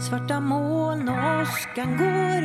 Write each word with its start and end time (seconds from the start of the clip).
Svarta 0.00 0.40
moln 0.40 1.08
och 1.08 1.40
åskan 1.42 1.96
går. 1.96 2.42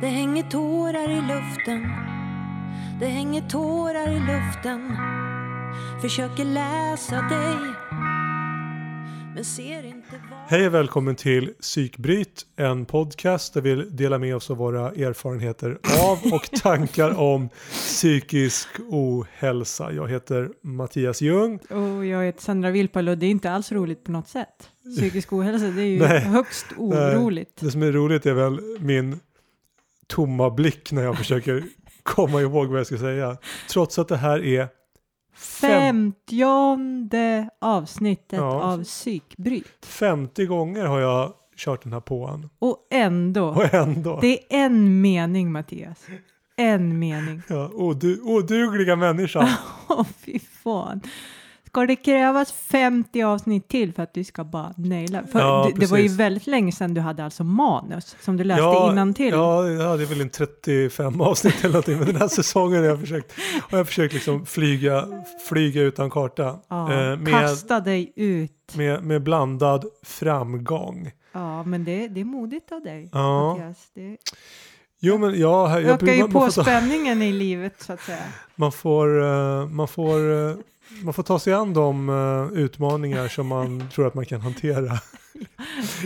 Det 0.00 0.06
hänger 0.06 0.42
tårar 0.42 1.10
i 1.10 1.20
luften. 1.20 1.92
Det 3.00 3.06
hänger 3.06 3.42
tårar 3.42 4.08
i 4.08 4.20
luften. 4.20 4.96
Försöker 6.02 6.44
läsa 6.44 7.22
dig 7.22 7.74
Men 9.34 9.44
ser 9.44 9.84
inte. 9.84 9.97
Hej 10.48 10.66
och 10.66 10.74
välkommen 10.74 11.16
till 11.16 11.54
Psykbryt, 11.60 12.46
en 12.56 12.86
podcast 12.86 13.54
där 13.54 13.60
vi 13.60 13.74
delar 13.74 14.18
med 14.18 14.36
oss 14.36 14.50
av 14.50 14.56
våra 14.56 14.90
erfarenheter 14.90 15.78
av 16.00 16.32
och 16.32 16.50
tankar 16.62 17.18
om 17.18 17.48
psykisk 17.70 18.68
ohälsa. 18.88 19.92
Jag 19.92 20.08
heter 20.08 20.50
Mattias 20.62 21.20
Ljung. 21.20 21.58
Och 21.70 22.06
jag 22.06 22.24
heter 22.24 22.42
Sandra 22.42 22.70
Wilpal 22.70 23.08
och 23.08 23.18
det 23.18 23.26
är 23.26 23.30
inte 23.30 23.50
alls 23.50 23.72
roligt 23.72 24.04
på 24.04 24.10
något 24.10 24.28
sätt. 24.28 24.70
Psykisk 24.96 25.32
ohälsa, 25.32 25.66
det 25.66 25.82
är 25.82 25.86
ju 25.86 25.98
Nej. 26.08 26.20
högst 26.20 26.66
oroligt. 26.76 27.56
Det 27.60 27.70
som 27.70 27.82
är 27.82 27.92
roligt 27.92 28.26
är 28.26 28.34
väl 28.34 28.60
min 28.80 29.20
tomma 30.06 30.50
blick 30.50 30.92
när 30.92 31.02
jag 31.02 31.18
försöker 31.18 31.64
komma 32.02 32.40
ihåg 32.40 32.68
vad 32.68 32.78
jag 32.78 32.86
ska 32.86 32.98
säga. 32.98 33.36
Trots 33.70 33.98
att 33.98 34.08
det 34.08 34.16
här 34.16 34.44
är 34.44 34.68
Femtionde 35.38 37.48
avsnittet 37.60 38.38
Ja. 38.38 38.62
av 38.62 38.84
Psykbryt. 38.84 39.86
50 39.86 40.46
gånger 40.46 40.84
har 40.84 41.00
jag 41.00 41.32
kört 41.56 41.82
den 41.82 41.92
här 41.92 42.00
påan. 42.00 42.48
Och 42.58 42.78
ändå, 42.90 43.48
Och 43.48 43.74
ändå. 43.74 44.18
det 44.20 44.38
är 44.38 44.44
en 44.64 45.00
mening 45.00 45.52
Mattias. 45.52 46.06
En 46.56 46.98
mening. 46.98 47.42
Ja, 47.48 47.70
odu, 47.74 48.20
odugliga 48.22 48.96
människa. 48.96 49.58
Åh 49.88 50.06
fy 50.24 50.38
fan. 50.38 51.00
Ska 51.68 51.86
det 51.86 51.96
krävas 51.96 52.52
50 52.52 53.22
avsnitt 53.22 53.68
till 53.68 53.92
för 53.92 54.02
att 54.02 54.14
du 54.14 54.24
ska 54.24 54.44
bara 54.44 54.74
naila? 54.76 55.22
För 55.32 55.38
Ja, 55.38 55.70
det, 55.74 55.80
det 55.80 55.86
var 55.86 55.98
ju 55.98 56.08
väldigt 56.08 56.46
länge 56.46 56.72
sedan 56.72 56.94
du 56.94 57.00
hade 57.00 57.24
alltså 57.24 57.44
manus 57.44 58.16
som 58.20 58.36
du 58.36 58.44
läste 58.44 58.62
ja, 58.62 58.92
innantill. 58.92 59.30
Ja, 59.30 59.68
ja, 59.68 59.96
det 59.96 60.02
är 60.02 60.06
väl 60.06 60.20
en 60.20 60.30
35 60.30 61.20
avsnitt 61.20 61.54
eller 61.60 61.68
någonting. 61.68 61.98
Men 61.98 62.06
den 62.06 62.16
här 62.16 62.28
säsongen 62.28 62.78
har 62.78 62.86
jag 62.86 63.00
försökt, 63.00 63.32
har 63.70 63.78
jag 63.78 63.86
försökt 63.86 64.14
liksom 64.14 64.46
flyga, 64.46 65.08
flyga 65.48 65.82
utan 65.82 66.10
karta. 66.10 66.58
Ja, 66.68 66.92
eh, 66.92 67.16
med, 67.16 67.32
Kasta 67.32 67.80
dig 67.80 68.12
ut. 68.16 68.74
med, 68.74 69.02
med 69.02 69.22
blandad 69.22 69.84
framgång. 70.02 71.10
Ja, 71.32 71.62
men 71.62 71.84
det, 71.84 72.08
det 72.08 72.20
är 72.20 72.24
modigt 72.24 72.72
av 72.72 72.82
dig, 72.82 73.10
Ja. 73.12 73.54
Mattias. 73.54 73.90
Det 73.94 74.16
Jo, 75.00 75.18
men 75.18 75.40
ja, 75.40 75.80
jag, 75.80 75.90
ökar 75.90 76.12
ju 76.12 76.28
på 76.28 76.50
spänningen 76.50 77.22
i 77.22 77.32
livet 77.32 77.82
så 77.82 77.92
att 77.92 78.00
säga. 78.00 78.18
man, 78.54 78.72
får, 78.72 79.22
eh, 79.22 79.66
man, 79.66 79.88
får, 79.88 80.48
eh, 80.48 80.56
man 81.04 81.14
får 81.14 81.22
ta 81.22 81.38
sig 81.38 81.52
an 81.52 81.74
de 81.74 82.08
eh, 82.08 82.58
utmaningar 82.58 83.28
som 83.28 83.46
man 83.46 83.88
tror 83.94 84.06
att 84.06 84.14
man 84.14 84.26
kan 84.26 84.40
hantera. 84.40 84.98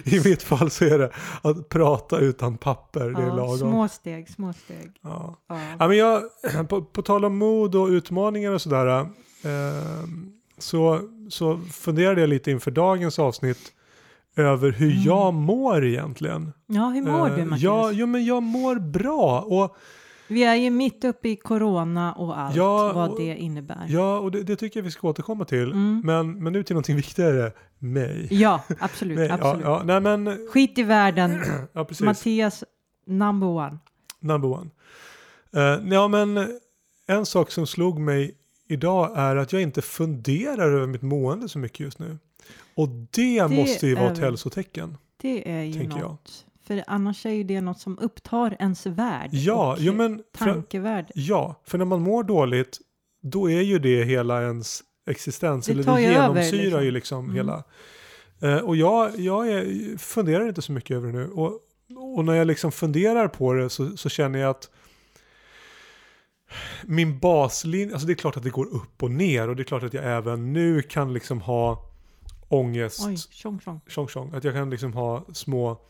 I 0.05 0.21
mitt 0.25 0.43
fall 0.43 0.71
så 0.71 0.85
är 0.85 0.99
det 0.99 1.11
att 1.43 1.69
prata 1.69 2.19
utan 2.19 2.57
papper, 2.57 3.11
det 3.11 3.23
är 3.23 3.27
Ja, 3.27 3.35
lagom. 3.37 3.59
små 3.59 3.89
steg, 3.89 4.29
små 4.31 4.53
steg. 4.53 4.93
Ja. 5.03 5.37
Ja. 5.49 5.59
Ja, 5.79 5.89
men 5.89 5.97
jag, 5.97 6.23
på, 6.69 6.83
på 6.83 7.03
tal 7.03 7.25
om 7.25 7.37
mod 7.39 7.75
och 7.75 7.87
utmaningar 7.89 8.53
och 8.53 8.63
sådär. 8.63 8.87
Eh, 8.97 9.07
så, 10.59 11.01
så 11.31 11.59
funderade 11.73 12.21
jag 12.21 12.31
lite 12.31 12.51
inför 12.51 12.71
dagens 12.71 13.19
avsnitt 13.19 13.73
över 14.37 14.71
hur 14.73 14.91
Mm. 14.91 15.03
jag 15.03 15.35
mår 15.35 15.85
egentligen. 15.85 16.53
ja, 16.67 16.89
hur 16.89 17.03
mår 17.03 17.29
du 17.29 17.41
Eh, 17.41 17.45
Mattias? 17.47 17.63
ja, 17.63 17.91
jo, 17.93 18.07
men 18.07 18.25
jag 18.25 18.43
mår 18.43 18.77
bra. 18.77 19.41
Och, 19.41 19.77
Vi 20.33 20.45
är 20.45 20.55
ju 20.55 20.71
mitt 20.71 21.05
uppe 21.05 21.29
i 21.29 21.37
corona 21.37 22.13
och 22.13 22.39
allt 22.39 22.57
Ja, 22.57 22.93
vad 22.93 23.11
och- 23.11 23.19
det 23.21 23.37
innebär. 23.37 23.87
ja, 23.89 24.19
och 24.19 24.31
det, 24.31 24.43
det 24.43 24.57
tycker 24.57 24.81
jag 24.81 24.85
vi 24.85 24.91
ska 24.91 25.09
återkomma 25.09 25.45
till. 25.45 25.73
Mm. 25.73 26.03
Men, 26.05 26.43
men 26.43 26.53
nu 26.53 26.63
till 26.63 26.75
någonting 26.75 26.97
viktigare. 26.97 27.53
Mig. 27.79 28.29
Ja, 28.31 28.63
absolut. 28.81 29.19
Ja, 29.19 29.35
absolut. 29.35 29.65
ja, 29.65 29.83
nej 29.85 30.01
men, 30.01 30.47
Skit 30.53 30.79
i 30.79 30.83
världen. 30.83 31.43
ja 31.73 31.85
precis. 31.85 32.05
Mattias, 32.05 32.65
number 33.07 33.47
one. 33.49 33.79
Number 34.21 34.49
one. 34.49 34.71
Eh, 35.53 35.93
ja, 35.93 36.09
men 36.09 36.59
en 37.07 37.27
sak 37.27 37.51
som 37.51 37.67
slog 37.67 37.99
mig 37.99 38.35
idag 38.69 39.13
är 39.19 39.37
att 39.37 39.53
jag 39.53 39.63
inte 39.63 39.83
funderar 39.83 40.73
över 40.73 40.87
mitt 40.87 41.03
mående 41.03 41.49
så 41.49 41.59
mycket 41.59 41.81
just 41.81 41.99
nu. 41.99 42.19
Och 42.75 42.89
det, 42.89 43.49
måste 43.49 43.87
ju 43.87 43.95
vara 43.95 44.13
ett 44.13 44.19
hälsotecken. 44.19 44.97
Det 45.17 45.51
är 45.51 45.63
ju 45.63 45.73
Tänker 45.73 45.99
något. 45.99 46.47
För 46.65 46.85
annars 46.87 47.27
är 47.27 47.31
ju 47.31 47.45
det 47.45 47.61
något 47.61 47.81
som 47.81 47.99
upptar 47.99 48.57
ens 48.59 48.87
värld. 48.87 49.31
Ja, 49.33 49.73
och 49.73 49.79
jo, 49.81 49.93
men 49.93 50.23
för, 50.35 50.45
tankevärld. 50.45 51.07
ja, 51.15 51.61
för 51.65 51.79
när 51.79 51.85
man 51.85 52.03
mår 52.03 52.25
dåligt 52.25 52.79
då 53.23 53.51
är 53.51 53.61
ju 53.61 53.79
det 53.79 54.05
hela 54.05 54.43
ens 54.43 54.83
existens. 55.07 55.67
Det 55.67 55.73
eller 55.73 55.85
det 55.85 56.01
ju 56.01 56.07
över, 56.07 56.43
genomsyrar 56.43 56.63
liksom. 56.63 56.85
ju 56.85 56.91
liksom 56.91 57.25
Mm. 57.25 57.37
hela. 57.37 57.65
Eh, 58.41 58.57
och 58.65 58.77
jag, 58.77 59.19
jag 59.21 59.49
är, 59.49 59.99
funderar 59.99 60.49
inte 60.49 60.63
så 60.63 60.73
mycket 60.73 60.97
över 60.97 61.07
det 61.07 61.19
nu. 61.19 61.31
Och, 61.31 61.61
och 62.17 62.25
när 62.25 62.35
jag 62.35 62.47
liksom 62.47 62.73
funderar 62.73 63.29
på 63.29 63.53
det 63.53 63.71
så, 63.71 63.97
så 63.97 64.09
känner 64.09 64.39
jag 64.39 64.51
att 64.51 64.71
min 66.85 67.19
baslinje, 67.19 67.93
alltså 67.93 68.07
det 68.07 68.13
är 68.13 68.15
klart 68.15 68.37
att 68.37 68.43
det 68.43 68.51
går 68.51 68.67
upp 68.67 69.03
och 69.03 69.11
ner 69.11 69.49
och 69.49 69.57
det 69.57 69.63
är 69.63 69.65
klart 69.65 69.83
att 69.83 69.95
jag 69.95 70.05
även 70.05 70.53
nu 70.53 70.83
kan 70.83 71.13
liksom 71.13 71.41
ha 71.41 71.85
ångest. 72.49 73.07
Oj, 73.07 73.17
tjong 73.17 73.61
tjong. 73.61 73.81
tjong 73.89 74.09
tjong. 74.09 74.35
Att 74.35 74.45
jag 74.45 74.55
kan 74.55 74.71
liksom 74.71 74.93
ha 74.93 75.25
små 75.33 75.81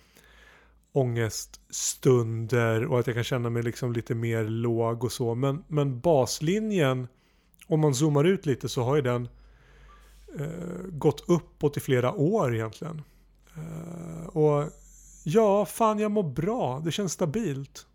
ångeststunder 0.93 2.85
och 2.87 3.01
att 3.01 3.07
jag 3.07 3.17
kan 3.17 3.25
känna 3.25 3.51
mig 3.51 3.63
liksom 3.63 3.93
lite 3.93 4.15
mer 4.15 4.45
låg 4.45 5.05
och 5.05 5.13
så. 5.13 5.35
Men, 5.35 5.65
men 5.69 6.01
baslinjen, 6.01 7.09
om 7.67 7.81
man 7.81 7.95
zoomar 7.95 8.25
ut 8.25 8.47
lite 8.47 8.69
så 8.69 8.83
har 8.83 8.97
ju 8.97 9.03
den 9.03 9.29
eh, 10.39 10.87
gått 10.89 11.25
uppåt 11.29 11.77
i 11.77 11.81
flera 11.81 12.13
år 12.13 12.55
egentligen. 12.55 13.03
Eh, 13.57 14.27
och 14.27 14.69
ja, 15.25 15.67
fan 15.67 15.99
jag 15.99 16.11
mår 16.11 16.23
bra. 16.23 16.81
Det 16.85 16.93
känns 16.93 17.13
stabilt. 17.13 17.87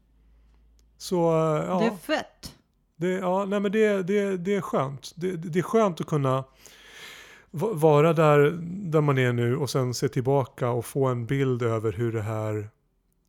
Så 0.97 1.29
eh, 1.29 1.65
ja. 1.67 1.79
Det 1.79 1.85
är 1.85 2.17
fett. 2.17 2.55
Det, 2.95 3.09
ja, 3.09 3.45
nej 3.45 3.59
men 3.59 3.71
det, 3.71 4.03
det, 4.03 4.37
det 4.37 4.55
är 4.55 4.61
skönt. 4.61 5.13
Det, 5.15 5.31
det 5.31 5.59
är 5.59 5.63
skönt 5.63 6.01
att 6.01 6.07
kunna 6.07 6.43
va- 7.51 7.73
vara 7.73 8.13
där, 8.13 8.59
där 8.63 9.01
man 9.01 9.17
är 9.17 9.33
nu 9.33 9.57
och 9.57 9.69
sen 9.69 9.93
se 9.93 10.09
tillbaka 10.09 10.69
och 10.69 10.85
få 10.85 11.05
en 11.05 11.25
bild 11.25 11.61
över 11.61 11.91
hur 11.91 12.11
det 12.11 12.21
här 12.21 12.69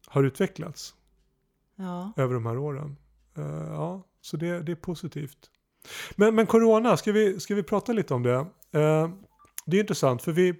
har 0.09 0.25
utvecklats 0.25 0.95
Ja. 1.77 2.13
över 2.17 2.35
de 2.35 2.47
här 2.47 2.59
åren. 2.59 2.97
Eh, 3.37 3.45
ja, 3.69 4.03
så 4.21 4.37
det, 4.37 4.63
det 4.63 4.73
är 4.73 4.77
positivt. 4.77 5.51
Men, 6.17 6.35
men 6.35 6.47
corona, 6.47 6.97
ska 6.97 7.13
vi, 7.13 7.41
ska 7.41 7.55
vi 7.55 7.63
prata 7.63 7.93
lite 7.93 8.15
om 8.15 8.23
det? 8.23 8.35
Eh, 8.73 9.11
det 9.67 9.77
är 9.77 9.81
intressant 9.81 10.23
för 10.23 10.33
vi, 10.33 10.55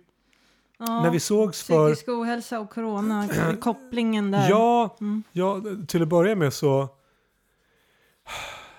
ja. 0.79 1.03
när 1.03 1.11
vi 1.11 1.21
sågs 1.21 1.63
för... 1.63 1.95
Psykisk 1.95 2.09
ohälsa 2.09 2.61
och 2.61 2.71
corona, 2.71 3.29
kopplingen 3.61 4.31
där. 4.31 4.49
Ja, 4.51 4.97
Mm. 5.01 5.23
ja, 5.33 5.63
till 5.89 6.03
att 6.03 6.09
börja 6.09 6.37
med 6.37 6.53
så 6.53 6.89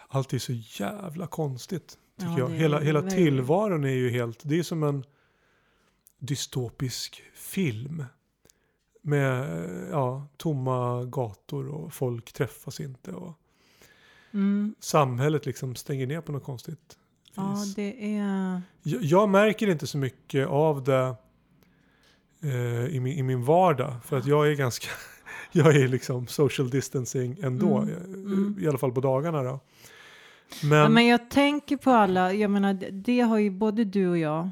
allt 0.08 0.34
är 0.34 0.40
så 0.40 0.54
jävla 0.54 1.28
konstigt. 1.28 1.98
Tycker 2.20 2.32
Ja, 2.32 2.40
jag. 2.40 2.50
Hela, 2.50 2.80
hela 2.80 3.02
tillvaron 3.02 3.84
är 3.84 3.90
ju 3.90 4.10
helt, 4.10 4.40
det 4.44 4.60
är 4.60 4.64
som 4.64 4.84
en 4.84 5.04
dystopisk 6.20 7.24
film. 7.34 8.06
Med 9.02 9.48
ja, 9.92 10.28
tomma 10.38 11.04
gator 11.06 11.68
och 11.68 11.94
folk 11.94 12.34
träffas 12.34 12.80
inte. 12.80 13.12
Och 13.12 13.34
Mm. 14.32 14.76
samhället 14.80 15.46
liksom 15.46 15.76
stänger 15.76 16.08
ner 16.08 16.22
på 16.22 16.32
något 16.32 16.44
konstigt 16.44 16.98
Ja, 17.36 17.52
vis. 17.52 17.76
det 17.76 18.18
är... 18.18 18.62
Jag, 18.84 19.04
jag 19.04 19.30
märker 19.30 19.68
inte 19.70 19.88
så 19.88 19.98
mycket 19.98 20.48
av 20.48 20.84
det 20.84 21.16
eh, 22.44 22.86
i, 22.96 23.00
min, 23.00 23.18
i 23.18 23.24
min 23.24 23.44
vardag. 23.44 23.94
För 24.06 24.18
att 24.18 24.26
jag 24.26 24.48
är 24.52 24.56
ganska, 24.56 24.88
jag 25.52 25.76
är 25.76 25.88
liksom 25.88 26.28
social 26.28 26.70
distancing 26.70 27.38
ändå. 27.42 27.78
Mm, 27.78 27.90
eh, 27.96 28.02
mm. 28.04 28.58
I 28.62 28.68
alla 28.68 28.78
fall 28.78 28.92
på 28.92 29.02
dagarna 29.02 29.44
då. 29.44 29.60
Men, 30.64 30.78
Ja, 30.80 30.90
men 30.90 31.08
jag 31.08 31.30
tänker 31.30 31.78
på 31.78 31.92
alla, 31.92 32.34
jag 32.34 32.52
menar 32.52 32.74
det 32.92 33.20
har 33.22 33.38
ju 33.38 33.50
både 33.50 33.84
du 33.84 34.08
och 34.10 34.18
jag, 34.18 34.50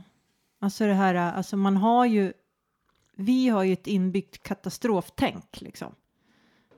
alltså 0.61 0.83
det 0.87 0.93
här, 0.93 1.15
alltså 1.15 1.57
man 1.57 1.77
har 1.77 2.05
ju, 2.05 2.33
vi 3.17 3.49
har 3.49 3.63
ju 3.63 3.73
ett 3.73 3.87
inbyggt 3.87 4.43
katastroftänk 4.43 5.61
liksom. 5.61 5.95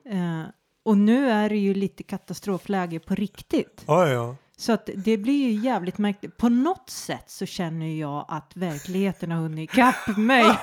Eh, 0.04 0.42
och 0.82 0.98
nu 0.98 1.30
är 1.30 1.48
det 1.48 1.56
ju 1.56 1.74
lite 1.74 2.02
katastrofläge 2.02 3.00
på 3.00 3.14
riktigt. 3.14 3.84
ja, 3.86 4.08
ja. 4.08 4.36
Så 4.56 4.72
att 4.72 4.90
det 4.96 5.16
blir 5.16 5.48
ju 5.48 5.52
jävligt 5.52 5.98
märkligt. 5.98 6.36
På 6.36 6.48
något 6.48 6.90
sätt 6.90 7.30
så 7.30 7.46
känner 7.46 7.86
jag 8.00 8.24
att 8.28 8.56
verkligheten 8.56 9.30
har 9.30 9.38
hunnit 9.38 9.70
ikapp 9.72 10.16
mig. 10.16 10.44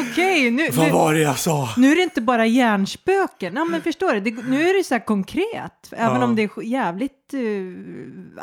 Okej, 0.00 0.50
nu, 0.50 0.68
Vad 0.70 0.86
nu, 0.86 0.92
var 0.92 1.14
det 1.14 1.20
jag 1.20 1.38
sa? 1.38 1.68
nu 1.76 1.92
är 1.92 1.96
det 1.96 2.02
inte 2.02 2.20
bara 2.20 2.46
hjärnspöken. 2.46 3.54
Ja, 3.56 3.64
men 3.64 3.82
förstår 3.82 4.12
du? 4.14 4.20
Det, 4.20 4.30
nu 4.48 4.68
är 4.68 4.78
det 4.78 4.84
så 4.84 4.94
här 4.94 5.04
konkret. 5.04 5.88
Även 5.92 6.20
Ja. 6.20 6.24
om 6.24 6.36
det 6.36 6.42
är 6.42 6.62
jävligt 6.62 7.34
eh, 7.34 7.40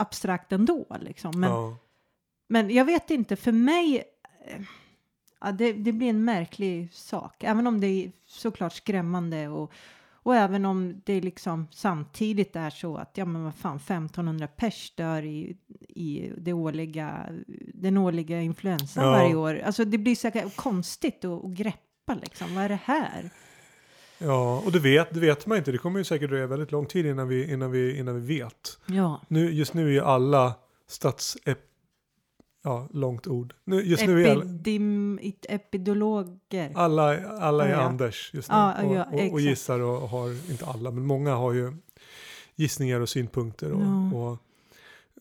abstrakt 0.02 0.52
ändå. 0.52 0.86
Liksom. 1.02 1.32
Men, 1.40 1.52
ja. 1.52 1.78
men 2.50 2.70
jag 2.70 2.86
vet 2.86 3.10
inte, 3.12 3.36
för 3.36 3.52
mig... 3.52 4.04
Ja, 5.42 5.52
det, 5.52 5.74
det 5.74 5.92
blir 5.92 6.10
en 6.10 6.26
märklig 6.26 6.94
sak. 6.94 7.44
Även 7.44 7.68
om 7.68 7.82
det 7.82 7.88
är 7.88 8.12
såklart 8.28 8.74
skrämmande 8.74 9.48
och, 9.48 9.72
Och 10.24 10.36
även 10.36 10.66
om 10.66 11.02
det 11.06 11.22
liksom 11.22 11.68
samtidigt 11.72 12.56
är 12.56 12.70
så 12.70 12.98
att 12.98 13.12
ja 13.18 13.26
men 13.26 13.44
vad 13.44 13.56
fan 13.56 13.78
1500 13.78 14.48
pers 14.48 14.94
dör 14.96 15.24
i, 15.24 15.58
i 15.90 16.32
det 16.38 16.54
årliga, 16.54 17.26
den 17.74 17.98
årliga 17.98 18.42
influensan 18.42 19.04
Ja. 19.06 19.12
varje 19.12 19.36
år. 19.36 19.62
Alltså 19.66 19.86
det 19.86 19.98
blir 19.98 20.16
så 20.16 20.32
konstigt 20.56 21.26
att, 21.26 21.46
att 21.46 21.52
greppa 21.52 22.14
liksom. 22.22 22.56
Vad 22.56 22.64
är 22.64 22.70
det 22.70 22.80
här? 22.84 23.30
Ja, 24.18 24.62
och 24.66 24.72
det 24.72 24.80
vet, 24.80 25.14
det 25.14 25.20
vet 25.20 25.46
man 25.46 25.58
inte. 25.58 25.72
Det 25.72 25.78
kommer 25.78 26.00
ju 26.00 26.04
säkert 26.04 26.30
dröja 26.30 26.48
väldigt 26.48 26.72
lång 26.72 26.86
tid 26.86 27.06
innan 27.06 27.28
vi, 27.28 27.52
innan 27.54 27.72
vi, 27.72 27.98
innan 27.98 28.22
vi 28.22 28.38
vet. 28.40 28.80
Ja. 28.86 29.22
Nu, 29.28 29.52
just 29.52 29.74
nu 29.74 29.88
är 29.88 29.92
ju 29.92 30.00
alla 30.02 30.54
stats... 30.88 31.38
Ja, 32.64 32.88
långt 32.94 33.28
ord. 33.28 33.54
Nu, 33.64 33.82
just 33.82 34.06
nu 34.06 34.28
är 34.28 34.32
alla, 34.32 34.46
epidologer. 35.50 36.72
alla, 36.76 37.30
alla 37.30 37.66
är 37.68 37.72
Ja. 37.72 37.82
Anders 37.82 38.32
just 38.34 38.50
nu. 38.50 38.56
Ja, 38.56 38.84
och, 38.84 38.96
ja, 38.96 39.06
och, 39.06 39.32
och 39.34 39.42
gissar 39.42 39.80
och 39.80 40.10
har, 40.10 40.52
inte 40.52 40.66
alla, 40.66 40.92
men 40.92 41.06
många 41.06 41.36
har 41.36 41.54
ju 41.54 41.74
gissningar 42.56 43.00
och 43.00 43.10
synpunkter. 43.10 43.72
Och, 43.72 44.22
och, 44.32 44.38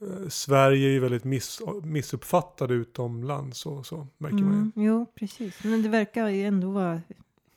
eh, 0.01 0.29
Sverige 0.29 0.89
är 0.89 0.93
ju 0.93 1.01
väldigt 1.01 1.25
miss, 1.25 1.61
missuppfattade 1.83 2.75
utomlands 2.75 3.67
och 3.67 3.87
så 3.87 4.07
märker 4.19 4.37
man 4.37 4.53
Mm, 4.55 4.73
ju. 4.77 4.85
jo, 4.85 5.07
precis. 5.15 5.65
Men 5.65 5.83
det 5.83 5.89
verkar 5.89 6.29
ju 6.29 6.45
ändå 6.45 6.71
vara, 6.71 7.01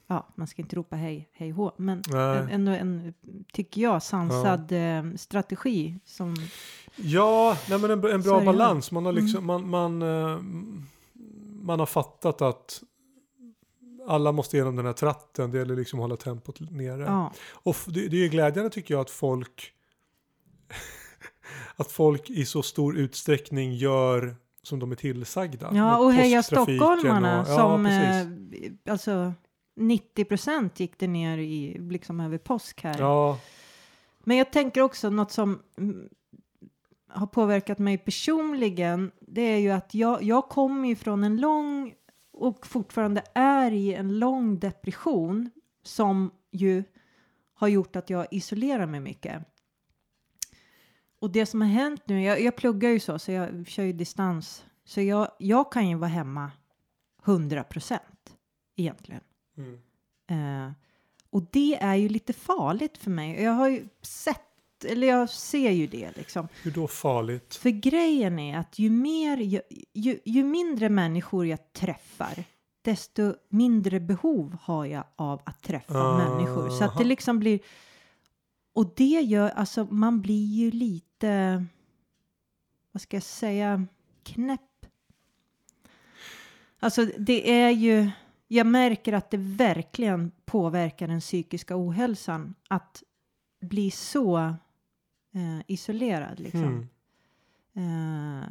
ja, 0.08 0.28
man 0.36 0.48
ska 0.48 0.62
inte 0.62 0.76
ropa 0.76 0.96
hej, 0.96 1.30
hej 1.34 1.50
hå, 1.52 1.72
men 1.78 2.02
Nej. 2.10 2.48
ändå 2.52 2.72
en, 2.72 3.14
tycker 3.54 3.82
jag, 3.82 4.04
sansad 4.04 4.72
eh, 4.72 5.04
strategi 5.16 6.00
som, 6.06 6.36
Ja, 6.96 7.58
nej 7.70 7.80
men 7.80 7.92
en, 7.92 8.06
en 8.12 8.22
bra 8.22 8.40
det. 8.40 8.46
balans. 8.46 8.92
Man 8.92 9.06
har, 9.06 9.14
liksom, 9.14 9.50
Mm. 9.50 9.70
man, 9.70 10.00
man, 10.00 10.02
eh, 10.32 10.40
man 11.64 11.80
har 11.80 11.86
fattat 11.86 12.42
att 12.42 12.84
alla 14.08 14.32
måste 14.32 14.58
igenom 14.58 14.76
den 14.76 14.86
här 14.86 14.94
tratten. 14.94 15.52
Det 15.52 15.58
gäller 15.58 15.76
liksom 15.76 16.00
att 16.00 16.04
hålla 16.04 16.16
tempot 16.18 16.60
nere. 16.72 17.02
ja, 17.02 17.34
Och 17.52 17.76
det, 17.88 18.08
det 18.08 18.18
är 18.26 18.30
glädjande 18.30 18.70
tycker 18.70 18.94
jag 18.94 19.02
att 19.02 19.10
folk 19.10 19.72
att 21.76 21.92
folk 21.92 22.30
i 22.30 22.46
så 22.46 22.64
stor 22.64 22.98
utsträckning 22.98 23.74
gör 23.76 24.36
som 24.64 24.80
de 24.80 24.92
är 24.92 24.96
tillsagda. 24.96 25.70
ja 25.74 25.98
och 25.98 26.14
heja 26.14 26.44
stockholmarna 26.44 27.42
och- 27.42 27.48
ja, 27.50 27.58
som, 27.58 27.84
precis. 27.86 28.64
eh, 28.86 28.92
alltså 28.92 29.34
90 29.76 30.26
procent 30.26 30.80
gick 30.80 31.00
det 31.00 31.08
ner 31.08 31.38
i, 31.38 31.78
liksom 31.80 32.20
över 32.20 32.38
påsk 32.38 32.84
här. 32.84 32.96
Ja, 33.00 33.40
Men 34.24 34.38
jag 34.38 34.52
tänker 34.52 34.82
också 34.82 35.10
något 35.10 35.32
som 35.32 35.60
har 37.14 37.28
påverkat 37.28 37.80
mig 37.80 37.98
personligen. 37.98 39.12
Det 39.22 39.42
är 39.42 39.58
ju 39.58 39.72
att 39.72 39.94
jag, 39.94 40.24
jag 40.24 40.50
kommer 40.50 40.90
ju 40.90 40.96
från 40.96 41.24
en 41.24 41.38
lång 41.42 41.94
och 42.32 42.68
fortfarande 42.68 43.24
är 43.34 43.72
i 43.72 43.94
en 43.94 44.20
lång 44.20 44.60
depression 44.60 45.52
som 45.84 46.32
ju 46.52 46.84
har 47.54 47.68
gjort 47.68 47.96
att 47.96 48.10
jag 48.10 48.28
isolerar 48.32 48.86
mig 48.86 49.00
mycket. 49.00 49.44
Och 51.20 51.32
det 51.32 51.46
som 51.46 51.62
har 51.62 51.68
hänt 51.68 52.02
nu, 52.06 52.24
jag, 52.24 52.42
jag 52.42 52.56
pluggar 52.56 52.90
ju 52.90 53.00
så, 53.00 53.20
så 53.20 53.32
jag 53.32 53.68
kör 53.68 53.84
ju 53.84 53.94
distans. 53.94 54.66
Så 54.86 55.02
jag, 55.02 55.32
jag 55.40 55.72
kan 55.72 55.90
ju 55.90 55.96
vara 55.96 56.10
hemma 56.10 56.52
100 57.26 57.64
procent 57.64 58.36
egentligen. 58.76 59.22
mm. 59.58 59.80
Eh, 60.28 60.72
och 61.30 61.44
det 61.52 61.76
är 61.76 61.96
ju 61.96 62.10
lite 62.10 62.34
farligt 62.34 62.98
för 62.98 63.12
mig. 63.12 63.44
Jag 63.44 63.52
har 63.52 63.68
ju 63.68 63.88
sett, 64.02 64.42
eller 64.86 65.08
jag 65.08 65.30
ser 65.30 65.72
ju 65.72 65.88
det 65.88 66.18
liksom. 66.18 66.48
hur 66.64 66.72
då 66.72 66.88
farligt? 66.88 67.56
För 67.56 67.70
grejen 67.70 68.40
är 68.40 68.58
att 68.58 68.80
ju 68.80 68.90
mer, 68.90 69.38
ju, 69.38 69.62
ju, 69.94 70.20
ju 70.26 70.44
mindre 70.44 70.90
människor 70.90 71.46
jag 71.46 71.74
träffar, 71.74 72.44
desto 72.82 73.34
mindre 73.50 74.00
behov 74.00 74.58
har 74.62 74.86
jag 74.86 75.04
av 75.16 75.42
att 75.44 75.62
träffa 75.62 76.00
Aha. 76.00 76.18
människor. 76.18 76.70
Så 76.70 76.84
att 76.84 76.98
det 76.98 77.04
liksom 77.04 77.40
blir, 77.40 77.60
och 78.74 78.94
det 78.96 79.22
gör, 79.22 79.50
alltså 79.50 79.88
man 79.90 80.22
blir 80.22 80.46
ju 80.46 80.72
lite, 80.72 81.66
vad 82.92 83.02
ska 83.02 83.16
jag 83.16 83.24
säga, 83.24 83.86
knäpp. 84.24 84.60
Alltså 86.80 87.06
det 87.18 87.52
är 87.52 87.70
ju, 87.70 88.12
jag 88.48 88.68
märker 88.68 89.14
att 89.14 89.32
det 89.32 89.38
verkligen 89.38 90.32
påverkar 90.46 91.08
den 91.08 91.20
psykiska 91.20 91.74
ohälsan 91.78 92.56
att 92.68 93.04
bli 93.62 93.92
så 93.92 94.56
eh, 95.34 95.60
isolerad 95.68 96.40
liksom. 96.40 96.88
Mm. 97.74 98.42
Eh, 98.42 98.48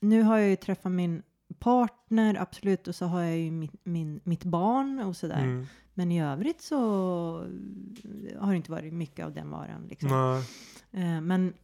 nu 0.00 0.22
har 0.22 0.38
jag 0.38 0.48
ju 0.48 0.56
träffat 0.56 0.92
min 0.92 1.22
partner, 1.58 2.34
absolut, 2.40 2.88
och 2.88 2.94
så 2.94 3.06
har 3.06 3.20
jag 3.22 3.38
ju 3.38 3.50
mitt, 3.50 3.72
min, 3.84 4.20
mitt 4.24 4.44
barn 4.44 5.00
och 5.00 5.16
sådär. 5.16 5.42
Mm. 5.44 5.66
Men 5.94 6.12
i 6.12 6.22
övrigt 6.22 6.60
så 6.62 6.78
har 8.38 8.50
det 8.50 8.56
inte 8.56 8.70
varit 8.70 8.92
mycket 8.92 9.26
av 9.26 9.32
den 9.34 9.50
varan. 9.50 9.86
Liksom. 9.88 10.42
Eh, 10.92 11.20
men, 11.20 11.54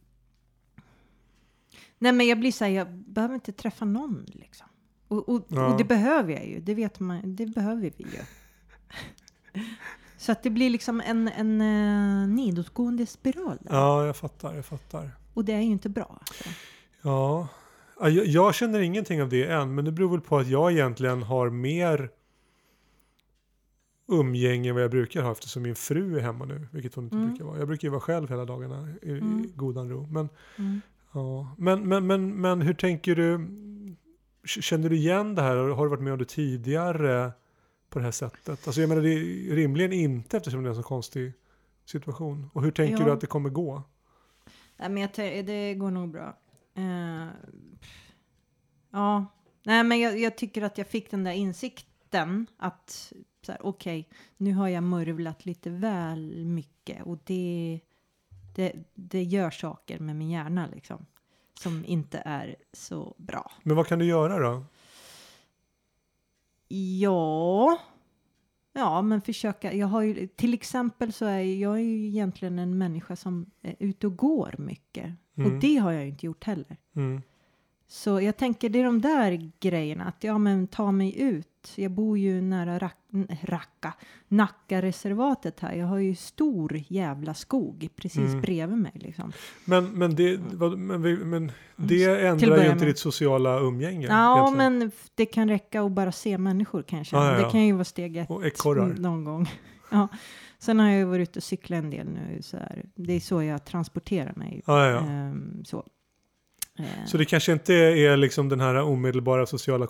nej, 1.99 2.11
men 2.11 2.27
jag 2.27 2.39
blir 2.39 2.51
så 2.51 2.63
här, 2.65 2.71
jag 2.71 2.93
behöver 2.93 3.35
inte 3.35 3.51
träffa 3.51 3.85
någon 3.85 4.25
liksom. 4.27 4.67
Och, 5.07 5.29
och, 5.29 5.45
Ja. 5.47 5.67
och 5.71 5.77
det 5.77 5.83
behöver 5.83 6.33
jag 6.33 6.47
ju, 6.47 6.59
det 6.59 6.75
vet 6.75 6.99
man, 6.99 7.35
det 7.35 7.45
behöver 7.45 7.91
vi 7.97 8.03
ju. 8.03 8.19
så 10.25 10.31
att 10.31 10.43
det 10.43 10.49
blir 10.49 10.69
liksom 10.69 11.01
en, 11.01 11.27
en 11.27 11.61
uh, 11.61 12.27
nedåtgående 12.27 13.05
spiral. 13.05 13.57
Där. 13.61 13.75
Ja, 13.75 14.05
jag 14.05 14.15
fattar, 14.15 14.53
jag 14.55 14.65
fattar. 14.65 15.11
Och 15.33 15.45
det 15.45 15.53
är 15.53 15.57
ju 15.61 15.71
inte 15.71 15.89
bra. 15.89 16.17
Alltså. 16.19 16.43
Ja, 17.01 17.47
Ja, 17.99 18.09
jag, 18.09 18.25
jag 18.25 18.55
känner 18.55 18.79
ingenting 18.79 19.21
av 19.21 19.29
det 19.29 19.43
än, 19.51 19.75
men 19.75 19.85
det 19.85 19.91
beror 19.91 20.09
väl 20.11 20.21
på 20.21 20.37
att 20.37 20.47
jag 20.47 20.71
egentligen 20.71 21.23
har 21.23 21.49
mer 21.49 22.09
umgänge 24.07 24.69
än 24.69 24.75
vad 24.75 24.83
jag 24.83 24.91
brukar 24.91 25.21
ha 25.21 25.31
eftersom 25.31 25.63
min 25.63 25.75
fru 25.75 26.17
är 26.17 26.21
hemma 26.21 26.45
nu, 26.45 26.67
vilket 26.71 26.95
hon 26.95 27.03
inte 27.03 27.15
Mm. 27.15 27.27
brukar 27.29 27.45
vara. 27.45 27.57
Jag 27.59 27.67
brukar 27.67 27.85
ju 27.87 27.89
vara 27.89 28.01
själv 28.01 28.29
hela 28.29 28.45
dagarna 28.45 28.89
i, 29.01 29.09
Mm. 29.11 29.45
i 29.45 29.51
godan 29.55 29.89
ro. 29.89 30.07
Men, 30.11 30.29
Mm. 30.57 30.81
ja. 31.13 31.55
men, 31.57 31.87
men, 31.87 32.07
men, 32.07 32.41
men 32.41 32.61
hur 32.61 32.73
tänker 32.73 33.15
du? 33.15 33.47
Känner 34.45 34.89
du 34.89 34.95
igen 34.95 35.35
det 35.35 35.41
här? 35.41 35.55
Har 35.55 35.83
du 35.85 35.89
varit 35.89 36.03
med 36.03 36.13
om 36.13 36.19
det 36.19 36.25
tidigare 36.29 37.31
på 37.95 37.99
det 37.99 38.05
här 38.05 38.11
sättet? 38.11 38.67
Alltså 38.67 38.81
jag 38.81 38.87
menar 38.89 39.01
det 39.01 39.13
är 39.13 39.55
rimligen 39.55 39.93
inte 39.93 40.37
eftersom 40.37 40.63
det 40.63 40.67
är 40.67 40.69
en 40.69 40.75
så 40.75 40.83
konstig 40.83 41.33
situation. 41.85 42.49
Och 42.53 42.63
hur 42.63 42.71
tänker 42.71 42.99
Ja. 42.99 43.05
du 43.05 43.11
att 43.11 43.21
det 43.21 43.27
kommer 43.27 43.49
gå? 43.49 43.83
Nej, 44.77 44.89
men 44.89 45.01
jag 45.01 45.45
det 45.45 45.73
går 45.73 45.91
nog 45.91 46.11
bra. 46.11 46.37
Eh, 46.75 47.27
ja, 48.91 49.25
nej, 49.63 49.83
men 49.83 49.99
jag, 49.99 50.19
jag 50.19 50.37
tycker 50.37 50.61
att 50.61 50.77
jag 50.77 50.87
fick 50.87 51.11
den 51.11 51.23
där 51.23 51.31
insikten 51.31 52.47
att 52.57 53.13
så 53.45 53.51
här, 53.51 53.65
okej, 53.65 54.09
nu 54.37 54.53
har 54.53 54.67
jag 54.67 54.83
murvlat 54.83 55.45
lite 55.45 55.69
väl 55.69 56.45
mycket 56.45 57.03
och 57.05 57.17
det, 57.23 57.79
det, 58.55 58.73
det 58.93 59.23
gör 59.23 59.51
saker 59.51 59.99
med 59.99 60.15
min 60.15 60.29
hjärna 60.29 60.67
liksom 60.73 61.05
som 61.59 61.85
inte 61.85 62.21
är 62.25 62.55
så 62.73 63.15
bra. 63.17 63.51
Men 63.63 63.75
vad 63.75 63.87
kan 63.87 63.99
du 63.99 64.05
göra 64.05 64.39
då? 64.39 64.65
Ja, 66.67 67.77
ja, 68.73 69.01
men 69.01 69.21
försöka. 69.21 69.73
Jag 69.73 69.87
har 69.87 70.01
ju 70.01 70.27
till 70.27 70.53
exempel 70.53 71.13
så 71.13 71.25
är 71.25 71.39
jag 71.39 71.73
är 71.73 71.83
ju 71.83 72.07
egentligen 72.07 72.59
en 72.59 72.77
människa 72.77 73.15
som 73.15 73.51
är 73.61 73.75
ute 73.79 74.07
och 74.07 74.17
går 74.17 74.55
mycket 74.57 75.13
Mm. 75.37 75.53
och 75.53 75.59
det 75.59 75.75
har 75.77 75.91
jag 75.91 76.03
ju 76.03 76.09
inte 76.09 76.25
gjort 76.25 76.43
heller. 76.43 76.77
Mm. 76.95 77.21
Så 77.87 78.21
jag 78.21 78.37
tänker 78.37 78.69
det 78.69 78.79
är 78.79 78.83
de 78.83 79.01
där 79.01 79.51
grejerna, 79.59 80.05
att 80.05 80.23
ja 80.23 80.37
men 80.37 80.67
ta 80.67 80.91
mig 80.91 81.21
ut. 81.21 81.47
Jag 81.75 81.91
bor 81.91 82.17
ju 82.17 82.41
nära 82.41 82.79
Rack, 82.79 82.97
Racka, 83.43 83.93
Nackareservatet 84.27 85.59
här. 85.59 85.73
Jag 85.73 85.85
har 85.87 85.97
ju 85.97 86.15
stor 86.15 86.81
jävla 86.87 87.33
skog 87.33 87.89
precis 87.95 88.17
Mm. 88.29 88.41
bredvid 88.41 88.77
mig 88.77 88.91
liksom. 88.95 89.31
Men, 89.65 89.85
men, 89.91 90.15
det, 90.15 90.39
vad, 90.53 90.77
men, 90.77 91.01
men 91.29 91.51
det 91.75 91.87
Till 91.87 92.09
att 92.11 92.19
ändrar 92.19 92.57
ju 92.57 92.63
inte 92.71 92.75
med. 92.75 92.87
ditt 92.87 92.99
sociala 92.99 93.59
umgänge. 93.59 94.07
Ja, 94.07 94.37
egentligen. 94.41 94.77
men 94.79 94.91
det 95.15 95.25
kan 95.25 95.49
räcka 95.49 95.81
att 95.83 95.91
bara 95.91 96.11
se 96.11 96.37
människor 96.37 96.83
kanske. 96.83 97.15
Ja, 97.15 97.25
ja, 97.31 97.39
ja. 97.39 97.45
Det 97.45 97.51
kan 97.51 97.65
ju 97.65 97.73
vara 97.73 97.83
steg 97.83 98.17
ett 98.17 98.65
någon 98.99 99.23
gång. 99.23 99.49
Ja. 99.91 100.07
Sen 100.59 100.79
har 100.79 100.89
jag 100.89 100.97
ju 100.97 101.03
varit 101.05 101.29
ute 101.29 101.39
och 101.39 101.43
cyklat 101.43 101.77
en 101.83 101.89
del 101.89 102.07
nu. 102.09 102.41
Så 102.41 102.57
här. 102.57 102.85
Det 102.95 103.13
är 103.13 103.19
så 103.19 103.43
jag 103.43 103.65
transporterar 103.65 104.33
mig. 104.35 104.61
Ja, 104.65 104.89
ja. 104.89 104.97
Ehm, 104.99 105.63
så. 105.65 105.85
Eh, 106.79 106.85
Så 107.07 107.17
det 107.17 107.25
kanske 107.25 107.51
inte 107.51 107.73
är 107.73 108.17
liksom 108.17 108.49
den 108.49 108.59
här 108.59 108.81
omedelbara 108.83 109.45
sociala 109.45 109.87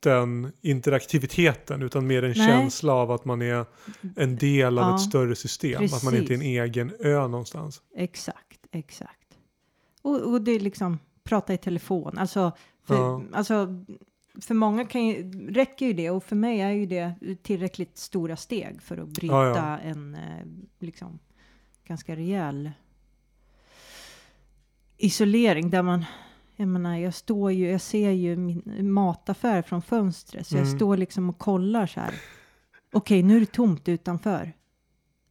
kontakten, 0.00 0.52
interaktiviteten, 0.60 1.82
utan 1.82 2.06
mer 2.06 2.22
en 2.22 2.32
Nej. 2.36 2.46
känsla 2.48 2.92
av 2.92 3.10
att 3.10 3.24
man 3.24 3.42
är 3.42 3.64
en 4.16 4.36
del 4.36 4.78
av 4.78 4.84
Ja, 4.84 4.94
ett 4.94 5.00
större 5.00 5.36
system. 5.36 5.84
Att 5.84 6.02
man 6.04 6.16
inte 6.16 6.32
är 6.32 6.34
en 6.34 6.40
precis. 6.40 6.76
egen 6.76 6.92
ö 7.00 7.28
någonstans. 7.28 7.82
Exakt, 7.96 8.60
exakt. 8.72 9.38
Och, 10.02 10.32
och 10.32 10.42
det 10.42 10.52
är 10.52 10.60
liksom 10.60 10.98
prata 11.24 11.54
i 11.54 11.58
telefon. 11.58 12.18
Alltså 12.18 12.52
för, 12.84 12.94
Ja. 12.94 13.22
alltså, 13.32 13.84
för 14.40 14.54
många 14.54 14.84
kan 14.84 15.06
ju, 15.06 15.32
räcker 15.50 15.86
ju 15.86 15.92
det 15.92 16.10
och 16.10 16.24
för 16.24 16.36
mig 16.36 16.60
är 16.60 16.70
ju 16.70 16.86
det 16.86 17.14
tillräckligt 17.42 17.98
stora 17.98 18.36
steg 18.36 18.82
för 18.82 18.98
att 18.98 19.08
bryta 19.08 19.34
Ja, 19.34 19.56
ja. 19.56 19.78
en 19.78 20.14
eh, 20.14 20.46
liksom 20.78 21.18
ganska 21.84 22.16
rejäl 22.16 22.70
isolering 24.96 25.70
där 25.70 25.82
man 25.82 26.04
jag 26.60 26.68
menar, 26.68 26.96
jag 26.96 27.14
står 27.14 27.52
ju, 27.52 27.70
jag 27.70 27.80
ser 27.80 28.10
ju 28.10 28.36
min 28.36 28.92
mataffär 28.92 29.62
från 29.62 29.82
fönstret 29.82 30.46
så 30.46 30.54
jag 30.56 30.66
Mm. 30.66 30.76
står 30.78 30.96
liksom 30.96 31.30
och 31.30 31.38
kollar 31.38 31.86
så 31.86 32.00
här. 32.00 32.14
Okej, 32.92 33.22
nu 33.22 33.36
är 33.36 33.40
det 33.40 33.52
tomt 33.52 33.88
utanför. 33.88 34.52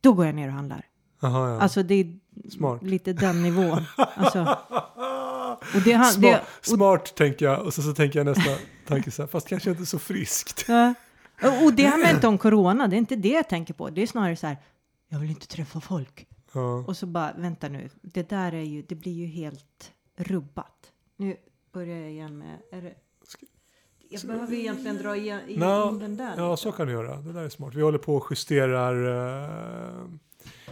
då 0.02 0.14
går 0.14 0.26
jag 0.26 0.36
ner 0.36 0.48
och 0.48 0.54
handlar. 0.54 0.86
Aha, 1.22 1.50
ja. 1.50 1.60
Alltså 1.62 1.84
det 1.84 1.96
är 1.96 2.20
Smart. 2.50 2.84
lite 2.84 3.14
den 3.14 3.44
nivån. 3.44 3.84
Alltså, 4.16 4.40
och 5.76 5.82
det, 5.86 5.92
han, 5.94 6.12
smart, 6.12 6.22
det, 6.22 6.40
och, 6.60 6.66
smart 6.66 7.16
tänker 7.16 7.46
jag 7.46 7.66
och 7.66 7.74
så, 7.74 7.82
så 7.82 7.94
tänker 7.94 8.20
jag 8.20 8.26
nästa 8.26 8.52
tanke 8.88 9.12
så 9.12 9.22
här, 9.22 9.28
fast 9.28 9.48
kanske 9.48 9.70
inte 9.70 9.86
så 9.86 10.00
friskt. 10.00 10.66
ja. 10.68 10.94
Och 11.66 11.74
det 11.74 11.84
handlar 11.86 12.10
inte 12.14 12.28
om 12.28 12.38
corona, 12.38 12.88
det 12.88 12.96
är 12.96 12.98
inte 12.98 13.16
det 13.16 13.30
jag 13.30 13.50
tänker 13.50 13.74
på. 13.74 13.90
Det 13.90 14.02
är 14.02 14.08
snarare 14.08 14.36
så 14.36 14.48
här, 14.48 14.58
jag 15.10 15.20
vill 15.20 15.30
inte 15.30 15.48
träffa 15.48 15.82
folk. 15.82 16.28
Ja. 16.54 16.84
Och 16.88 16.98
så 16.98 17.06
bara, 17.06 17.34
vänta 17.38 17.70
nu, 17.70 17.90
det 18.02 18.30
där 18.30 18.54
är 18.54 18.62
ju, 18.64 18.82
det 18.82 18.96
blir 18.96 19.14
ju 19.14 19.26
helt 19.26 19.92
rubbat. 20.18 20.92
Nu 21.20 21.38
börjar 21.74 21.98
jag 21.98 22.12
igen 22.12 22.38
med, 22.38 22.58
är 22.72 22.82
det, 22.82 22.94
jag 24.10 24.22
behöver 24.22 24.54
egentligen 24.54 24.98
dra 24.98 25.16
igen, 25.16 25.50
in, 25.50 25.60
den 26.00 26.18
där. 26.18 26.34
Ja, 26.38 26.58
så 26.58 26.72
kan 26.72 26.88
du 26.88 26.94
göra. 26.94 27.18
Det 27.18 27.34
där 27.34 27.42
är 27.44 27.50
smart. 27.50 27.76
Vi 27.76 27.82
håller 27.82 27.98
på 27.98 28.16
och 28.16 28.28
justerar 28.32 29.08
uh, 29.08 30.06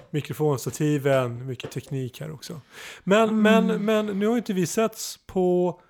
mikrofonstativen, 0.09 1.45
mycket 1.45 1.71
teknik 1.71 2.21
här 2.21 2.31
också. 2.31 2.61
Men, 3.03 3.29
Mm. 3.29 3.41
men, 3.65 3.85
men 3.85 4.19
nu 4.19 4.27
har 4.27 4.37
inte 4.37 4.53
vi 4.53 4.65
setts 4.67 5.19
på 5.25 5.81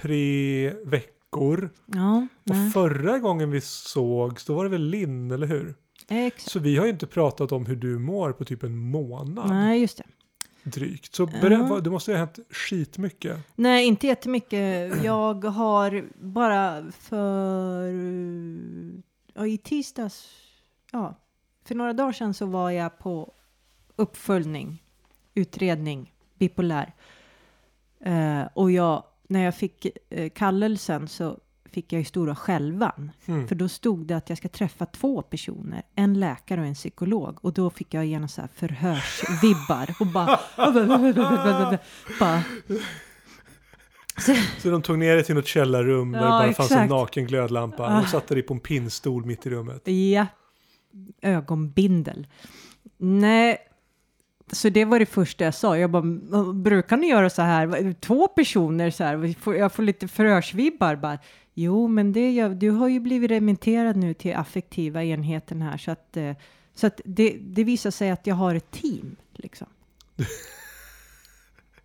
tre 0.00 0.70
veckor. 0.84 1.70
Ja. 1.86 2.26
Och 2.50 2.72
förra 2.72 3.18
gången 3.18 3.50
vi 3.50 3.60
sågs, 3.60 4.44
då 4.44 4.54
var 4.54 4.64
det 4.64 4.70
väl 4.70 4.82
Linn, 4.88 5.30
eller 5.30 5.46
hur? 5.46 5.74
Exakt. 6.08 6.50
Så 6.50 6.58
vi 6.58 6.76
har 6.76 6.84
ju 6.84 6.90
inte 6.90 7.06
pratat 7.06 7.52
om 7.52 7.66
hur 7.66 7.76
du 7.76 7.98
mår 7.98 8.32
på 8.32 8.44
typ 8.44 8.62
en 8.62 8.76
månad 8.76 9.50
Nej, 9.50 9.80
just 9.80 9.98
det. 9.98 10.04
Drygt. 10.62 11.14
Så 11.14 11.26
ber- 11.26 11.50
Ja. 11.50 11.62
vad- 11.66 11.84
det 11.84 11.90
måste 11.90 12.10
ju 12.10 12.16
ha 12.16 12.24
hänt 12.24 12.38
skitmycket. 12.50 13.38
Nej, 13.54 13.86
inte 13.86 14.06
jättemycket. 14.06 15.04
Jag 15.04 15.44
har 15.44 16.04
bara 16.18 16.90
för... 16.92 17.88
Ja, 19.34 19.46
i 19.46 19.58
tisdags... 19.58 20.28
Ja, 20.92 21.14
för 21.64 21.74
några 21.74 21.92
dagar 21.92 22.12
sedan 22.12 22.34
så 22.34 22.46
var 22.46 22.70
jag 22.70 22.98
på 22.98 23.32
uppföljning, 23.96 24.82
utredning, 25.34 26.12
bipolär. 26.38 26.92
Eh, 28.00 28.42
och 28.54 28.70
jag, 28.70 29.04
när 29.28 29.44
jag 29.44 29.54
fick 29.54 29.86
eh, 30.10 30.30
kallelsen 30.30 31.08
så 31.08 31.38
fick 31.72 31.92
jag 31.92 31.98
ju 31.98 32.04
stora 32.04 32.34
skälvan. 32.34 33.10
Mm. 33.26 33.48
För 33.48 33.54
då 33.54 33.68
stod 33.68 34.06
det 34.06 34.16
att 34.16 34.28
jag 34.28 34.38
ska 34.38 34.48
träffa 34.48 34.86
två 34.86 35.22
personer, 35.22 35.82
en 35.94 36.20
läkare 36.20 36.60
och 36.60 36.66
en 36.66 36.74
psykolog. 36.74 37.38
Och 37.40 37.52
då 37.52 37.70
fick 37.70 37.94
jag 37.94 38.06
genast 38.06 38.34
så 38.34 38.40
här 38.40 38.48
förhörsvibbar 38.54 39.94
och 40.00 40.06
bara... 40.06 40.40
bara 42.20 42.42
så, 44.18 44.34
Så 44.58 44.70
de 44.70 44.82
tog 44.82 44.98
ner 44.98 45.14
dig 45.14 45.24
till 45.24 45.34
något 45.34 45.46
källarrum 45.46 46.12
där 46.12 46.18
Ja, 46.18 46.24
det 46.24 46.30
bara 46.30 46.52
fanns 46.52 46.70
en 46.70 46.76
exakt. 46.76 46.90
naken 46.90 47.26
glödlampa. 47.26 47.82
Ah. 47.82 48.00
De 48.00 48.06
satte 48.06 48.34
dig 48.34 48.42
på 48.42 48.54
en 48.54 48.60
pinnstol 48.60 49.24
mitt 49.24 49.46
i 49.46 49.50
rummet. 49.50 49.82
ja, 49.88 50.26
ögonbindel. 51.22 52.26
Nej, 52.98 53.58
så 54.52 54.68
det 54.68 54.84
var 54.84 54.98
det 54.98 55.06
första 55.06 55.44
jag 55.44 55.54
sa. 55.54 55.78
Jag 55.78 55.90
bara, 55.90 56.02
"Men 56.02 56.62
brukar 56.62 56.96
ni 56.96 57.06
göra 57.08 57.30
så 57.30 57.42
här? 57.42 57.92
Två 58.00 58.28
personer 58.28 58.90
så 58.90 59.04
här? 59.04 59.34
Jag 59.58 59.72
får 59.72 59.82
lite 59.82 60.08
förhörsvibbar 60.08 60.96
bara. 60.96 61.18
Jo, 61.54 61.88
men 61.88 62.12
det 62.12 62.30
gör, 62.30 62.48
du 62.48 62.70
har 62.70 62.88
ju 62.88 63.00
blivit 63.00 63.30
remitterad 63.30 63.96
nu 63.96 64.14
till 64.14 64.34
affektiva 64.34 65.04
enheten 65.04 65.62
här 65.62 65.78
så 65.78 65.90
att, 65.90 66.16
eh, 66.16 66.32
så 66.74 66.86
att 66.86 67.00
det, 67.04 67.36
det 67.40 67.64
visar 67.64 67.90
sig 67.90 68.10
att 68.10 68.26
jag 68.26 68.34
har 68.34 68.54
ett 68.54 68.70
team 68.70 69.16
liksom. 69.32 69.66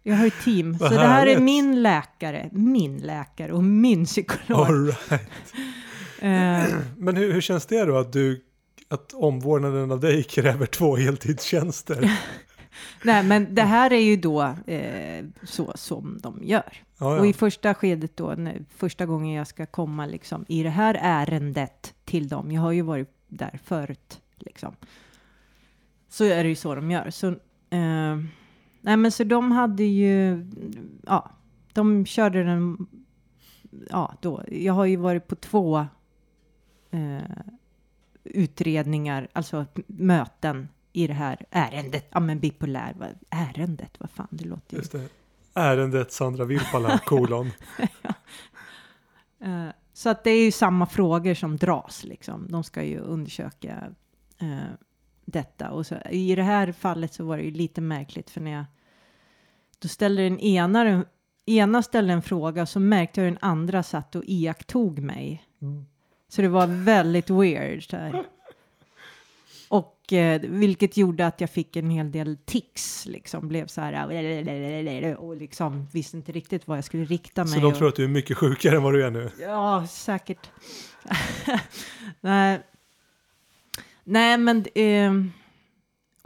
Jag 0.03 0.15
har 0.15 0.27
ett 0.27 0.43
team. 0.43 0.77
Så 0.79 0.89
det 0.89 0.99
här 1.07 1.27
är 1.27 1.39
min 1.39 1.81
läkare, 1.83 2.49
min 2.51 2.97
läkare 2.97 3.51
och 3.51 3.63
min 3.63 4.05
psykolog. 4.05 4.59
All 4.67 4.85
right. 4.85 5.11
Eh, 6.21 6.63
Men 6.97 7.15
hur, 7.15 7.33
hur 7.33 7.41
känns 7.41 7.65
det 7.65 7.85
då 7.85 7.97
att, 7.97 8.13
du, 8.13 8.43
att 8.89 9.13
omvårdnaden 9.13 9.91
av 9.91 9.99
dig 9.99 10.23
kräver 10.23 10.65
två 10.65 10.95
heltidstjänster? 10.95 12.11
nej, 13.03 13.23
men 13.23 13.55
det 13.55 13.61
här 13.61 13.93
är 13.93 13.99
ju 13.99 14.15
då 14.15 14.55
eh, 14.67 15.25
så 15.43 15.71
som 15.75 16.19
de 16.21 16.39
gör. 16.43 16.73
Ja, 16.99 17.19
Och 17.19 17.25
i 17.25 17.29
ja. 17.29 17.33
första 17.33 17.73
skedet 17.73 18.17
då, 18.17 18.33
när, 18.37 18.65
första 18.75 19.05
gången 19.05 19.33
jag 19.33 19.47
ska 19.47 19.65
komma 19.65 20.05
liksom 20.05 20.45
i 20.47 20.63
det 20.63 20.69
här 20.69 20.97
ärendet 21.01 21.93
till 22.05 22.27
dem, 22.27 22.51
jag 22.51 22.61
har 22.61 22.71
ju 22.71 22.81
varit 22.81 23.13
där 23.27 23.59
förut 23.63 24.21
liksom. 24.37 24.75
Så 26.09 26.23
är 26.23 26.43
det 26.43 26.49
ju 26.49 26.55
så 26.55 26.75
de 26.75 26.91
gör. 26.91 27.09
Så, 27.09 27.27
eh, 27.69 28.17
nej 28.81 28.97
men 28.97 29.11
så 29.11 29.23
de 29.23 29.51
hade 29.51 29.83
ju, 29.83 30.45
ja, 31.05 31.31
de 31.73 32.05
körde 32.05 32.43
den, 32.43 32.87
ja 33.89 34.13
då, 34.21 34.43
jag 34.47 34.73
har 34.73 34.85
ju 34.85 34.95
varit 34.95 35.27
på 35.27 35.35
två 35.35 35.85
eh, 36.91 37.47
utredningar, 38.23 39.27
alltså 39.33 39.65
möten 39.87 40.67
i 40.97 41.07
det 41.07 41.13
här 41.13 41.45
ärendet. 41.49 42.07
Ja 42.11 42.19
men 42.19 42.39
bipolär, 42.39 42.93
vad, 42.97 43.09
ärendet, 43.29 43.95
vad 43.99 44.09
fan, 44.09 44.27
det 44.31 44.45
låter 44.45 44.73
ju 44.73 44.77
Just 44.77 44.91
det. 44.91 45.09
Ärendet 45.53 46.11
Sandra 46.11 46.45
Virpala, 46.45 46.97
kolon. 47.05 47.51
Eh, 49.39 49.67
så 49.93 50.09
att 50.09 50.23
det 50.23 50.31
är 50.31 50.45
ju 50.45 50.51
samma 50.51 50.85
frågor 50.85 51.33
som 51.33 51.57
dras 51.57 52.03
liksom. 52.03 52.47
De 52.49 52.63
ska 52.63 52.83
ju 52.83 52.99
undersöka 52.99 53.83
eh, 54.41 54.73
detta. 55.25 55.71
Och 55.71 55.85
så, 55.85 55.95
i 56.09 56.35
det 56.35 56.43
här 56.43 56.71
fallet 56.71 57.13
så 57.13 57.25
var 57.25 57.37
det 57.37 57.43
ju 57.43 57.51
lite 57.51 57.81
märkligt 57.81 58.29
för 58.29 58.41
när 58.41 58.51
jag 58.51 58.65
då 59.79 59.87
ställde 59.87 60.23
den 60.23 60.39
ena, 60.39 60.83
den 60.83 61.05
ena 61.45 61.83
ställde 61.83 62.13
en 62.13 62.21
fråga 62.21 62.65
så 62.65 62.79
märkte 62.79 63.21
jag 63.21 63.33
den 63.33 63.39
andra 63.41 63.83
satt 63.83 64.15
och 64.15 64.23
iakttog 64.25 64.99
mig. 64.99 65.43
Mm. 65.61 65.85
Så 66.29 66.41
det 66.41 66.47
var 66.47 66.67
väldigt 66.67 67.29
weird. 67.29 67.89
Så 67.89 67.97
här. 67.97 68.23
Och 69.69 70.13
eh, 70.13 70.41
vilket 70.41 70.97
gjorde 70.97 71.27
att 71.27 71.41
jag 71.41 71.49
fick 71.49 71.75
en 71.75 71.89
hel 71.89 72.11
del 72.11 72.37
tics, 72.45 73.05
liksom 73.05 73.47
blev 73.47 73.67
så 73.67 73.81
här 73.81 75.17
och 75.17 75.35
liksom 75.35 75.87
visste 75.91 76.17
inte 76.17 76.31
riktigt 76.31 76.67
vad 76.67 76.77
jag 76.77 76.85
skulle 76.85 77.05
rikta 77.05 77.43
mig. 77.43 77.53
Så 77.53 77.59
de 77.59 77.65
och- 77.65 77.75
tror 77.75 77.87
att 77.87 77.95
du 77.95 78.03
är 78.03 78.07
mycket 78.07 78.37
sjukare 78.37 78.75
än 78.75 78.83
vad 78.83 78.93
du 78.93 79.05
är 79.05 79.11
nu? 79.11 79.31
Ja, 79.41 79.87
säkert. 79.89 80.49
Nej. 82.21 82.61
Nej, 84.03 84.37
men... 84.37 84.65
Eh, 84.75 85.13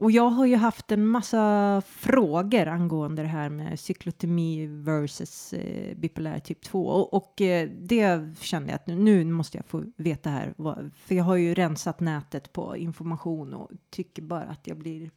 och 0.02 0.12
jag 0.12 0.30
har 0.30 0.46
ju 0.46 0.56
haft 0.56 0.92
en 0.92 1.08
massa 1.08 1.82
frågor 1.88 2.68
angående 2.68 3.22
det 3.22 3.28
här 3.28 3.50
med 3.50 3.80
cyklotemi 3.80 4.68
versus 4.68 5.54
eh, 5.54 5.98
bipolär 5.98 6.40
typ 6.40 6.62
2. 6.62 6.86
Och, 6.88 7.14
och 7.14 7.42
eh, 7.42 7.70
det 7.70 8.36
kände 8.40 8.70
jag 8.70 8.76
att 8.76 8.88
nu, 8.88 8.96
nu 8.96 9.26
måste 9.26 9.58
jag 9.58 9.66
få 9.66 9.84
veta 9.98 10.30
här. 10.30 10.54
Vad, 10.58 10.92
för 10.96 11.16
jag 11.16 11.24
har 11.24 11.36
ju 11.36 11.54
rensat 11.54 12.00
nätet 12.00 12.54
på 12.54 12.78
information 12.78 13.54
och 13.54 13.72
tycker 13.90 14.22
bara 14.22 14.44
att 14.44 14.68
jag 14.68 14.78
blir 14.78 15.12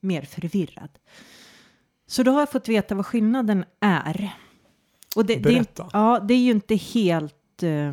mer 0.00 0.22
förvirrad. 0.22 0.90
Så 2.06 2.22
då 2.22 2.32
har 2.32 2.40
jag 2.40 2.50
fått 2.50 2.68
veta 2.68 2.94
vad 2.94 3.06
skillnaden 3.06 3.64
är. 3.80 4.34
Och 5.16 5.26
det, 5.26 5.34
det, 5.34 5.40
Berätta. 5.40 5.88
Ja, 5.92 6.20
det 6.28 6.34
är 6.34 6.38
ju 6.38 6.50
inte 6.50 6.74
helt 6.74 7.62
eh, 7.62 7.92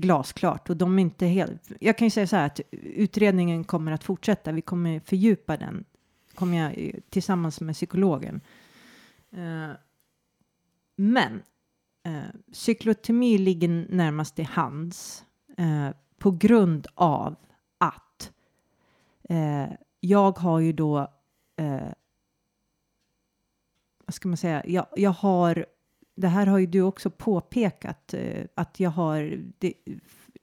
glasklart 0.00 0.70
och 0.70 0.76
de 0.76 0.98
är 0.98 1.02
inte 1.02 1.26
helt. 1.26 1.72
Jag 1.80 1.98
kan 1.98 2.06
ju 2.06 2.10
säga 2.10 2.26
så 2.26 2.36
här 2.36 2.46
att 2.46 2.60
utredningen 2.70 3.64
kommer 3.64 3.92
att 3.92 4.04
fortsätta. 4.04 4.52
Vi 4.52 4.62
kommer 4.62 5.00
fördjupa 5.00 5.56
den. 5.56 5.84
Kommer 6.34 6.58
jag 6.58 6.72
eh, 6.76 6.94
tillsammans 7.10 7.60
med 7.60 7.74
psykologen. 7.74 8.40
Eh, 9.32 9.70
men 10.96 11.42
eh, 12.04 12.34
cyklotemi 12.52 13.38
ligger 13.38 13.68
närmast 13.88 14.38
i 14.38 14.42
hands 14.42 15.24
eh, 15.56 15.88
på 16.18 16.30
grund 16.30 16.86
av 16.94 17.36
att 17.78 18.32
eh, 19.28 19.70
jag 20.00 20.38
har 20.38 20.60
ju 20.60 20.72
då 20.72 20.98
eh, 21.56 21.92
vad 24.10 24.14
ska 24.14 24.28
man 24.28 24.36
säga, 24.36 24.62
jag, 24.66 24.86
jag 24.96 25.10
har, 25.10 25.66
det 26.20 26.28
här 26.28 26.46
har 26.46 26.58
ju 26.58 26.66
du 26.66 26.82
också 26.82 27.10
påpekat, 27.10 28.14
eh, 28.14 28.44
att 28.54 28.80
jag 28.80 28.90
har 28.90 29.38
det, 29.58 29.72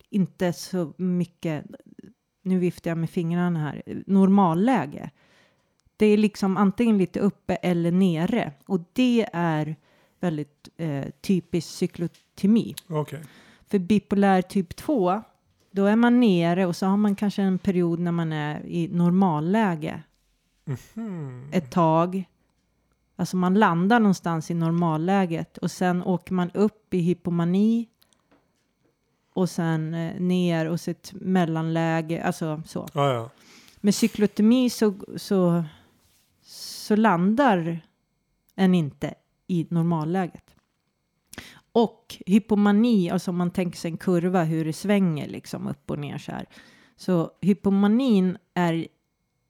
inte 0.10 0.54
så 0.54 0.94
mycket, 0.98 1.66
nu 2.44 2.60
viftar 2.60 2.92
jag 2.92 2.98
med 2.98 3.10
fingrarna 3.10 3.60
här, 3.60 4.04
normalläge. 4.08 5.10
Det 5.98 6.06
är 6.06 6.18
liksom 6.18 6.58
antingen 6.58 6.98
lite 6.98 7.20
uppe 7.20 7.56
eller 7.56 7.92
nere 7.92 8.52
och 8.66 8.80
det 8.94 9.28
är 9.34 9.76
väldigt 10.20 10.70
eh, 10.78 11.06
typiskt 11.22 11.72
cyklotemi. 11.72 12.76
Okej. 12.90 13.22
För 13.68 13.80
bipolär 13.80 14.42
typ 14.42 14.76
2, 14.76 15.22
då 15.72 15.86
är 15.86 15.96
man 15.96 16.20
nere 16.20 16.66
och 16.66 16.76
så 16.76 16.86
har 16.86 16.98
man 16.98 17.16
kanske 17.16 17.42
en 17.42 17.60
period 17.60 18.00
när 18.00 18.12
man 18.12 18.34
är 18.34 18.66
i 18.66 18.88
normalläge 18.88 20.04
Mhm. 20.96 21.50
ett 21.52 21.72
tag. 21.72 22.24
Alltså 23.20 23.38
man 23.38 23.54
landar 23.54 24.00
någonstans 24.00 24.52
i 24.52 24.54
normalläget 24.54 25.58
och 25.58 25.72
sen 25.72 26.04
åker 26.04 26.34
man 26.34 26.52
upp 26.52 26.94
i 26.94 27.00
hypomani 27.00 27.88
och 29.34 29.50
sen 29.50 29.94
eh, 29.94 30.20
ner 30.20 30.66
och 30.70 30.80
så 30.80 30.92
ett 30.92 31.14
mellanläge, 31.14 32.24
alltså 32.24 32.62
så. 32.66 32.88
Ja, 32.94 33.14
ja. 33.14 33.30
Med 33.76 33.96
cyklotemi 33.96 34.70
så, 34.70 34.94
så, 35.16 35.64
så 36.44 36.96
landar 36.96 37.80
en 38.56 38.76
inte 38.76 39.14
i 39.48 39.68
normalläget. 39.70 40.56
Och 41.72 42.18
hypomani, 42.26 43.10
alltså 43.10 43.32
om 43.32 43.38
man 43.38 43.52
tänker 43.52 43.78
sig 43.78 43.92
en 43.92 43.98
kurva 43.98 44.44
hur 44.44 44.66
det 44.66 44.74
svänger 44.74 45.28
liksom 45.28 45.68
upp 45.68 45.92
och 45.92 46.00
ner 46.00 46.18
så 46.18 46.32
här. 46.32 46.46
Så 46.96 47.32
hypomanin 47.42 48.38
är 48.54 48.88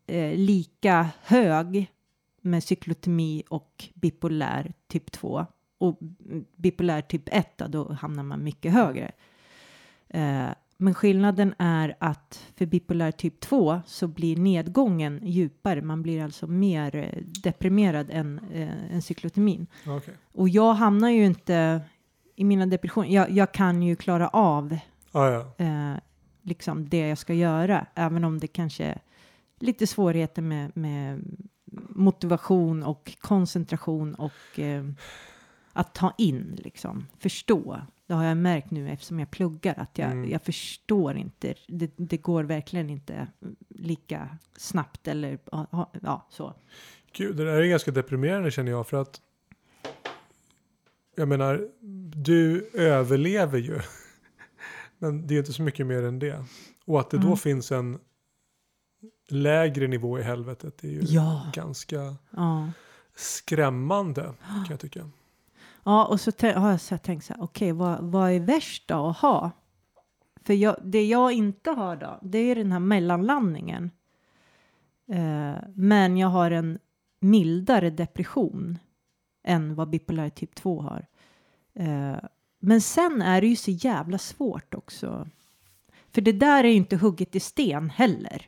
eh, 0.07 0.37
lika 0.37 1.09
hög 1.21 1.91
med 2.47 2.63
cyklotemi 2.63 3.43
och 3.49 3.89
bipolär 3.93 4.73
typ 4.87 5.11
2. 5.11 5.45
Och 5.77 5.99
bipolär 6.55 7.01
typ 7.01 7.23
1 7.31 7.57
då, 7.57 7.93
hamnar 7.93 8.23
man 8.23 8.43
mycket 8.43 8.73
högre. 8.73 9.11
Eh, 10.09 10.47
men 10.77 10.93
skillnaden 10.93 11.53
är 11.57 11.95
att 11.99 12.51
för 12.55 12.65
bipolär 12.65 13.11
typ 13.11 13.39
2 13.39 13.81
så 13.85 14.07
blir 14.07 14.37
nedgången 14.37 15.19
djupare. 15.23 15.81
Man 15.81 16.01
blir 16.01 16.23
alltså 16.23 16.47
mer 16.47 16.95
eh, 16.95 17.23
deprimerad 17.43 18.09
än, 18.09 18.39
eh, 18.53 18.93
än 18.93 19.01
cyklotemin. 19.01 19.67
Okay. 19.97 20.13
Och 20.31 20.49
jag 20.49 20.73
hamnar 20.73 21.09
ju 21.09 21.25
inte 21.25 21.81
i 22.35 22.43
mina 22.43 22.65
depressioner. 22.65 23.09
Jag, 23.09 23.31
jag 23.31 23.51
kan 23.51 23.83
ju 23.83 23.95
klara 23.95 24.27
av 24.27 24.77
ah, 25.11 25.29
ja. 25.29 25.53
eh, 25.57 25.99
liksom 26.41 26.89
det 26.89 27.07
jag 27.07 27.17
ska 27.17 27.33
göra, 27.33 27.85
även 27.95 28.23
om 28.23 28.39
det 28.39 28.47
kanske 28.47 28.85
är 28.85 29.01
lite 29.59 29.87
svårigheter 29.87 30.41
med, 30.41 30.77
med 30.77 31.23
motivation 31.89 32.83
och 32.83 33.17
koncentration 33.21 34.15
och 34.15 34.59
eh, 34.59 34.85
att 35.73 35.95
ta 35.95 36.13
in, 36.17 36.57
liksom, 36.63 37.07
förstå. 37.19 37.81
Det 38.07 38.13
har 38.13 38.23
jag 38.23 38.37
märkt 38.37 38.71
nu 38.71 38.89
eftersom 38.89 39.19
jag 39.19 39.31
pluggar 39.31 39.73
att 39.77 39.97
jag, 39.97 40.11
Mm. 40.11 40.29
jag 40.31 40.41
förstår 40.41 41.17
inte. 41.17 41.53
Det, 41.67 41.91
det 41.95 42.17
går 42.17 42.43
verkligen 42.43 42.89
inte 42.89 43.27
lika 43.69 44.37
snabbt 44.57 45.07
eller 45.07 45.39
ja, 46.01 46.27
så. 46.29 46.53
Gud, 47.13 47.35
det 47.35 47.45
där 47.45 47.61
är 47.61 47.65
ganska 47.65 47.91
deprimerande 47.91 48.51
känner 48.51 48.71
jag 48.71 48.87
för 48.87 49.01
att 49.01 49.21
jag 51.15 51.27
menar, 51.27 51.67
du 52.15 52.69
överlever 52.73 53.57
ju. 53.59 53.79
Men 54.97 55.27
det 55.27 55.33
är 55.35 55.39
inte 55.39 55.53
så 55.53 55.61
mycket 55.61 55.87
mer 55.87 56.03
än 56.03 56.19
det. 56.19 56.43
Och 56.85 56.99
att 56.99 57.09
det 57.09 57.17
då 57.17 57.27
Mm. 57.27 57.37
finns 57.37 57.71
en 57.71 57.99
lägre 59.27 59.87
nivå 59.87 60.19
i 60.19 60.23
helvetet 60.23 60.83
är 60.83 60.87
ju 60.87 61.01
Ja. 61.03 61.51
ganska 61.53 62.15
Ja. 62.29 62.69
skrämmande 63.15 64.21
kan 64.47 64.65
jag 64.69 64.79
tycka. 64.79 65.09
Ja, 65.83 66.05
och 66.05 66.21
så 66.21 66.31
har 66.41 66.69
jag 66.71 66.81
så 66.81 66.97
tänkt 66.97 67.25
så 67.25 67.33
här, 67.33 67.43
okej, 67.43 67.71
vad, 67.71 68.03
vad 68.03 68.31
är 68.31 68.39
värst 68.39 68.87
då 68.87 69.07
att 69.07 69.17
ha? 69.17 69.51
För 70.43 70.53
jag, 70.53 70.75
det 70.83 71.05
jag 71.05 71.31
inte 71.31 71.71
har 71.71 71.95
då, 71.95 72.19
det 72.21 72.37
är 72.37 72.55
den 72.55 72.71
här 72.71 72.79
mellanlandningen. 72.79 73.91
Eh, 75.09 75.55
men 75.75 76.17
jag 76.17 76.27
har 76.27 76.51
en 76.51 76.79
mildare 77.19 77.89
depression 77.89 78.79
än 79.43 79.75
vad 79.75 79.89
bipolär 79.89 80.29
typ 80.29 80.55
2 80.55 80.81
har. 80.81 81.07
Eh, 81.73 82.15
men 82.59 82.81
sen 82.81 83.21
är 83.21 83.41
det 83.41 83.47
ju 83.47 83.55
så 83.55 83.71
jävla 83.71 84.17
svårt 84.17 84.73
också. 84.73 85.27
För 86.11 86.21
det 86.21 86.31
där 86.31 86.63
är 86.63 86.67
ju 86.67 86.75
inte 86.75 86.97
hugget 86.97 87.35
i 87.35 87.39
sten 87.39 87.89
heller. 87.89 88.45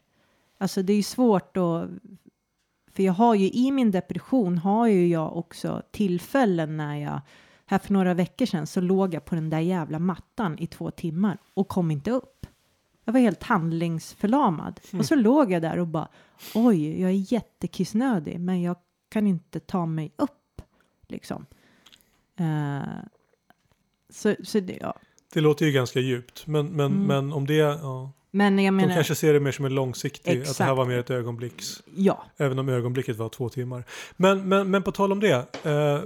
Alltså 0.62 0.84
det 0.84 0.94
är 0.94 0.98
ju 0.98 1.04
svårt 1.04 1.58
att 1.58 1.90
för 2.92 3.04
jag 3.04 3.14
har 3.14 3.36
ju 3.36 3.50
i 3.50 3.72
min 3.72 3.92
depression 3.92 4.58
har 4.58 4.88
ju 4.88 5.08
jag 5.08 5.38
också 5.38 5.82
tillfällen 5.92 6.78
när 6.78 6.96
jag 6.96 7.22
här 7.66 7.80
för 7.80 7.94
några 7.94 8.14
veckor 8.14 8.46
sedan 8.46 8.68
så 8.68 8.82
låg 8.82 9.14
jag 9.14 9.26
på 9.26 9.36
den 9.36 9.50
där 9.50 9.60
jävla 9.60 10.00
mattan 10.00 10.60
i 10.60 10.68
två 10.68 10.92
timmar 10.92 11.38
och 11.54 11.68
kom 11.68 11.92
inte 11.92 12.12
upp. 12.12 12.46
Jag 13.06 13.14
var 13.14 13.20
helt 13.20 13.44
handlingsförlamad 13.44 14.80
och 15.00 15.06
så 15.06 15.16
låg 15.16 15.52
jag 15.52 15.62
där 15.62 15.80
och 15.80 15.88
bara 15.88 16.08
oj, 16.56 17.02
jag 17.02 17.10
är 17.12 17.34
jättekissnödig, 17.34 18.40
men 18.40 18.62
jag 18.62 18.76
kan 19.10 19.28
inte 19.28 19.60
ta 19.60 19.86
mig 19.86 20.12
upp 20.16 20.62
liksom. 21.08 21.46
Eh, 22.36 22.82
så, 24.10 24.36
så 24.44 24.60
det, 24.60 24.78
ja. 24.82 24.94
Det 25.34 25.42
låter 25.42 25.66
ju 25.66 25.72
ganska 25.72 26.00
djupt. 26.00 26.48
Men, 26.48 26.66
men, 26.68 26.86
Mm. 26.92 27.04
men 27.04 27.34
om 27.34 27.48
det, 27.48 27.54
ja. 27.54 28.12
Men 28.32 28.60
jag 28.60 28.74
De 28.74 28.76
menar, 28.78 28.94
kanske 28.96 29.16
ser 29.16 29.34
det 29.34 29.40
mer 29.40 29.52
som 29.52 29.66
en 29.66 29.76
långsiktig, 29.76 30.32
att 30.32 30.36
det 30.38 30.44
här 30.44 30.52
Exakt. 30.52 30.78
var 30.78 30.86
mer 30.86 30.98
ett 30.98 31.10
ögonblicks. 31.10 31.84
ja, 31.96 32.24
Även 32.38 32.60
om 32.60 32.70
ögonblicket 32.70 33.16
var 33.18 33.30
två 33.30 33.50
timmar. 33.50 33.84
Men, 34.18 34.50
men, 34.50 34.72
men 34.72 34.84
på 34.84 34.92
tal 34.92 35.12
om 35.12 35.20
det. 35.20 35.36
Eh, 35.64 36.02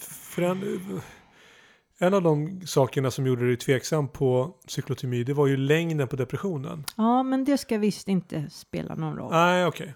för 0.00 0.42
en, 0.42 0.80
en 1.98 2.14
av 2.14 2.22
de 2.22 2.60
sakerna 2.66 3.10
som 3.10 3.26
gjorde 3.26 3.46
dig 3.46 3.56
tveksam 3.56 4.08
på 4.08 4.54
cyklotemi, 4.66 5.24
det 5.24 5.34
var 5.34 5.46
ju 5.46 5.56
längden 5.56 6.08
på 6.08 6.16
depressionen. 6.16 6.84
ja, 6.96 7.22
men 7.22 7.44
det 7.44 7.58
ska 7.58 7.78
visst 7.78 8.08
inte 8.08 8.50
spela 8.50 8.94
någon 8.94 9.16
roll. 9.16 9.32
Nej, 9.32 9.66
okej. 9.66 9.94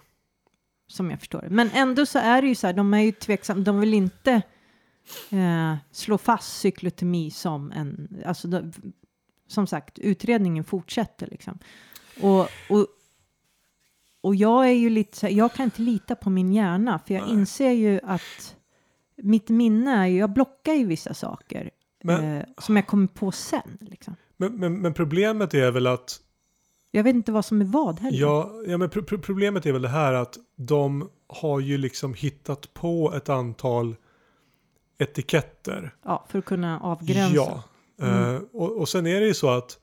som 0.88 1.10
jag 1.10 1.18
förstår 1.18 1.40
det. 1.42 1.50
Men 1.50 1.70
ändå 1.74 2.06
så 2.06 2.18
är 2.18 2.42
det 2.42 2.48
ju 2.48 2.54
så 2.54 2.66
här, 2.66 2.74
de 2.74 2.94
är 2.94 3.00
ju 3.00 3.12
tveksamma, 3.12 3.60
de 3.60 3.80
vill 3.80 3.94
inte 3.94 4.42
eh, 5.30 5.74
slå 5.92 6.18
fast 6.18 6.58
cyklotemi 6.60 7.30
som 7.30 7.72
en, 7.72 8.08
alltså 8.26 8.48
de, 8.48 8.72
som 9.46 9.66
sagt, 9.66 9.98
utredningen 9.98 10.64
fortsätter 10.64 11.26
liksom. 11.26 11.58
Och, 12.22 12.40
och, 12.70 12.86
och 14.20 14.34
jag 14.34 14.68
är 14.68 14.72
ju 14.72 14.90
lite 14.90 15.16
så 15.16 15.26
här, 15.26 15.34
jag 15.34 15.52
kan 15.52 15.64
inte 15.64 15.82
lita 15.82 16.14
på 16.14 16.30
min 16.30 16.52
hjärna, 16.52 17.00
för 17.06 17.14
jag 17.14 17.22
Nej. 17.22 17.32
inser 17.32 17.70
ju 17.70 18.00
att 18.02 18.56
mitt 19.16 19.48
minne 19.48 19.90
är 19.90 20.06
ju, 20.06 20.18
jag 20.18 20.32
blockar 20.32 20.72
ju 20.72 20.86
vissa 20.86 21.14
saker 21.14 21.70
Men, 22.02 22.36
eh, 22.36 22.44
som 22.58 22.76
jag 22.76 22.86
kommer 22.86 23.06
på 23.06 23.32
sen. 23.32 23.78
Liksom. 23.80 24.16
men, 24.36 24.56
men, 24.56 24.80
men 24.80 24.94
problemet 24.94 25.54
är 25.54 25.70
väl 25.70 25.86
att 25.86 26.20
Jag 26.90 27.04
vet 27.04 27.14
inte 27.14 27.32
vad 27.32 27.44
som 27.44 27.60
är 27.60 27.64
vad 27.64 28.00
heller. 28.00 28.18
Ja, 28.18 28.52
ja 28.66 28.78
men 28.78 28.90
pro 28.90 29.02
pro 29.02 29.18
problemet 29.18 29.66
är 29.66 29.72
väl 29.72 29.82
det 29.82 29.88
här 29.88 30.12
att 30.12 30.38
de 30.56 31.10
har 31.28 31.60
ju 31.60 31.78
liksom 31.78 32.14
hittat 32.14 32.74
på 32.74 33.12
ett 33.16 33.28
antal 33.28 33.96
etiketter. 34.98 35.94
Ja, 36.04 36.26
för 36.28 36.38
att 36.38 36.44
kunna 36.44 36.80
avgränsa. 36.80 37.34
Ja. 37.34 37.62
Mm. 38.00 38.34
Eh, 38.34 38.42
och, 38.52 38.76
och 38.80 38.88
sen 38.88 39.06
är 39.06 39.20
det 39.20 39.26
ju 39.26 39.34
så 39.34 39.50
att 39.50 39.78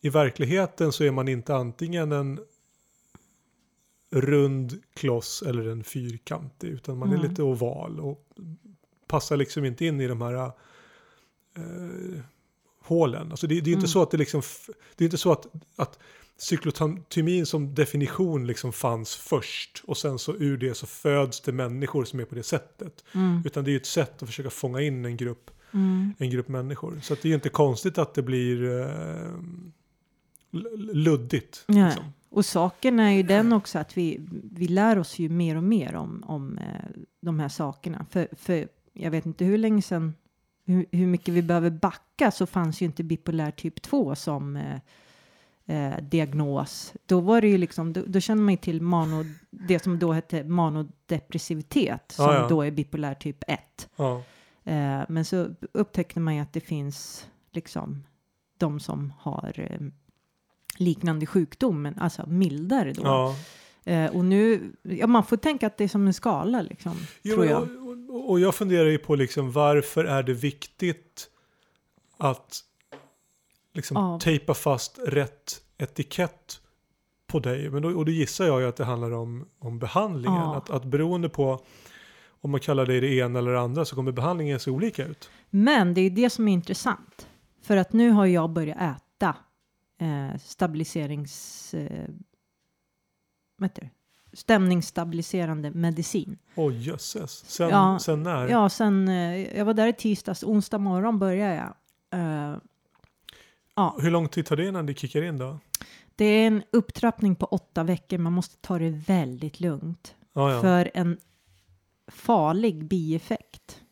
i 0.00 0.08
verkligheten 0.08 0.92
så 0.92 1.04
är 1.04 1.10
man 1.10 1.28
inte 1.28 1.54
antingen 1.54 2.12
en 2.12 2.40
rund 4.10 4.82
kloss 4.94 5.42
eller 5.42 5.68
en 5.68 5.84
fyrkantig 5.84 6.68
utan 6.68 6.98
man 6.98 7.08
är 7.12 7.16
Mm. 7.16 7.28
lite 7.30 7.42
oval 7.42 8.00
och 8.00 8.24
passar 9.06 9.36
liksom 9.36 9.64
inte 9.64 9.84
in 9.86 10.00
i 10.00 10.06
de 10.06 10.22
här 10.22 10.34
eh, 11.56 12.20
hålen. 12.82 13.30
Alltså 13.30 13.46
det, 13.46 13.54
det 13.54 13.60
är 13.60 13.66
ju 13.66 13.72
inte 13.72 13.78
Mm. 13.78 13.88
så 13.88 14.02
att 14.02 14.10
det 14.10 14.16
liksom, 14.16 14.42
det 14.96 15.04
är 15.04 15.06
inte 15.06 15.18
så 15.18 15.32
att, 15.32 15.46
att 15.76 15.98
cyklotomin 16.36 17.46
som 17.46 17.74
definition 17.74 18.46
liksom 18.46 18.72
fanns 18.72 19.16
först 19.16 19.82
och 19.86 19.96
sen 19.96 20.18
så 20.18 20.34
ur 20.36 20.56
det 20.58 20.74
så 20.74 20.86
föds 20.86 21.40
det 21.40 21.52
människor 21.52 22.04
som 22.04 22.20
är 22.20 22.24
på 22.24 22.34
det 22.34 22.42
sättet. 22.42 23.04
Mm, 23.14 23.42
Utan 23.46 23.64
det 23.64 23.70
är 23.70 23.72
ju 23.72 23.76
ett 23.78 23.86
sätt 23.86 24.22
att 24.22 24.28
försöka 24.28 24.50
fånga 24.50 24.80
in 24.80 25.04
en 25.04 25.16
grupp, 25.16 25.50
mm. 25.72 26.14
en 26.18 26.30
grupp 26.30 26.48
människor. 26.48 26.98
Så 27.02 27.14
det 27.14 27.24
är 27.24 27.28
ju 27.28 27.34
inte 27.34 27.48
konstigt 27.48 27.98
att 27.98 28.14
det 28.14 28.22
blir 28.22 28.80
eh, 28.80 29.30
luddigt. 30.92 31.64
Nej. 31.66 31.84
Liksom. 31.84 32.04
Och 32.30 32.44
saken 32.44 33.00
är 33.00 33.10
ju 33.10 33.22
den 33.22 33.52
också 33.52 33.78
att 33.78 33.96
vi, 33.96 34.20
vi 34.52 34.68
lär 34.68 34.98
oss 34.98 35.18
ju 35.18 35.28
mer 35.28 35.56
och 35.56 35.64
mer 35.64 35.94
om, 35.94 36.24
om 36.26 36.58
eh, 36.58 37.00
de 37.20 37.40
här 37.40 37.48
sakerna. 37.48 38.06
För, 38.10 38.28
för 38.32 38.68
jag 38.92 39.10
vet 39.10 39.26
inte 39.26 39.44
hur 39.44 39.58
länge 39.58 39.82
sedan, 39.82 40.14
hur, 40.64 40.86
hur 40.90 41.06
mycket 41.06 41.34
vi 41.34 41.42
behöver 41.42 41.70
backa 41.70 42.30
så 42.30 42.46
fanns 42.46 42.82
ju 42.82 42.86
inte 42.86 43.02
bipolär 43.02 43.50
typ 43.50 43.82
2 43.82 44.14
som 44.14 44.56
eh, 44.56 44.76
eh, 45.66 46.02
diagnos. 46.02 46.92
Då 47.06 47.20
var 47.20 47.40
det 47.40 47.48
ju 47.48 47.58
liksom, 47.58 47.92
då, 47.92 48.02
då 48.06 48.20
kände 48.20 48.42
man 48.42 48.54
ju 48.54 48.58
till 48.58 48.82
mano, 48.82 49.24
det 49.50 49.82
som 49.82 49.98
då 49.98 50.12
hette 50.12 50.44
manodepressivitet 50.44 52.12
som 52.12 52.24
Ja, 52.24 52.34
ja. 52.34 52.48
då 52.48 52.62
är 52.62 52.70
bipolär 52.70 53.14
typ 53.14 53.44
1. 53.46 53.88
Ja. 53.96 54.22
Eh, 54.64 55.02
men 55.08 55.24
så 55.24 55.48
upptäckte 55.72 56.20
man 56.20 56.34
ju 56.34 56.40
att 56.40 56.52
det 56.52 56.60
finns 56.60 57.26
liksom 57.52 58.04
de 58.58 58.80
som 58.80 59.12
har 59.18 59.52
eh, 59.56 59.80
liknande 60.76 61.26
sjukdom, 61.26 61.82
men 61.82 61.98
alltså 61.98 62.26
mildare 62.26 62.92
då. 62.92 63.02
Ja. 63.04 63.36
Eh, 63.84 64.16
och 64.16 64.24
nu, 64.24 64.72
ja 64.82 65.06
man 65.06 65.24
får 65.24 65.36
tänka 65.36 65.66
att 65.66 65.76
det 65.78 65.84
är 65.84 65.88
som 65.88 66.06
en 66.06 66.14
skala 66.14 66.62
liksom, 66.62 66.96
Jo, 67.22 67.34
tror 67.34 67.46
jag. 67.46 67.62
Och, 67.62 68.14
och, 68.16 68.30
och 68.30 68.40
jag 68.40 68.54
funderar 68.54 68.88
ju 68.88 68.98
på 68.98 69.14
liksom 69.14 69.52
varför 69.52 70.04
är 70.04 70.22
det 70.22 70.34
viktigt 70.34 71.30
att 72.16 72.60
liksom 73.72 73.96
Ja. 73.96 74.18
tejpa 74.22 74.54
fast 74.54 74.98
rätt 75.06 75.62
etikett 75.78 76.60
på 77.26 77.38
dig. 77.40 77.70
Men 77.70 77.82
då, 77.82 77.88
och 77.88 78.04
då 78.04 78.12
gissar 78.12 78.46
jag 78.46 78.60
ju 78.60 78.68
att 78.68 78.76
det 78.76 78.84
handlar 78.84 79.10
om, 79.10 79.48
om 79.58 79.78
behandlingen. 79.78 80.40
Ja. 80.40 80.56
Att, 80.56 80.70
att 80.70 80.84
beroende 80.84 81.28
på 81.28 81.64
om 82.40 82.50
man 82.50 82.60
kallar 82.60 82.86
dig 82.86 83.00
det 83.00 83.14
ena 83.14 83.38
eller 83.38 83.52
det 83.52 83.60
andra 83.60 83.84
så 83.84 83.94
kommer 83.96 84.12
behandlingen 84.12 84.60
se 84.60 84.70
olika 84.70 85.04
ut. 85.06 85.30
Men 85.50 85.94
det 85.94 86.00
är 86.00 86.10
det 86.10 86.30
som 86.30 86.48
är 86.48 86.52
intressant. 86.52 87.28
För 87.62 87.76
att 87.76 87.92
nu 87.92 88.10
har 88.10 88.26
jag 88.26 88.50
börjat 88.50 88.76
äta 88.80 89.36
eh, 90.00 90.38
stabiliserings... 90.38 91.74
Eh, 91.74 92.08
vad 93.56 93.70
heter 93.70 93.82
det? 93.82 93.90
Stämningsstabiliserande 94.36 95.70
medicin. 95.70 96.38
Oj 96.54 96.88
jösses. 96.88 97.30
Sen, 97.46 97.68
Ja. 97.68 97.98
sen 97.98 98.22
när? 98.22 98.48
Ja, 98.48 98.68
sen 98.68 99.08
eh, 99.08 99.56
jag 99.58 99.64
var 99.64 99.74
där 99.74 99.86
i 99.86 99.92
tisdags, 99.92 100.42
onsdag 100.44 100.78
morgon 100.78 101.18
började 101.18 101.54
jag. 101.54 101.74
Eh, 102.20 102.56
ja, 103.76 103.96
Hur 104.00 104.10
lång 104.10 104.28
tid 104.28 104.46
tar 104.46 104.56
det 104.56 104.66
innan 104.68 104.86
det 104.86 104.94
kickar 104.98 105.22
in 105.22 105.38
då? 105.38 105.58
det 106.16 106.24
är 106.24 106.46
en 106.46 106.62
upptrappning 106.72 107.34
på 107.36 107.46
åtta 107.46 107.82
veckor. 107.84 108.18
Man 108.18 108.32
måste 108.32 108.56
ta 108.60 108.78
det 108.78 108.90
väldigt 108.90 109.60
lugnt. 109.60 110.14
Ja, 110.32 110.52
ja. 110.52 110.60
För 110.60 110.90
en 110.94 111.18
farlig 112.10 112.84
bieffekt 112.84 113.82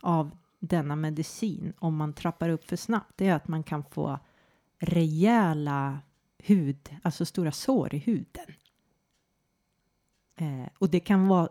av 0.00 0.30
denna 0.58 0.96
medicin 0.96 1.72
om 1.78 1.96
man 1.96 2.12
trappar 2.12 2.48
upp 2.48 2.64
för 2.64 2.76
snabbt 2.76 3.12
det 3.16 3.28
är 3.28 3.34
att 3.34 3.48
man 3.48 3.62
kan 3.62 3.84
få 3.84 4.18
rejäla 4.78 5.98
hud, 6.38 6.96
alltså 7.02 7.26
stora 7.26 7.52
sår 7.52 7.94
i 7.94 7.98
huden. 7.98 8.46
Eh, 10.36 10.68
och 10.78 10.90
det 10.90 11.00
kan 11.00 11.28
vara, 11.28 11.48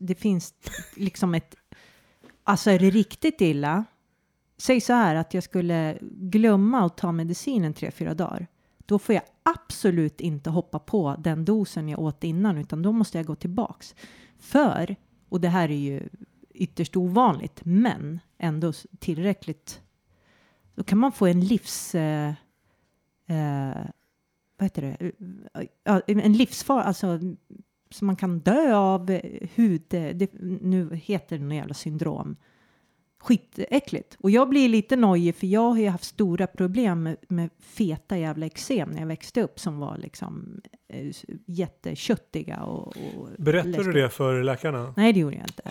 det 0.00 0.14
finns 0.14 0.54
liksom 0.96 1.34
ett, 1.34 1.54
alltså 2.44 2.70
är 2.70 2.78
det 2.78 2.90
riktigt 2.90 3.40
illa, 3.40 3.84
säg 4.56 4.80
så 4.80 4.92
här 4.92 5.14
att 5.14 5.34
jag 5.34 5.42
skulle 5.42 5.98
glömma 6.10 6.86
att 6.86 6.96
ta 6.96 7.12
medicinen 7.12 7.74
tre, 7.74 7.90
fyra 7.90 8.14
dagar. 8.14 8.46
Då 8.86 8.98
får 8.98 9.14
jag 9.14 9.24
absolut 9.42 10.20
inte 10.20 10.50
hoppa 10.50 10.78
på 10.78 11.16
den 11.18 11.44
dosen 11.44 11.88
jag 11.88 12.00
åt 12.00 12.24
innan, 12.24 12.58
utan 12.58 12.82
då 12.82 12.92
måste 12.92 13.18
jag 13.18 13.26
gå 13.26 13.34
tillbaks. 13.34 13.94
För, 14.38 14.96
och 15.34 15.40
det 15.40 15.48
här 15.48 15.70
är 15.70 15.76
ju 15.76 16.08
ytterst 16.50 16.96
ovanligt, 16.96 17.60
men 17.64 18.20
ändå 18.38 18.72
tillräckligt. 18.98 19.80
Då 20.74 20.84
kan 20.84 20.98
man 20.98 21.12
få 21.12 21.26
en 21.26 21.40
livs... 21.40 21.94
Eh, 21.94 22.28
eh, 23.26 23.84
vad 24.56 24.64
heter 24.64 24.82
det? 24.82 25.12
Eh, 25.54 25.66
ja, 25.84 26.00
en 26.06 26.32
livsfara, 26.32 26.82
alltså 26.82 27.20
som 27.90 28.06
man 28.06 28.16
kan 28.16 28.38
dö 28.38 28.76
av 28.76 29.10
hud. 29.54 29.94
Eh, 29.94 30.16
det, 30.16 30.32
nu 30.40 30.94
heter 30.94 31.38
det 31.38 31.44
något 31.44 31.54
jävla 31.54 31.74
syndrom. 31.74 32.36
Skitäckligt. 33.24 34.16
Och 34.20 34.30
jag 34.30 34.48
blir 34.48 34.68
lite 34.68 34.96
nojig 34.96 35.36
för 35.36 35.46
jag 35.46 35.70
har 35.70 35.78
ju 35.78 35.88
haft 35.88 36.04
stora 36.04 36.46
problem 36.46 37.02
med, 37.02 37.16
med 37.28 37.50
feta 37.60 38.18
jävla 38.18 38.46
eksem 38.46 38.90
när 38.90 39.00
jag 39.00 39.06
växte 39.06 39.42
upp 39.42 39.60
som 39.60 39.78
var 39.78 39.98
liksom 39.98 40.60
eh, 40.88 41.12
jätteköttiga 41.46 42.62
och, 42.62 42.86
och 42.86 43.28
Berättade 43.38 43.70
läskiga. 43.70 43.92
du 43.92 44.00
det 44.02 44.10
för 44.10 44.42
läkarna? 44.42 44.94
Nej, 44.96 45.12
det 45.12 45.20
gjorde 45.20 45.36
jag 45.36 45.44
inte. 45.44 45.62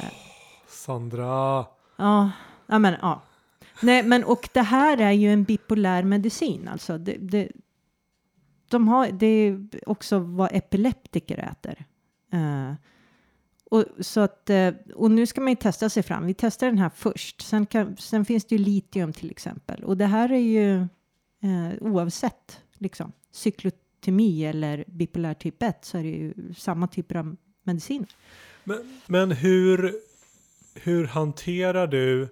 Sandra. 0.68 1.66
Ja, 1.98 2.32
ja 2.68 2.80
men 2.80 2.96
ja. 3.02 3.22
Nej, 3.82 4.04
men 4.04 4.24
och 4.24 4.50
det 4.54 4.62
här 4.62 4.98
är 4.98 5.12
ju 5.12 5.34
en 5.34 5.44
bipolär 5.44 6.04
medicin, 6.04 6.68
alltså. 6.68 6.98
Det, 6.98 7.18
det, 7.20 7.52
de 8.70 8.88
har, 8.88 9.08
det 9.12 9.26
är 9.26 9.68
också 9.86 10.20
vad 10.20 10.50
epileptiker 10.54 11.38
äter. 11.52 11.86
Eh, 12.34 12.74
och, 13.74 13.86
så 14.00 14.20
att, 14.20 14.50
eh, 14.50 14.74
och 14.96 15.12
nu 15.12 15.26
ska 15.26 15.42
man 15.42 15.50
ju 15.50 15.56
testa 15.56 15.90
sig 15.90 16.04
fram. 16.04 16.26
Vi 16.26 16.34
testar 16.34 16.68
den 16.68 16.78
här 16.78 16.92
först. 16.96 17.42
Sen, 17.42 17.66
kan, 17.66 17.98
sen 17.98 18.26
finns 18.26 18.46
det 18.46 18.56
ju 18.56 18.64
litium 18.64 19.14
till 19.14 19.32
exempel. 19.32 19.84
Och 19.84 19.98
det 19.98 20.06
här 20.06 20.32
är 20.32 20.38
ju 20.38 20.76
eh, 21.42 21.74
oavsett 21.82 22.62
liksom, 22.78 23.12
cyklotemi 23.32 24.46
eller 24.46 24.84
bipolär 24.88 25.34
typ 25.34 25.64
1 25.64 25.86
så 25.86 25.98
är 25.98 26.04
det 26.04 26.10
ju 26.10 26.34
samma 26.58 26.88
typer 26.88 27.16
av 27.16 27.36
medicin. 27.64 28.06
Men, 28.64 29.00
men 29.08 29.32
hur, 29.32 29.96
hur 30.74 31.06
hanterar 31.06 31.88
du 31.88 32.28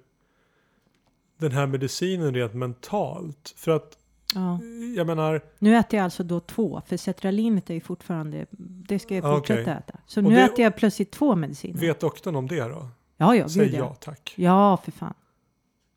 den 1.38 1.52
här 1.52 1.68
medicinen 1.68 2.34
rent 2.34 2.54
mentalt? 2.54 3.54
För 3.58 3.72
att 3.72 3.98
Ja. 4.36 4.60
jag 4.98 5.08
menar, 5.08 5.42
Nu 5.60 5.76
äter 5.78 5.98
jag 5.98 6.04
alltså 6.04 6.24
då 6.24 6.40
två, 6.40 6.82
för 6.88 6.98
cetralinet 6.98 7.70
är 7.70 7.74
ju 7.74 7.82
fortfarande, 7.82 8.46
det 8.60 9.00
ska 9.00 9.16
jag 9.16 9.26
Ah, 9.26 9.36
fortsätta 9.36 9.62
okej. 9.62 9.74
äta. 9.74 10.00
Så 10.08 10.20
Och 10.20 10.24
nu 10.30 10.36
det- 10.36 10.42
äter 10.42 10.64
jag 10.64 10.76
plötsligt 10.76 11.12
två 11.12 11.36
mediciner. 11.36 11.80
vet 11.80 12.00
doktorn 12.00 12.36
om 12.36 12.48
det 12.48 12.62
då? 12.64 12.88
ja, 13.18 13.36
ja, 13.36 13.50
Säg 13.50 13.74
ja 13.74 13.78
ja. 13.80 13.96
tack. 14.00 14.34
Ja, 14.38 14.78
för 14.78 14.92
fan. 14.92 15.14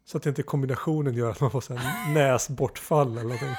Så 0.06 0.16
att 0.16 0.26
inte 0.26 0.42
kombinationen 0.42 1.14
gör 1.14 1.30
att 1.30 1.40
man 1.40 1.50
får 1.50 1.60
så 1.60 1.74
här 1.74 2.14
näsbortfall 2.14 3.10
eller 3.12 3.22
någonting. 3.22 3.48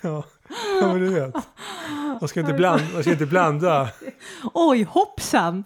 Ja, 0.00 0.24
ja 0.80 0.86
men 0.86 0.98
du 1.00 1.08
vet. 1.08 1.34
Man 2.20 2.28
ska 2.28 2.40
inte 2.40 2.52
blanda. 2.52 2.84
Man 2.92 3.02
ska 3.02 3.12
inte 3.12 3.26
blanda. 3.26 3.88
Oj, 4.54 4.82
hoppsan! 4.84 5.64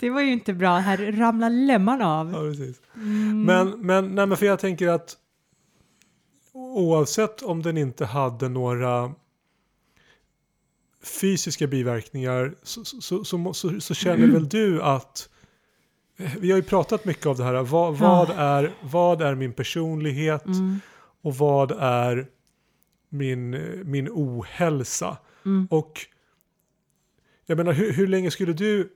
Det 0.00 0.10
var 0.10 0.20
ju 0.20 0.32
inte 0.32 0.52
bra, 0.52 0.78
här 0.78 1.12
ramlar 1.12 1.50
lemmarna 1.50 2.18
av. 2.20 2.32
Ja, 2.32 2.38
precis. 2.40 2.80
Men, 3.46 3.70
men, 3.70 4.14
nej, 4.14 4.26
men 4.26 4.36
för 4.36 4.46
jag 4.46 4.58
tänker 4.58 4.88
att 4.88 5.16
oavsett 6.52 7.42
om 7.42 7.62
den 7.62 7.76
inte 7.76 8.04
hade 8.06 8.48
några 8.48 9.14
fysiska 11.20 11.66
biverkningar 11.66 12.54
så, 12.62 12.84
så, 12.84 13.24
så, 13.24 13.54
så, 13.54 13.80
så 13.80 13.94
känner 13.94 14.26
väl 14.26 14.48
du 14.48 14.82
att 14.82 15.28
vi 16.16 16.50
har 16.50 16.56
ju 16.56 16.62
pratat 16.62 17.04
mycket 17.04 17.26
av 17.26 17.36
det 17.36 17.44
här. 17.44 17.62
Vad, 17.62 17.98
vad, 17.98 18.30
är, 18.30 18.74
vad 18.82 19.22
är 19.22 19.34
min 19.34 19.52
personlighet 19.52 20.46
Mm, 20.46 20.80
och 21.22 21.34
vad 21.36 21.70
är 21.78 22.26
min, 23.08 23.50
min 23.84 24.08
ohälsa? 24.10 25.16
mm. 25.44 25.68
Och 25.70 26.06
jag 27.46 27.56
menar, 27.56 27.72
hur, 27.72 27.92
hur 27.92 28.06
länge 28.06 28.30
skulle 28.30 28.52
du 28.52 28.92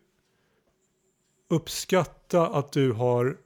uppskatta 1.49 2.47
att 2.47 2.73
du 2.73 2.93
har 2.93 3.37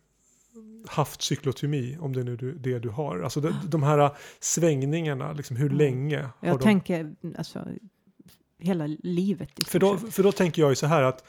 haft 0.86 1.22
cyklotomi, 1.22 1.96
om 2.00 2.12
det 2.12 2.20
är 2.20 2.24
nu 2.24 2.36
du, 2.36 2.52
det 2.52 2.78
du 2.78 2.88
har? 2.88 3.20
Alltså 3.20 3.40
de, 3.40 3.54
de 3.66 3.82
här 3.82 4.10
svängningarna, 4.40 5.32
liksom, 5.32 5.56
hur 5.56 5.66
Mm. 5.66 5.78
länge 5.78 6.18
har 6.22 6.48
Jag 6.48 6.58
de? 6.58 6.62
tänker, 6.64 7.14
alltså, 7.38 7.64
hela 8.58 8.86
livet 8.86 9.60
i 9.60 9.64
För 9.64 9.78
då, 9.78 9.96
för 9.96 10.22
då 10.22 10.32
tänker 10.32 10.62
jag 10.62 10.70
ju 10.70 10.74
så 10.76 10.86
här 10.86 11.02
att 11.02 11.24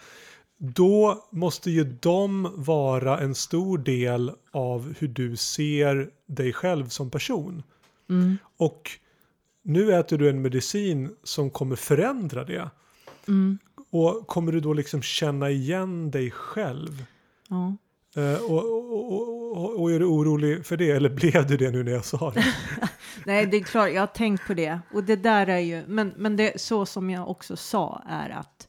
då 0.57 1.27
måste 1.31 1.71
ju 1.71 1.83
de 1.83 2.51
vara 2.55 3.19
en 3.19 3.35
stor 3.35 3.77
del 3.77 4.31
av 4.51 4.93
hur 4.99 5.07
du 5.07 5.35
ser 5.35 6.09
dig 6.25 6.53
själv 6.53 6.87
som 6.87 7.09
person. 7.11 7.63
Mm, 8.09 8.37
Och 8.57 8.91
nu 9.63 9.93
äter 9.93 10.17
du 10.17 10.29
en 10.29 10.41
medicin 10.41 11.15
som 11.23 11.49
kommer 11.49 11.75
förändra 11.75 12.43
det. 12.43 12.69
mm, 13.27 13.57
Och 13.89 14.27
kommer 14.27 14.51
du 14.51 14.59
då 14.59 14.73
liksom 14.73 15.01
känna 15.01 15.49
igen 15.49 16.11
dig 16.11 16.31
själv? 16.31 17.05
ja. 17.49 17.77
Eh, 18.15 18.51
och, 18.51 18.65
och, 18.65 19.57
och, 19.57 19.81
och, 19.81 19.91
är 19.91 19.99
du 19.99 20.05
orolig 20.05 20.65
för 20.65 20.77
det? 20.77 20.91
Eller 20.91 21.09
blev 21.15 21.47
du 21.47 21.57
det 21.57 21.71
nu 21.71 21.83
när 21.83 21.91
jag 21.91 22.05
sa 22.05 22.31
det? 22.31 22.45
Nej, 23.25 23.45
det 23.45 23.57
är 23.57 23.63
klart, 23.63 23.91
jag 23.91 24.01
har 24.01 24.07
tänkt 24.07 24.47
på 24.47 24.53
det. 24.53 24.79
Och 24.93 25.03
det 25.03 25.15
där 25.15 25.47
är 25.47 25.59
ju, 25.59 25.83
men, 25.87 26.13
men 26.17 26.35
det 26.35 26.61
så 26.61 26.85
som 26.85 27.09
jag 27.09 27.29
också 27.29 27.55
sa 27.55 28.03
är 28.07 28.29
att 28.29 28.67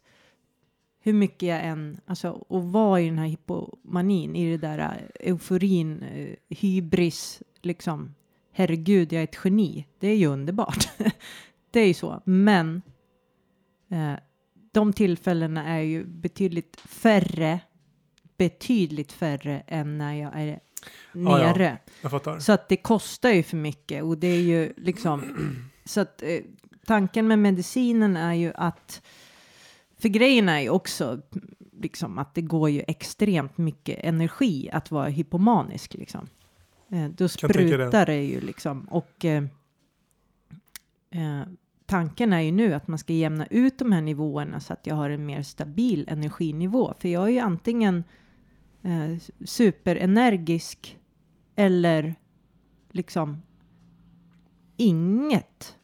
hur 1.03 1.13
mycket 1.13 1.49
jag 1.49 1.65
än, 1.65 2.01
alltså 2.07 2.47
att 2.49 2.65
vara 2.65 3.01
i 3.01 3.07
den 3.07 3.19
här 3.19 3.27
hypomanin, 3.27 4.37
i 4.37 4.51
det 4.51 4.57
där 4.57 4.79
eh, 4.79 5.29
euforin, 5.31 6.03
eh, 6.03 6.37
hybris, 6.49 7.43
liksom, 7.63 8.15
herregud, 8.53 9.13
jag 9.13 9.21
är 9.21 9.25
ett 9.25 9.39
geni. 9.45 9.87
Det 9.99 10.09
är 10.09 10.17
ju 10.17 10.27
underbart. 10.27 10.89
det 11.71 11.81
är 11.81 11.87
ju 11.87 11.95
så. 11.95 12.23
Men 12.25 12.83
eh, 13.91 14.15
de 14.73 14.93
tillfällena 14.93 15.69
är 15.69 15.81
ju 15.81 16.05
betydligt 16.05 16.81
färre, 16.81 17.61
betydligt 18.37 19.13
färre 19.13 19.63
än 19.67 19.99
när 19.99 20.15
jag 20.15 20.41
är 20.41 20.61
Ja, 21.13 21.39
ja. 21.41 21.53
nere. 21.53 21.79
Jag 22.03 22.11
fattar. 22.11 22.39
Så 22.39 22.53
att 22.53 22.69
det 22.69 22.77
kostar 22.77 23.31
ju 23.31 23.43
för 23.43 23.57
mycket 23.57 24.03
och 24.03 24.19
det 24.19 24.27
är 24.27 24.41
ju 24.41 24.73
liksom 24.77 25.25
så 25.85 26.01
att 26.01 26.23
eh, 26.23 26.41
tanken 26.87 27.29
med 27.29 27.39
medicinen 27.39 28.17
är 28.17 28.35
ju 28.35 28.53
att 28.55 29.03
för 29.99 30.09
grejen 30.09 30.49
är 30.49 30.61
ju 30.61 30.69
också 30.69 31.23
liksom 31.73 32.19
att 32.19 32.35
det 32.35 32.43
går 32.43 32.71
ju 32.71 32.83
extremt 32.89 33.59
mycket 33.59 33.99
energi 34.05 34.71
att 34.73 34.91
vara 34.91 35.09
hypomanisk 35.09 35.95
liksom. 35.95 36.29
Eh, 36.93 37.09
då 37.09 37.29
tänka 37.29 37.49
det. 37.49 37.69
sprutar 37.69 38.07
det 38.07 38.23
ju 38.23 38.41
liksom 38.41 38.85
och 38.89 39.25
eh, 39.25 39.45
eh, 41.11 41.43
tanken 41.91 42.33
är 42.33 42.41
ju 42.41 42.53
nu 42.53 42.75
att 42.75 42.89
man 42.89 42.99
ska 42.99 43.13
jämna 43.13 43.47
ut 43.47 43.79
de 43.79 43.93
här 43.93 44.03
nivåerna 44.03 44.61
så 44.61 44.73
att 44.73 44.87
jag 44.87 44.95
har 44.95 45.11
en 45.11 45.27
mer 45.27 45.43
stabil 45.43 46.05
energinivå. 46.09 46.95
För 46.99 47.09
jag 47.09 47.25
är 47.25 47.29
ju 47.29 47.39
antingen 47.39 48.05
eh, 48.83 49.19
superenergisk 49.45 50.99
eller 51.57 52.15
liksom 52.91 53.43
inget. 54.77 55.77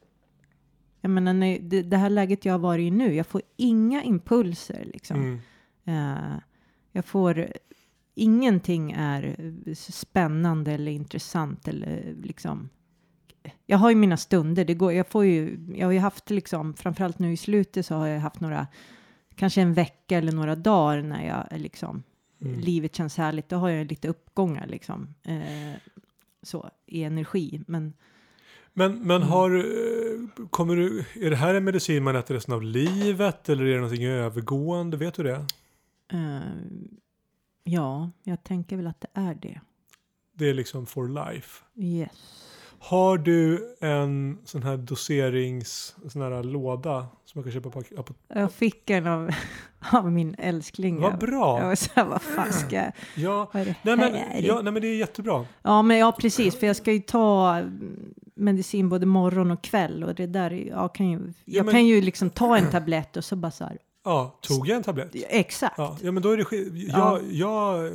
Jag 1.01 1.11
menar, 1.11 1.33
när, 1.33 1.59
det, 1.61 1.83
det 1.83 1.97
här 1.97 2.11
läget 2.11 2.45
jag 2.45 2.53
har 2.53 2.59
varit 2.59 2.87
i 2.87 2.91
nu, 2.91 3.15
jag 3.15 3.27
får 3.27 3.43
inga 3.57 4.03
impulser 4.03 4.85
liksom. 4.85 5.17
Mm. 5.17 5.39
Eh, 5.85 6.39
jag 6.93 7.05
får, 7.05 7.47
ingenting 8.15 8.93
är 8.93 9.37
spännande 9.75 10.73
eller 10.73 10.93
intressant 10.93 11.69
eller 11.69 12.15
liksom. 12.23 12.69
Jag 13.67 13.79
har 13.79 13.91
ju 13.91 13.97
mina 13.97 14.17
stunder, 14.17 14.65
det 14.65 14.75
går, 14.75 14.93
jag 14.93 15.09
får 15.09 15.25
ju, 15.25 15.59
jag 15.77 15.87
har 15.87 15.93
ju 15.93 15.99
haft 15.99 16.31
liksom, 16.31 16.75
framförallt 16.75 17.19
nu 17.19 17.33
i 17.33 17.37
slutet 17.37 17.87
så 17.87 17.95
har 17.95 18.07
jag 18.07 18.21
haft 18.21 18.41
några, 18.41 18.67
kanske 19.35 19.61
en 19.61 19.75
vecka 19.75 20.19
eller 20.19 20.33
några 20.33 20.55
dagar 20.57 21.03
när 21.03 21.27
jag 21.27 21.61
liksom, 21.61 22.03
Mm. 22.41 22.61
livet 22.61 22.95
känns 22.95 23.17
härligt, 23.17 23.49
då 23.49 23.57
har 23.57 23.69
jag 23.69 23.87
lite 23.87 24.09
uppgångar 24.09 24.67
liksom. 24.67 25.15
Eh, 25.23 25.75
så, 26.43 26.71
i 26.87 27.03
energi, 27.05 27.63
men 27.67 27.93
Men, 28.73 28.93
men 29.03 29.17
Mm. 29.17 29.29
har, 29.29 29.57
eh, 29.57 30.47
kommer 30.51 30.77
du, 30.77 31.05
är 31.15 31.31
det 31.31 31.37
här 31.37 31.55
en 31.55 31.65
medicin 31.65 32.03
man 32.05 32.17
äter 32.17 32.35
resten 32.35 32.55
av 32.55 32.63
livet 32.63 33.49
eller 33.49 33.65
är 33.65 33.69
det 33.75 33.81
någonting 33.81 34.05
övergående? 34.07 34.97
Vet 34.97 35.15
du 35.15 35.23
det? 35.23 35.47
eh, 36.13 36.41
ja, 37.65 38.11
jag 38.23 38.45
tänker 38.45 38.77
väl 38.77 38.87
att 38.87 39.01
det 39.01 39.09
är 39.15 39.35
det. 39.35 39.61
Det 40.33 40.49
är 40.51 40.55
liksom 40.55 40.87
for 40.87 41.09
life. 41.09 41.65
Yes. 41.75 42.11
Har 42.79 43.19
du 43.19 43.75
en 43.81 44.39
sån 44.45 44.63
här 44.63 44.77
doserings, 44.77 45.95
sån 46.09 46.23
här 46.23 46.43
låda 46.43 47.07
som 47.25 47.39
man 47.39 47.43
kan 47.45 47.53
köpa 47.53 47.71
på 47.71 47.81
apo- 47.81 48.15
Jag 48.29 48.53
fick 48.53 48.91
en 48.91 49.07
av, 49.07 49.31
av 49.93 50.13
min 50.13 50.35
älskling. 50.39 51.01
Vad 51.01 51.13
Jag 51.13 51.19
bra! 51.19 51.61
var 51.61 51.75
så 51.75 51.91
här, 51.95 52.05
vad 52.05 52.23
fan 52.23 52.53
ska 52.53 52.77
jag, 52.77 52.93
Ja, 53.17 53.51
vad 53.53 53.63
är 53.63 53.67
det 53.67 53.75
nej 53.83 53.97
här? 53.99 54.11
men, 54.33 54.45
ja, 54.45 54.61
nej 54.63 54.73
men 54.73 54.83
det 54.83 54.89
är 54.89 54.97
jättebra. 54.97 55.45
Ja, 55.63 55.83
men 55.83 55.99
ja, 55.99 56.13
precis, 56.21 56.57
för 56.59 56.67
jag 56.67 56.77
ska 56.77 56.93
ju 56.93 57.01
ta, 57.01 57.63
medicin 58.35 58.89
både 58.89 59.07
morgon 59.07 59.51
och 59.51 59.63
kväll 59.63 60.05
och 60.05 60.15
det 60.15 60.27
där, 60.27 60.53
är- 60.53 60.69
jag 60.69 60.95
kan 60.95 61.11
ju, 61.11 61.33
jag 61.45 61.65
men- 61.67 61.73
kan 61.75 61.87
ju 61.87 62.01
liksom 62.01 62.31
ta 62.31 62.57
en 62.57 62.71
tablett 62.71 63.17
och 63.17 63.25
så 63.25 63.37
bara 63.37 63.51
så 63.53 63.65
här, 63.65 63.79
Ja, 64.05 64.39
tog 64.41 64.69
jag 64.69 64.77
en 64.77 64.83
tablett? 64.83 65.11
exakt. 65.29 65.75
Ja, 65.79 65.97
ja 66.03 66.13
men 66.13 66.23
då 66.23 66.31
är 66.31 66.37
det 66.37 66.43
sk- 66.45 66.71
Ja. 66.93 67.21
jag, 67.23 67.33
jag 67.33 67.87
eh, 67.87 67.93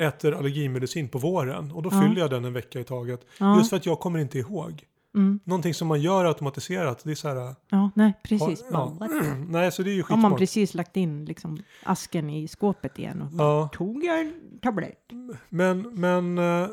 äter 0.00 0.32
allergimedicin 0.34 1.08
på 1.08 1.18
våren 1.18 1.72
och 1.72 1.82
då 1.82 1.90
Ja. 1.92 2.02
fyller 2.02 2.20
jag 2.20 2.30
den 2.30 2.44
en 2.44 2.52
vecka 2.52 2.80
i 2.80 2.84
taget. 2.84 3.20
Ja. 3.38 3.56
Just 3.58 3.70
för 3.70 3.76
att 3.76 3.86
jag 3.86 4.00
kommer 4.00 4.18
inte 4.18 4.38
ihåg. 4.38 4.84
Mm. 5.14 5.40
Någonting 5.44 5.74
som 5.74 5.88
man 5.88 6.00
gör 6.00 6.24
automatiserat, 6.24 7.04
det 7.04 7.10
är 7.10 7.14
så 7.14 7.28
här... 7.28 7.54
Ja, 7.70 7.90
nej, 7.94 8.12
precis. 8.24 8.64
Ja, 8.72 8.96
nej, 9.48 9.72
så 9.72 9.82
det 9.82 9.90
är 9.90 9.94
ju 9.94 10.02
Har 10.02 10.08
man 10.16 10.18
skitsmart. 10.22 10.38
precis 10.38 10.74
lagt 10.74 10.96
in 10.96 11.24
liksom 11.24 11.58
asken 11.82 12.30
i 12.30 12.48
skåpet 12.48 12.98
igen 12.98 13.22
och 13.22 13.28
Ja, 13.38 13.68
tog 13.72 14.04
jag 14.04 14.20
en 14.20 14.34
tablett. 14.62 15.08
men, 15.48 15.80
men, 16.00 16.38
eh, 16.38 16.68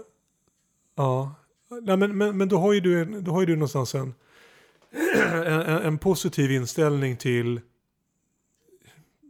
ja. 0.96 1.36
Nej, 1.82 1.98
men, 1.98 2.18
men, 2.18 2.38
men 2.38 2.50
då 2.50 2.58
har 2.60 2.74
ju 2.74 2.80
du, 2.80 3.06
då 3.22 3.32
har 3.32 3.40
ju 3.40 3.46
du 3.46 3.56
någonstans 3.56 3.96
en, 3.96 4.14
en- 5.46 5.68
en 5.68 5.98
positiv 5.98 6.52
inställning 6.52 7.18
till 7.18 7.62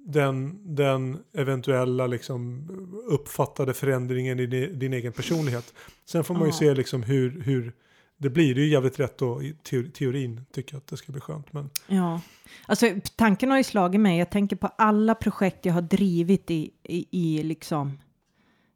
den, 0.10 0.60
den 0.76 1.17
eventuella 1.34 2.08
liksom 2.08 2.67
uppfattade 3.10 3.74
förändringen 3.74 4.39
i 4.39 4.46
din, 4.46 4.80
din 4.80 4.93
egen 4.93 5.13
personlighet. 5.13 5.74
Sen 6.06 6.24
får 6.24 6.34
man 6.34 6.46
ju 6.46 6.52
se 6.52 6.74
liksom 6.74 7.04
hur, 7.04 7.41
hur 7.41 7.74
det 8.17 8.30
blir. 8.30 8.56
Det 8.56 8.62
är 8.62 8.63
ju 8.63 8.72
jävligt 8.72 9.00
rätt 9.00 9.17
då 9.17 9.43
i 9.43 9.56
teo- 9.63 9.91
teorin 9.91 10.46
tycker 10.52 10.74
jag 10.74 10.80
att 10.80 10.88
det 10.88 10.98
ska 10.98 11.12
bli 11.12 11.22
skönt. 11.22 11.54
Men 11.54 11.70
Ja, 11.88 12.22
alltså 12.65 12.89
tanken 13.15 13.52
har 13.52 13.58
ju 13.58 13.63
slagit 13.63 14.02
mig. 14.02 14.20
Jag 14.20 14.30
tänker 14.30 14.56
på 14.56 14.67
alla 14.67 15.15
projekt 15.15 15.65
jag 15.65 15.74
har 15.74 15.82
drivit 15.82 16.52
i, 16.52 16.72
i, 16.84 17.06
i 17.12 17.43
liksom. 17.43 18.00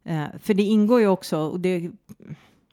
Eh, 0.06 0.26
för 0.40 0.54
det 0.54 0.64
ingår 0.64 1.00
ju 1.00 1.08
också 1.08 1.38
och 1.38 1.60
det. 1.60 1.92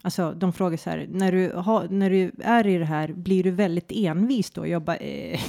Alltså 0.01 0.31
de 0.31 0.53
frågar 0.53 0.77
så 0.77 0.89
här 0.89 1.07
när 1.11 1.31
du 1.31 1.51
har 1.55 1.87
när 1.89 2.09
du 2.09 2.31
är 2.39 2.67
i 2.67 2.77
det 2.77 2.85
här 2.85 3.13
blir 3.13 3.43
du 3.43 3.51
väldigt 3.51 3.91
envis 3.91 4.51
då? 4.51 4.67
Jag 4.67 4.81
bara 4.81 4.97
eh, 4.97 5.39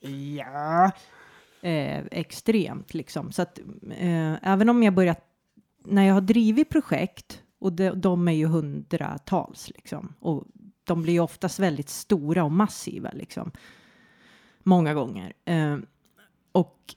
ja, 0.36 0.90
eh, 1.62 2.04
extremt 2.10 2.94
liksom 2.94 3.32
så 3.32 3.42
att 3.42 3.58
eh, 3.90 4.48
även 4.48 4.68
om 4.68 4.82
jag 4.82 4.94
börjat 4.94 5.24
när 5.84 6.02
jag 6.02 6.14
har 6.14 6.20
drivit 6.20 6.68
projekt 6.68 7.42
och 7.58 7.72
de, 7.72 7.90
de 7.90 8.28
är 8.28 8.32
ju 8.32 8.46
hundratals 8.46 9.70
liksom 9.74 10.14
och 10.20 10.44
de 10.84 11.02
blir 11.02 11.12
ju 11.12 11.20
oftast 11.20 11.58
väldigt 11.58 11.88
stora 11.88 12.44
och 12.44 12.52
massiva 12.52 13.10
liksom 13.10 13.50
många 14.62 14.94
gånger. 14.94 15.32
Eh, 15.44 15.76
och 16.52 16.94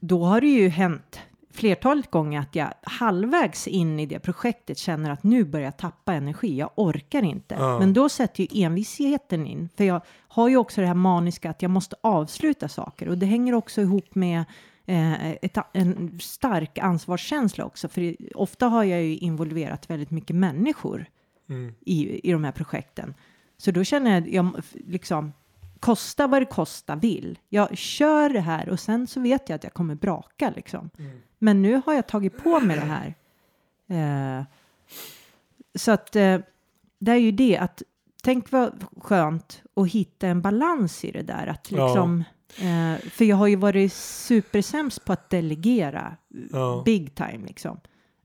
då 0.00 0.24
har 0.24 0.40
det 0.40 0.46
ju 0.46 0.68
hänt 0.68 1.20
flertalet 1.58 2.10
gånger 2.10 2.40
att 2.40 2.54
jag 2.54 2.72
halvvägs 2.82 3.68
in 3.68 4.00
i 4.00 4.06
det 4.06 4.18
projektet 4.18 4.78
känner 4.78 5.10
att 5.10 5.22
nu 5.22 5.44
börjar 5.44 5.64
jag 5.64 5.76
tappa 5.76 6.12
energi. 6.12 6.58
Jag 6.58 6.70
orkar 6.74 7.22
inte. 7.22 7.54
Ja. 7.54 7.78
Men 7.78 7.92
då 7.92 8.08
sätter 8.08 8.42
ju 8.42 8.64
envisheten 8.64 9.46
in. 9.46 9.68
För 9.76 9.84
jag 9.84 10.00
har 10.28 10.48
ju 10.48 10.56
också 10.56 10.80
det 10.80 10.86
här 10.86 10.94
maniska 10.94 11.50
att 11.50 11.62
jag 11.62 11.70
måste 11.70 11.96
avsluta 12.00 12.68
saker. 12.68 13.08
Och 13.08 13.18
det 13.18 13.26
hänger 13.26 13.54
också 13.54 13.80
ihop 13.80 14.14
med 14.14 14.44
eh, 14.86 15.30
ett, 15.30 15.58
en 15.72 16.18
stark 16.20 16.78
ansvarskänsla 16.78 17.64
också. 17.64 17.88
För 17.88 18.16
ofta 18.34 18.66
har 18.66 18.84
jag 18.84 19.02
ju 19.02 19.16
involverat 19.16 19.90
väldigt 19.90 20.10
mycket 20.10 20.36
människor 20.36 21.06
mm, 21.48 21.74
i, 21.80 22.28
i 22.28 22.32
de 22.32 22.44
här 22.44 22.52
projekten. 22.52 23.14
Så 23.56 23.70
då 23.70 23.84
känner 23.84 24.10
jag, 24.14 24.28
jag 24.28 24.62
liksom, 24.86 25.32
kosta 25.80 26.26
vad 26.26 26.42
det 26.42 26.46
kosta 26.46 26.96
vill. 26.96 27.38
Jag 27.48 27.78
kör 27.78 28.28
det 28.30 28.40
här 28.40 28.68
och 28.68 28.80
sen 28.80 29.06
så 29.06 29.20
vet 29.20 29.48
jag 29.48 29.56
att 29.56 29.64
jag 29.64 29.74
kommer 29.74 29.94
braka 29.94 30.52
liksom. 30.56 30.90
mm. 30.98 31.20
Men 31.38 31.62
nu 31.62 31.82
har 31.86 31.94
jag 31.94 32.06
tagit 32.06 32.38
på 32.42 32.60
mig 32.60 32.76
det 32.76 32.84
här. 32.86 33.14
Eh, 34.38 34.44
så 35.74 35.90
att 35.92 36.16
eh, 36.16 36.38
det 36.98 37.12
är 37.12 37.16
ju 37.16 37.32
det 37.32 37.58
att 37.58 37.82
tänk 38.22 38.52
vad 38.52 38.84
skönt 39.00 39.62
att 39.76 39.88
hitta 39.88 40.26
en 40.28 40.42
balans 40.42 41.04
i 41.04 41.10
det 41.10 41.22
där. 41.22 41.46
Att 41.46 41.72
Ja. 41.72 41.86
liksom, 41.86 42.24
eh, 42.58 43.10
för 43.10 43.24
jag 43.24 43.36
har 43.36 43.46
ju 43.46 43.56
varit 43.56 43.92
supersämst 43.92 45.04
på 45.04 45.12
att 45.12 45.30
delegera 45.30 46.16
Ja. 46.52 46.82
big 46.84 47.14
time 47.14 47.46
liksom. 47.46 47.80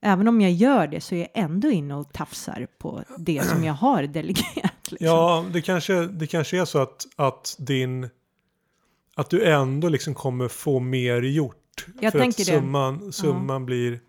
Även 0.06 0.28
om 0.28 0.42
jag 0.42 0.52
gör 0.52 0.88
det 0.88 1.02
så 1.02 1.16
är 1.16 1.20
jag 1.20 1.30
ändå 1.34 1.70
inne 1.72 1.96
och 1.96 2.14
tafsar 2.14 2.68
på 2.78 3.04
det 3.18 3.44
som 3.44 3.64
jag 3.64 3.74
har 3.74 4.04
delegerat. 4.08 4.92
Liksom. 4.92 5.08
Ja, 5.08 5.46
det 5.54 5.62
kanske, 5.62 5.94
det 6.08 6.28
kanske 6.28 6.62
är 6.62 6.66
så 6.66 6.80
att, 6.82 7.06
att 7.16 7.56
din... 7.60 8.10
Att 9.16 9.30
du 9.30 9.44
ändå 9.46 9.90
liksom 9.90 10.14
kommer 10.16 10.48
få 10.48 10.80
mer 10.80 11.22
gjort. 11.22 11.86
Jag 12.02 12.12
för 12.12 12.20
tänker 12.20 12.42
att 12.42 12.48
det. 12.48 12.54
summan, 12.54 13.14
summan 13.14 13.66
blir, 13.66 14.00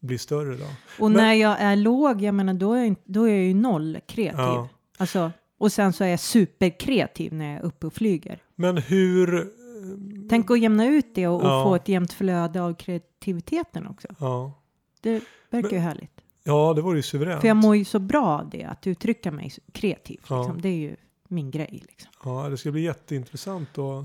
blir 0.00 0.18
större 0.18 0.56
då. 0.56 0.64
och 0.98 1.10
men- 1.10 1.20
när 1.20 1.32
jag 1.34 1.56
är 1.60 1.76
låg, 1.76 2.22
jag 2.22 2.34
menar, 2.34 2.54
då 2.54 2.72
är 2.72 2.84
jag, 2.84 2.96
då 3.04 3.24
är 3.24 3.34
jag 3.34 3.44
ju 3.44 3.54
noll 3.54 3.98
kreativ. 4.06 4.38
Ja. 4.38 4.68
Alltså, 4.98 5.30
och 5.58 5.72
sen 5.72 5.92
så 5.92 6.04
är 6.04 6.08
jag 6.08 6.20
superkreativ 6.20 7.32
när 7.34 7.44
jag 7.52 7.60
är 7.60 7.64
uppe 7.66 7.86
och 7.86 7.92
flyger. 7.94 8.38
Men 8.56 8.76
hur... 8.76 9.46
Tänk 10.28 10.50
att 10.50 10.60
jämna 10.60 10.86
ut 10.86 11.14
det 11.14 11.26
och, 11.28 11.40
och 11.42 11.46
Ja. 11.48 11.64
få 11.64 11.74
ett 11.74 11.88
jämnt 11.88 12.12
flöde 12.12 12.62
av 12.62 12.74
kreativiteten 12.74 13.86
också. 13.86 14.08
Ja, 14.18 14.52
Det 15.04 15.20
verkar 15.50 15.68
ju 15.68 15.74
Men- 15.74 15.82
härligt. 15.82 16.20
ja 16.44 16.72
det 16.74 16.82
vore 16.82 16.96
ju 16.96 17.02
suveränt. 17.02 17.40
För 17.40 17.48
jag 17.48 17.56
mår 17.56 17.76
ju 17.76 17.84
så 17.84 17.98
bra 17.98 18.26
av 18.26 18.50
det, 18.50 18.64
att 18.64 18.86
uttrycka 18.86 19.30
mig 19.30 19.52
kreativt. 19.72 20.24
Ja. 20.28 20.38
Liksom. 20.38 20.60
Det 20.60 20.68
är 20.68 20.76
ju 20.76 20.96
min 21.28 21.50
grej. 21.50 21.82
Liksom. 21.88 22.10
Ja, 22.24 22.48
det 22.48 22.56
ska 22.56 22.70
bli 22.70 22.82
jätteintressant 22.82 23.78
att, 23.78 24.04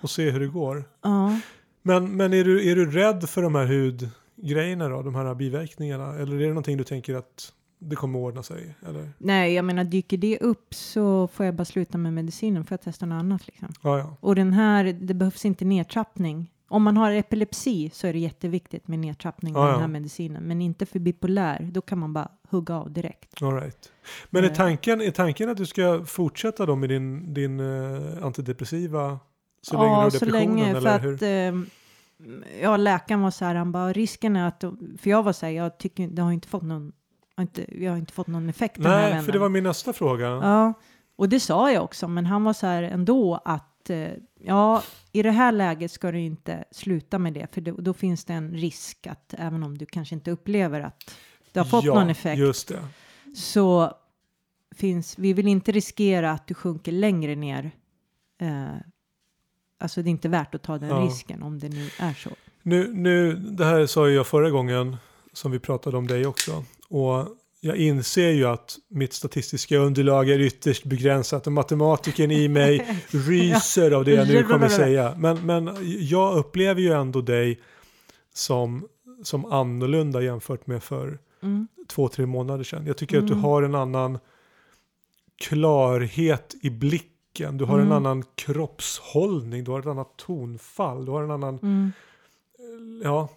att 0.00 0.10
se 0.10 0.30
hur 0.30 0.40
det 0.40 0.46
går. 0.46 0.84
Ja. 1.02 1.38
Men, 1.82 2.16
men 2.16 2.32
är, 2.32 2.44
du, 2.44 2.70
är 2.70 2.76
du 2.76 2.90
rädd 2.90 3.28
för 3.28 3.42
de 3.42 3.54
här 3.54 3.66
hudgrejerna 3.66 4.88
då? 4.88 5.02
De 5.02 5.14
här 5.14 5.34
biverkningarna? 5.34 6.14
Eller 6.14 6.36
är 6.36 6.40
det 6.40 6.48
någonting 6.48 6.76
du 6.76 6.84
tänker 6.84 7.14
att 7.14 7.52
det 7.78 7.96
kommer 7.96 8.18
ordna 8.18 8.42
sig? 8.42 8.74
Eller? 8.88 9.12
Nej, 9.18 9.54
jag 9.54 9.64
menar 9.64 9.84
dyker 9.84 10.16
det 10.16 10.38
upp 10.38 10.74
så 10.74 11.28
får 11.28 11.46
jag 11.46 11.54
bara 11.54 11.64
sluta 11.64 11.98
med 11.98 12.12
medicinen 12.12 12.64
för 12.64 12.74
att 12.74 12.82
testa 12.82 13.06
något 13.06 13.20
annat. 13.20 13.46
Liksom. 13.46 13.68
Ja, 13.82 13.98
ja. 13.98 14.16
Och 14.20 14.34
den 14.34 14.52
här, 14.52 14.84
det 14.84 15.14
behövs 15.14 15.44
inte 15.44 15.64
nedtrappning. 15.64 16.50
Om 16.72 16.82
man 16.82 16.96
har 16.96 17.10
epilepsi 17.12 17.90
så 17.92 18.06
är 18.06 18.12
det 18.12 18.18
jätteviktigt 18.18 18.88
med 18.88 18.98
nedtrappning 18.98 19.56
av 19.56 19.62
Ja, 19.62 19.66
ja. 19.68 19.72
den 19.72 19.80
här 19.80 19.88
medicinen. 19.88 20.42
Men 20.42 20.60
inte 20.62 20.86
för 20.86 20.98
bipolär, 20.98 21.68
då 21.72 21.80
kan 21.80 21.98
man 21.98 22.12
bara 22.12 22.28
hugga 22.50 22.74
av 22.74 22.92
direkt. 22.92 23.42
All 23.42 23.54
right. 23.54 23.92
Men 24.30 24.44
är 24.44 24.48
Eh. 24.48 24.54
tanken, 24.54 25.00
är 25.00 25.10
tanken 25.10 25.48
att 25.48 25.56
du 25.56 25.66
ska 25.66 26.04
fortsätta 26.04 26.66
då 26.66 26.76
med 26.76 26.88
din, 26.88 27.34
din 27.34 27.60
eh, 27.60 28.24
antidepressiva 28.24 29.18
så 29.62 29.76
länge 29.76 29.86
du 29.86 29.90
ja, 29.90 29.94
har 30.02 30.10
så 30.10 30.18
depressionen? 30.24 30.56
länge. 30.56 30.70
För 30.72 30.78
eller 30.78 30.96
att 30.96 31.02
hur? 31.02 31.22
ehm, 31.22 31.66
ja, 32.62 32.76
läkaren 32.76 33.20
var 33.22 33.30
så 33.30 33.44
här, 33.44 33.54
han 33.54 33.72
bara 33.72 33.92
risken 33.92 34.36
är 34.36 34.48
att, 34.48 34.64
för 35.00 35.10
jag 35.10 35.22
var 35.22 35.32
så 35.32 35.46
här, 35.46 35.52
jag 35.52 35.78
tycker 35.78 36.08
det 36.08 36.22
har 36.22 36.32
inte 36.32 36.48
fått 36.48 36.62
någon, 36.62 36.92
har 37.36 37.42
inte, 37.42 37.82
jag 37.84 37.90
har 37.90 37.98
inte 37.98 38.12
fått 38.12 38.26
någon 38.26 38.48
effekt 38.48 38.74
den 38.76 38.86
här 38.86 39.14
Nej, 39.14 39.22
för 39.22 39.32
det 39.32 39.38
var 39.38 39.48
min 39.48 39.64
nästa 39.64 39.92
fråga. 39.92 40.26
Ja, 40.26 40.72
och 41.16 41.28
det 41.28 41.40
sa 41.40 41.72
jag 41.72 41.84
också, 41.84 42.08
men 42.08 42.26
han 42.26 42.44
var 42.44 42.52
så 42.52 42.66
här 42.66 42.82
ändå 42.82 43.40
att 43.44 43.71
eh, 43.90 44.10
ja, 44.40 44.82
i 45.12 45.22
det 45.22 45.30
här 45.30 45.52
läget 45.52 45.90
ska 45.90 46.12
du 46.12 46.20
inte 46.20 46.64
sluta 46.70 47.18
med 47.18 47.32
det, 47.32 47.54
för 47.54 47.60
då, 47.60 47.74
då 47.74 47.94
finns 47.94 48.24
det 48.24 48.32
en 48.32 48.50
risk 48.54 49.06
att 49.06 49.34
även 49.38 49.62
om 49.62 49.78
du 49.78 49.86
kanske 49.86 50.14
inte 50.14 50.30
upplever 50.30 50.80
att 50.80 51.14
det 51.52 51.60
har 51.60 51.64
fått 51.66 51.84
ja, 51.84 51.94
någon 51.94 52.10
effekt 52.10 52.38
just 52.38 52.68
det. 52.68 52.88
så 53.34 53.92
finns, 54.76 55.18
vi 55.18 55.32
vill 55.32 55.48
inte 55.48 55.72
riskera 55.72 56.30
att 56.32 56.46
du 56.46 56.54
sjunker 56.54 56.92
längre 56.92 57.34
ner. 57.34 57.70
Eh, 58.40 58.66
alltså 59.78 60.02
det 60.02 60.08
är 60.08 60.10
inte 60.10 60.28
värt 60.28 60.54
att 60.54 60.62
ta 60.62 60.78
den 60.78 60.88
Ja. 60.88 60.96
risken 60.96 61.42
om 61.42 61.58
det 61.58 61.68
nu 61.68 61.88
är 61.98 62.14
så. 62.14 62.30
Nu, 62.62 62.94
nu, 62.94 63.34
det 63.34 63.64
här 63.64 63.86
sa 63.86 64.08
jag 64.08 64.26
förra 64.26 64.50
gången 64.50 64.96
som 65.32 65.50
vi 65.52 65.58
pratade 65.58 65.96
om 65.96 66.06
dig 66.06 66.26
också. 66.26 66.64
Och 66.88 67.28
jag 67.64 67.76
inser 67.76 68.30
ju 68.30 68.44
att 68.44 68.78
mitt 68.88 69.12
statistiska 69.12 69.76
underlag 69.78 70.30
är 70.30 70.38
ytterst 70.38 70.84
begränsat 70.84 71.46
och 71.46 71.52
matematiken 71.52 72.30
i 72.30 72.48
mig 72.48 72.98
ryser 73.10 73.90
av 73.90 74.04
det 74.04 74.10
jag 74.10 74.28
nu 74.28 74.42
kommer 74.42 74.68
säga. 74.68 75.14
Men, 75.18 75.46
men 75.46 75.70
jag 76.00 76.36
upplever 76.36 76.80
ju 76.80 76.92
ändå 76.92 77.20
dig 77.20 77.60
som, 78.34 78.88
som 79.22 79.44
annorlunda 79.44 80.22
jämfört 80.22 80.66
med 80.66 80.82
för 80.82 81.18
Mm. 81.42 81.68
två, 81.88 82.08
tre 82.08 82.26
månader 82.26 82.64
sedan. 82.64 82.86
Jag 82.86 82.96
tycker 82.96 83.18
att 83.18 83.26
du 83.26 83.32
Mm. 83.32 83.44
har 83.44 83.62
en 83.62 83.74
annan 83.74 84.18
klarhet 85.36 86.54
i 86.62 86.70
blicken. 86.70 87.58
Du 87.58 87.64
har 87.64 87.74
en 87.78 87.86
Mm. 87.86 87.92
annan 87.96 88.24
kroppshållning, 88.34 89.64
du 89.64 89.70
har 89.70 89.80
ett 89.80 89.86
annat 89.86 90.16
tonfall, 90.16 91.04
du 91.04 91.10
har 91.12 91.22
en 91.22 91.30
annan 91.30 91.58
Mm. 91.62 91.92
ja, 93.04 93.28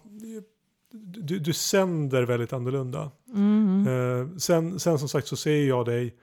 du, 1.04 1.38
du 1.38 1.52
sänder 1.52 2.22
väldigt 2.22 2.52
annorlunda. 2.52 3.10
Mm. 3.34 3.86
Eh, 3.86 4.36
sen, 4.36 4.80
sen 4.80 4.98
som 4.98 5.08
sagt 5.08 5.26
så 5.26 5.36
ser 5.36 5.64
jag 5.68 5.86
dig 5.86 6.14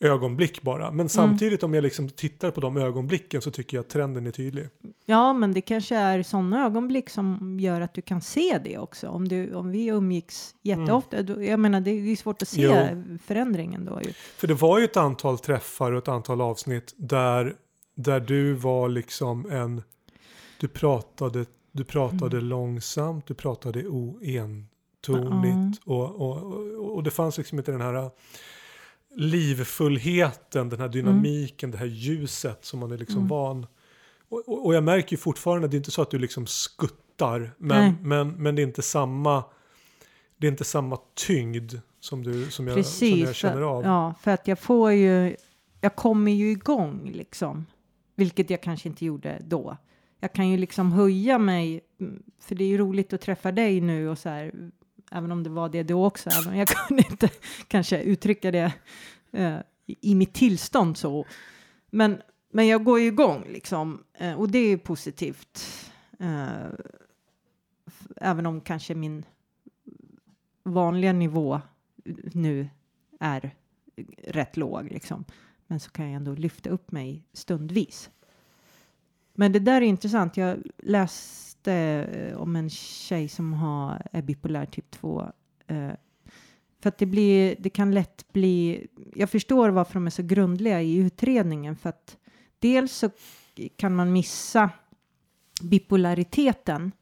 ögonblick 0.00 0.62
bara. 0.62 0.90
Men 0.90 1.08
samtidigt 1.08 1.62
om 1.62 1.74
jag 1.74 1.82
liksom 1.82 2.08
tittar 2.08 2.50
på 2.50 2.60
de 2.60 2.76
ögonblicken 2.76 3.42
så 3.42 3.50
tycker 3.50 3.76
jag 3.76 3.82
att 3.82 3.88
trenden 3.88 4.26
är 4.26 4.30
tydlig. 4.30 4.68
Ja, 5.06 5.32
men 5.32 5.52
det 5.52 5.60
kanske 5.60 5.96
är 5.96 6.22
sådana 6.22 6.66
ögonblick 6.66 7.10
som 7.10 7.58
gör 7.60 7.80
att 7.80 7.94
du 7.94 8.02
kan 8.02 8.20
se 8.20 8.60
det 8.64 8.78
också. 8.78 9.08
Om, 9.08 9.28
du, 9.28 9.54
om 9.54 9.70
vi 9.70 9.86
umgicks 9.86 10.54
jätteofta, 10.62 11.22
då, 11.22 11.44
jag 11.44 11.60
menar 11.60 11.80
det 11.80 11.90
är 11.90 12.16
svårt 12.16 12.42
att 12.42 12.48
se 12.48 12.62
Jo. 12.62 13.18
förändringen 13.24 13.84
då 13.84 14.00
ju. 14.04 14.12
För 14.12 14.46
det 14.46 14.54
var 14.54 14.78
ju 14.78 14.84
ett 14.84 14.96
antal 14.96 15.38
träffar 15.38 15.92
och 15.92 15.98
ett 15.98 16.08
antal 16.08 16.40
avsnitt 16.40 16.94
där, 16.96 17.54
där 17.94 18.20
du 18.20 18.52
var 18.52 18.88
liksom 18.88 19.50
en... 19.50 19.82
Du 20.60 20.68
pratade, 20.68 21.46
du 21.72 21.84
pratade 21.84 22.40
långsamt, 22.40 23.26
du 23.26 23.34
pratade 23.34 23.86
oentonigt 23.86 25.80
och, 25.84 26.20
och, 26.20 26.36
och, 26.42 26.94
och 26.94 27.02
det 27.02 27.10
fanns 27.10 27.38
liksom 27.38 27.58
inte 27.58 27.72
den 27.72 27.80
här 27.80 28.10
livfullheten, 29.16 30.68
den 30.68 30.80
här 30.80 30.88
dynamiken, 30.88 31.70
det 31.70 31.78
här 31.78 31.86
ljuset 31.86 32.64
som 32.64 32.80
man 32.80 32.92
är 32.92 32.98
liksom 32.98 33.16
Mm. 33.16 33.28
van. 33.28 33.66
Och, 34.28 34.66
och, 34.66 34.74
jag 34.74 34.84
märker 34.84 35.12
ju 35.12 35.16
fortfarande, 35.16 35.68
det 35.68 35.74
är 35.76 35.78
inte 35.78 35.90
så 35.90 36.02
att 36.02 36.10
du 36.10 36.18
liksom 36.18 36.46
skuttar, 36.46 37.54
Nej. 37.58 37.94
men, 38.00 38.08
men, 38.08 38.42
men 38.42 38.54
det 38.54 38.62
är 38.62 38.66
inte 38.66 38.82
samma 38.82 39.44
det 40.36 40.46
är 40.46 40.50
inte 40.50 40.64
samma 40.64 40.98
tyngd 41.14 41.74
som, 42.00 42.22
du, 42.22 42.32
som, 42.50 42.66
jag, 42.66 42.74
som 42.74 42.82
Precis. 42.82 43.26
jag 43.26 43.34
känner 43.34 43.54
för, 43.54 43.62
av. 43.62 43.84
Ja, 43.84 44.14
för 44.20 44.30
att 44.30 44.48
jag 44.48 44.58
får 44.58 44.92
ju, 44.92 45.36
jag 45.80 45.96
kommer 45.96 46.32
ju 46.32 46.50
igång 46.50 47.10
liksom. 47.14 47.66
Vilket 48.16 48.50
jag 48.50 48.62
kanske 48.62 48.88
inte 48.88 49.04
gjorde 49.04 49.42
då. 49.46 49.76
Jag 50.20 50.32
kan 50.32 50.48
ju 50.48 50.56
liksom 50.56 50.92
höja 50.92 51.38
mig, 51.38 51.80
mm, 52.00 52.22
för 52.38 52.54
det 52.54 52.64
är 52.64 52.68
ju 52.68 52.78
roligt 52.78 53.12
att 53.12 53.20
träffa 53.20 53.52
dig 53.52 53.80
nu 53.80 54.08
och 54.08 54.18
så 54.18 54.28
här, 54.28 54.52
även 55.10 55.32
om 55.32 55.42
det 55.42 55.50
var 55.50 55.68
det 55.68 55.82
då 55.82 56.06
också, 56.06 56.30
även 56.30 56.52
om 56.52 56.58
jag 56.58 56.68
kunde 56.88 57.02
inte 57.10 57.30
kanske 57.68 58.02
uttrycka 58.02 58.50
det 58.50 58.72
eh, 59.32 59.58
i, 59.86 60.14
mitt 60.14 60.34
tillstånd 60.34 60.96
så. 60.96 61.26
Men, 61.90 62.22
men 62.52 62.66
jag 62.66 62.84
går 62.84 63.00
ju 63.00 63.06
igång 63.06 63.44
liksom, 63.48 64.04
eh, 64.14 64.34
och 64.34 64.50
det 64.50 64.58
är 64.58 64.68
ju 64.68 64.78
positivt. 64.78 65.66
Eh, 66.18 66.70
även 68.16 68.46
om 68.46 68.60
kanske 68.60 68.94
min 68.94 69.24
vanliga 70.62 71.12
nivå 71.12 71.60
nu 72.32 72.68
är 73.20 73.54
rätt 74.24 74.56
låg 74.56 74.90
liksom. 74.90 75.24
Men 75.66 75.80
så 75.80 75.90
kan 75.90 76.04
jag 76.06 76.14
ändå 76.14 76.34
lyfta 76.34 76.70
upp 76.70 76.92
mig 76.92 77.24
stundvis. 77.32 78.10
Men 79.40 79.52
det 79.52 79.58
där 79.58 79.82
är 79.82 79.86
intressant. 79.86 80.36
Jag 80.36 80.62
läste 80.78 81.72
eh, 81.72 82.36
om 82.36 82.56
en 82.56 82.70
tjej 82.70 83.28
som 83.28 83.52
har 83.52 84.02
är 84.12 84.22
bipolär 84.22 84.66
typ 84.66 84.90
2. 84.90 85.26
Eh, 85.66 85.90
för 86.82 86.88
att 86.88 86.98
det 86.98 87.06
blir, 87.06 87.56
det 87.58 87.70
kan 87.70 87.90
lätt 87.90 88.32
bli, 88.32 88.86
jag 89.14 89.30
förstår 89.30 89.68
varför 89.68 89.94
de 89.94 90.06
är 90.06 90.10
så 90.10 90.22
grundliga 90.22 90.82
i 90.82 90.96
utredningen 90.96 91.76
för 91.76 91.88
att 91.88 92.16
dels 92.58 92.92
så 92.92 93.10
kan 93.76 93.94
man 93.94 94.12
missa 94.12 94.70
bipolariteten 95.62 96.92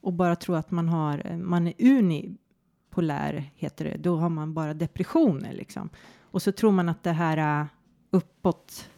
och 0.00 0.12
bara 0.12 0.36
tro 0.36 0.54
att 0.54 0.70
man 0.70 0.88
har, 0.88 1.22
eh, 1.26 1.38
man 1.38 1.66
är 1.66 1.74
unipolär 1.78 3.50
heter 3.54 3.84
det, 3.84 3.96
då 3.96 4.16
har 4.16 4.28
man 4.28 4.54
bara 4.54 4.74
depressioner 4.74 5.52
liksom. 5.52 5.90
Och 6.20 6.42
så 6.42 6.52
tror 6.52 6.72
man 6.72 6.88
att 6.88 7.02
det 7.02 7.12
här 7.12 7.60
eh, 7.60 7.66
uppåt 8.10 8.90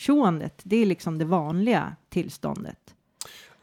tjoandet, 0.00 0.60
det 0.64 0.76
är 0.76 0.86
liksom 0.86 1.18
det 1.18 1.24
vanliga 1.24 1.96
tillståndet. 2.08 2.94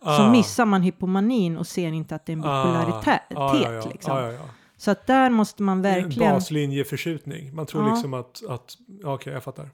Så 0.02 0.10
Ah. 0.10 0.32
missar 0.32 0.66
man 0.66 0.82
hypomanin 0.82 1.58
och 1.58 1.68
ser 1.68 1.88
inte 1.92 2.16
att 2.16 2.26
det 2.26 2.32
är 2.32 2.34
en 2.34 2.40
bipolaritet. 2.42 3.22
Ah, 3.36 3.56
ja, 3.64 3.74
ja, 3.74 3.90
Liksom. 3.90 4.18
ja, 4.18 4.32
ja. 4.32 4.40
Så 4.78 4.92
att 4.92 5.08
där 5.08 5.30
måste 5.30 5.64
man 5.64 5.78
En 5.78 5.82
verkligen... 5.82 6.34
baslinjeförskjutning. 6.34 7.56
Man 7.56 7.66
tror 7.66 7.90
liksom 7.92 8.14
att, 8.14 8.44
att 8.50 8.78
ja, 9.02 9.14
okej 9.14 9.34
jag 9.34 9.44
fattar. 9.44 9.70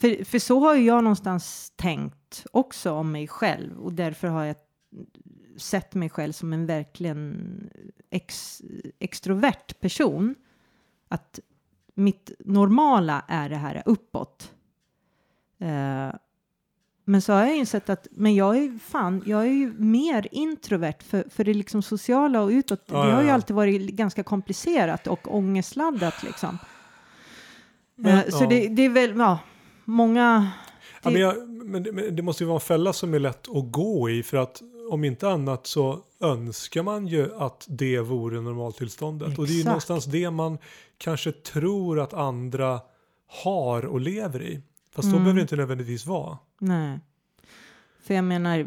För, 0.00 0.24
för 0.24 0.38
så 0.38 0.60
har 0.60 0.74
ju 0.74 0.84
jag 0.84 1.04
någonstans 1.04 1.72
tänkt 1.76 2.46
också 2.52 2.92
om 2.92 3.12
mig 3.12 3.28
själv 3.28 3.78
och 3.80 3.92
därför 3.92 4.28
har 4.28 4.44
jag 4.44 4.56
sett 5.56 5.94
mig 5.94 6.10
själv 6.10 6.32
som 6.32 6.52
en 6.52 6.66
verkligen 6.66 7.70
ex, 8.10 8.62
extrovert 8.98 9.80
person. 9.80 10.34
Att 11.08 11.40
mitt 11.94 12.30
normala 12.38 13.24
är 13.28 13.48
det 13.48 13.56
här 13.56 13.82
uppåt. 13.86 14.51
Eh, 15.62 16.14
men 17.04 17.22
så 17.22 17.32
har 17.32 17.40
jag 17.46 17.56
insett 17.56 17.90
att 17.90 18.06
men 18.10 18.34
jag 18.34 18.56
är 18.56 18.78
fan, 18.78 19.22
jag 19.26 19.40
är 19.42 19.50
ju 19.52 19.72
mer 19.78 20.28
introvert 20.30 20.94
för, 21.06 21.24
för 21.30 21.44
det 21.44 21.54
liksom 21.54 21.82
sociala 21.82 22.42
och 22.42 22.48
utåt. 22.48 22.82
Ja, 22.86 23.04
det 23.06 23.12
har 23.12 23.22
ju 23.22 23.28
ja. 23.28 23.34
alltid 23.34 23.56
varit 23.56 23.90
ganska 23.90 24.22
komplicerat 24.22 25.06
och 25.06 25.34
ångestladdat 25.34 26.22
liksom. 26.22 26.58
Men, 27.96 28.18
Eh, 28.18 28.24
så 28.28 28.44
ja. 28.44 28.48
det, 28.48 28.68
det 28.68 28.82
är 28.82 28.88
väl, 28.88 29.16
ja, 29.18 29.38
många... 29.84 30.50
Det- 31.02 31.10
men, 31.10 31.20
jag, 31.20 31.48
men, 31.48 31.82
det- 31.82 31.92
men 31.92 32.16
det 32.16 32.22
måste 32.22 32.42
ju 32.44 32.48
vara 32.48 32.56
en 32.56 32.60
fälla 32.60 32.92
som 32.92 33.14
är 33.14 33.18
lätt 33.18 33.48
att 33.48 33.72
gå 33.72 34.10
i 34.10 34.22
för 34.22 34.36
att 34.36 34.62
om 34.90 35.04
inte 35.04 35.28
annat 35.30 35.66
så 35.66 35.98
önskar 36.20 36.82
man 36.82 37.06
ju 37.06 37.34
att 37.38 37.66
det 37.68 38.00
vore 38.00 38.40
normaltillståndet. 38.40 39.38
Och 39.38 39.46
det 39.46 39.52
är 39.52 39.54
ju 39.54 39.60
Exakt. 39.60 39.66
någonstans 39.66 40.04
det 40.04 40.30
man 40.30 40.58
kanske 40.98 41.32
tror 41.32 42.00
att 42.00 42.14
andra 42.14 42.80
har 43.44 43.84
och 43.86 44.00
lever 44.00 44.42
i. 44.42 44.60
Fast 44.94 45.08
så 45.08 45.14
Mm. 45.14 45.22
behöver 45.24 45.34
det 45.34 45.42
inte 45.42 45.56
nödvändigtvis 45.56 46.06
vara. 46.06 46.38
Nej. 46.60 47.00
För 48.06 48.14
jag 48.14 48.24
menar, 48.24 48.66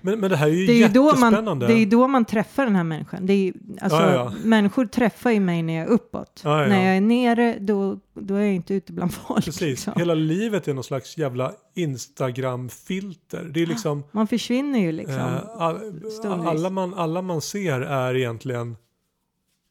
Men, 0.00 0.20
men 0.20 0.30
det 0.30 0.36
här 0.36 0.46
är 0.46 0.50
ju 0.52 0.66
det 0.66 0.82
är 0.82 0.88
då 0.88 1.02
man, 1.02 1.10
jättespännande. 1.14 1.66
det 1.66 1.72
är 1.72 1.78
ju 1.78 1.86
då 1.86 2.08
man 2.08 2.24
träffar 2.24 2.64
den 2.66 2.76
här 2.76 2.84
människan. 2.84 3.26
Det 3.26 3.32
är 3.32 3.52
alltså, 3.80 3.98
Ja, 4.00 4.12
ja. 4.12 4.32
Människor 4.44 4.86
träffar 4.86 5.30
ju 5.30 5.40
mig 5.40 5.62
när 5.62 5.74
jag 5.74 5.86
är 5.86 5.90
uppåt. 5.90 6.40
Ja, 6.44 6.56
När 6.56 6.68
ja. 6.78 6.84
jag 6.86 6.96
är 6.96 7.00
nere, 7.00 7.56
då, 7.60 7.98
då 8.14 8.34
är 8.34 8.40
jag 8.40 8.54
inte 8.54 8.74
ute 8.74 8.92
bland 8.92 9.14
folk. 9.14 9.44
Precis, 9.44 9.60
liksom. 9.60 9.92
hela 9.96 10.14
livet 10.14 10.68
är 10.68 10.74
någon 10.74 10.84
slags 10.84 11.18
jävla 11.18 11.52
Instagram-filter. 11.74 13.50
Det 13.54 13.62
är 13.62 13.66
liksom, 13.66 14.02
Man 14.12 14.26
försvinner 14.26 14.78
ju 14.78 14.92
liksom. 14.92 15.14
eh, 15.16 15.40
all, 15.58 16.46
alla, 16.46 16.70
man, 16.70 16.94
alla 16.94 17.22
man 17.22 17.40
ser 17.40 17.80
är 17.80 18.14
egentligen 18.16 18.76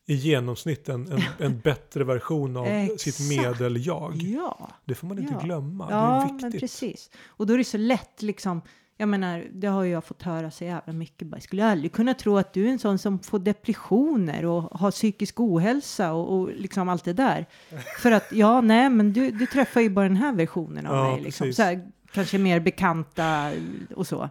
i 0.08 0.16
genomsnitt 0.16 0.90
en, 0.90 1.12
en, 1.12 1.22
en 1.40 1.60
bättre 1.64 2.04
version 2.04 2.58
av 2.58 2.98
sitt 2.98 3.20
medel-jag. 3.30 4.16
Ja, 4.16 4.70
Det 4.86 4.96
får 4.96 5.08
man 5.08 5.20
inte 5.20 5.34
Ja. 5.34 5.40
glömma. 5.46 5.88
ja 5.92 5.98
det 5.98 6.04
är 6.06 6.42
men 6.42 6.52
viktigt. 6.52 6.60
precis. 6.62 7.10
Och 7.28 7.48
då 7.48 7.54
är 7.54 7.58
det 7.58 7.64
så 7.64 7.78
lätt 7.78 8.22
liksom. 8.22 8.62
Jag 8.98 9.10
menar, 9.10 9.46
det 9.54 9.68
har 9.68 9.84
jag 9.84 10.04
fått 10.04 10.22
höra 10.22 10.52
så 10.52 10.64
jävla 10.64 10.94
mycket. 10.94 11.28
Jag 11.32 11.44
skulle 11.44 11.66
aldrig 11.66 11.92
kunna 11.94 12.14
tro 12.14 12.38
att 12.38 12.54
du 12.54 12.68
är 12.68 12.72
en 12.72 12.80
sån 12.80 12.98
som 12.98 13.20
får 13.20 13.40
depressioner 13.40 14.46
och 14.46 14.64
har 14.80 14.92
psykisk 14.92 15.40
ohälsa 15.40 16.14
och, 16.14 16.34
och 16.40 16.50
liksom 16.56 16.90
allt 16.90 17.04
det 17.04 17.14
där. 17.14 17.46
För 18.02 18.12
att, 18.12 18.32
ja, 18.32 18.62
nej, 18.62 18.90
men 18.90 19.14
du, 19.14 19.32
du 19.32 19.46
träffar 19.46 19.82
ju 19.82 19.90
bara 19.90 20.08
den 20.08 20.18
här 20.18 20.34
versionen 20.34 20.86
av 20.88 20.96
Ja, 20.96 21.12
mig. 21.12 21.22
Liksom. 21.24 21.52
här, 21.58 21.88
kanske 22.12 22.38
mer 22.38 22.60
bekanta 22.60 23.52
och 23.96 24.08
så. 24.08 24.30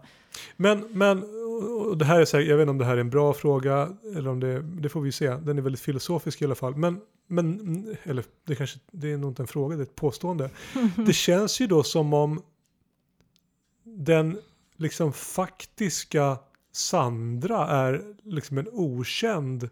Men, 0.57 0.87
men 0.91 1.25
och 1.63 1.99
det 1.99 2.05
här 2.05 2.21
är 2.21 2.25
så 2.25 2.37
här, 2.37 2.45
jag 2.45 2.57
vet 2.57 2.63
inte 2.63 2.71
om 2.71 2.79
det 2.79 2.85
här 2.85 2.97
är 2.97 3.01
en 3.01 3.11
bra 3.11 3.35
fråga 3.35 3.97
eller 4.17 4.29
om 4.29 4.41
det, 4.41 4.63
det 4.63 4.89
får 4.89 5.01
vi 5.01 5.13
se. 5.13 5.29
Den 5.29 5.59
är 5.59 5.63
väldigt 5.63 5.81
filosofisk 5.81 6.43
i 6.43 6.45
alla 6.45 6.55
fall. 6.55 6.77
Men, 6.77 7.01
men 7.27 7.97
eller 8.03 8.25
det 8.47 8.55
kanske, 8.55 8.79
det 8.93 9.13
är 9.13 9.17
nog 9.17 9.31
inte 9.31 9.43
en 9.43 9.47
fråga, 9.47 9.77
det 9.77 9.83
är 9.83 9.85
ett 9.85 9.95
påstående. 9.95 10.51
Det 11.07 11.13
känns 11.13 11.61
ju 11.61 11.67
då 11.67 11.83
som 11.83 12.15
om 12.15 12.43
den 13.85 14.39
liksom 14.77 15.13
faktiska 15.13 16.39
Sandra 16.73 17.69
är 17.69 18.03
liksom 18.23 18.59
en 18.59 18.69
okänd 18.73 19.69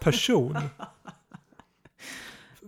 person. 0.00 0.58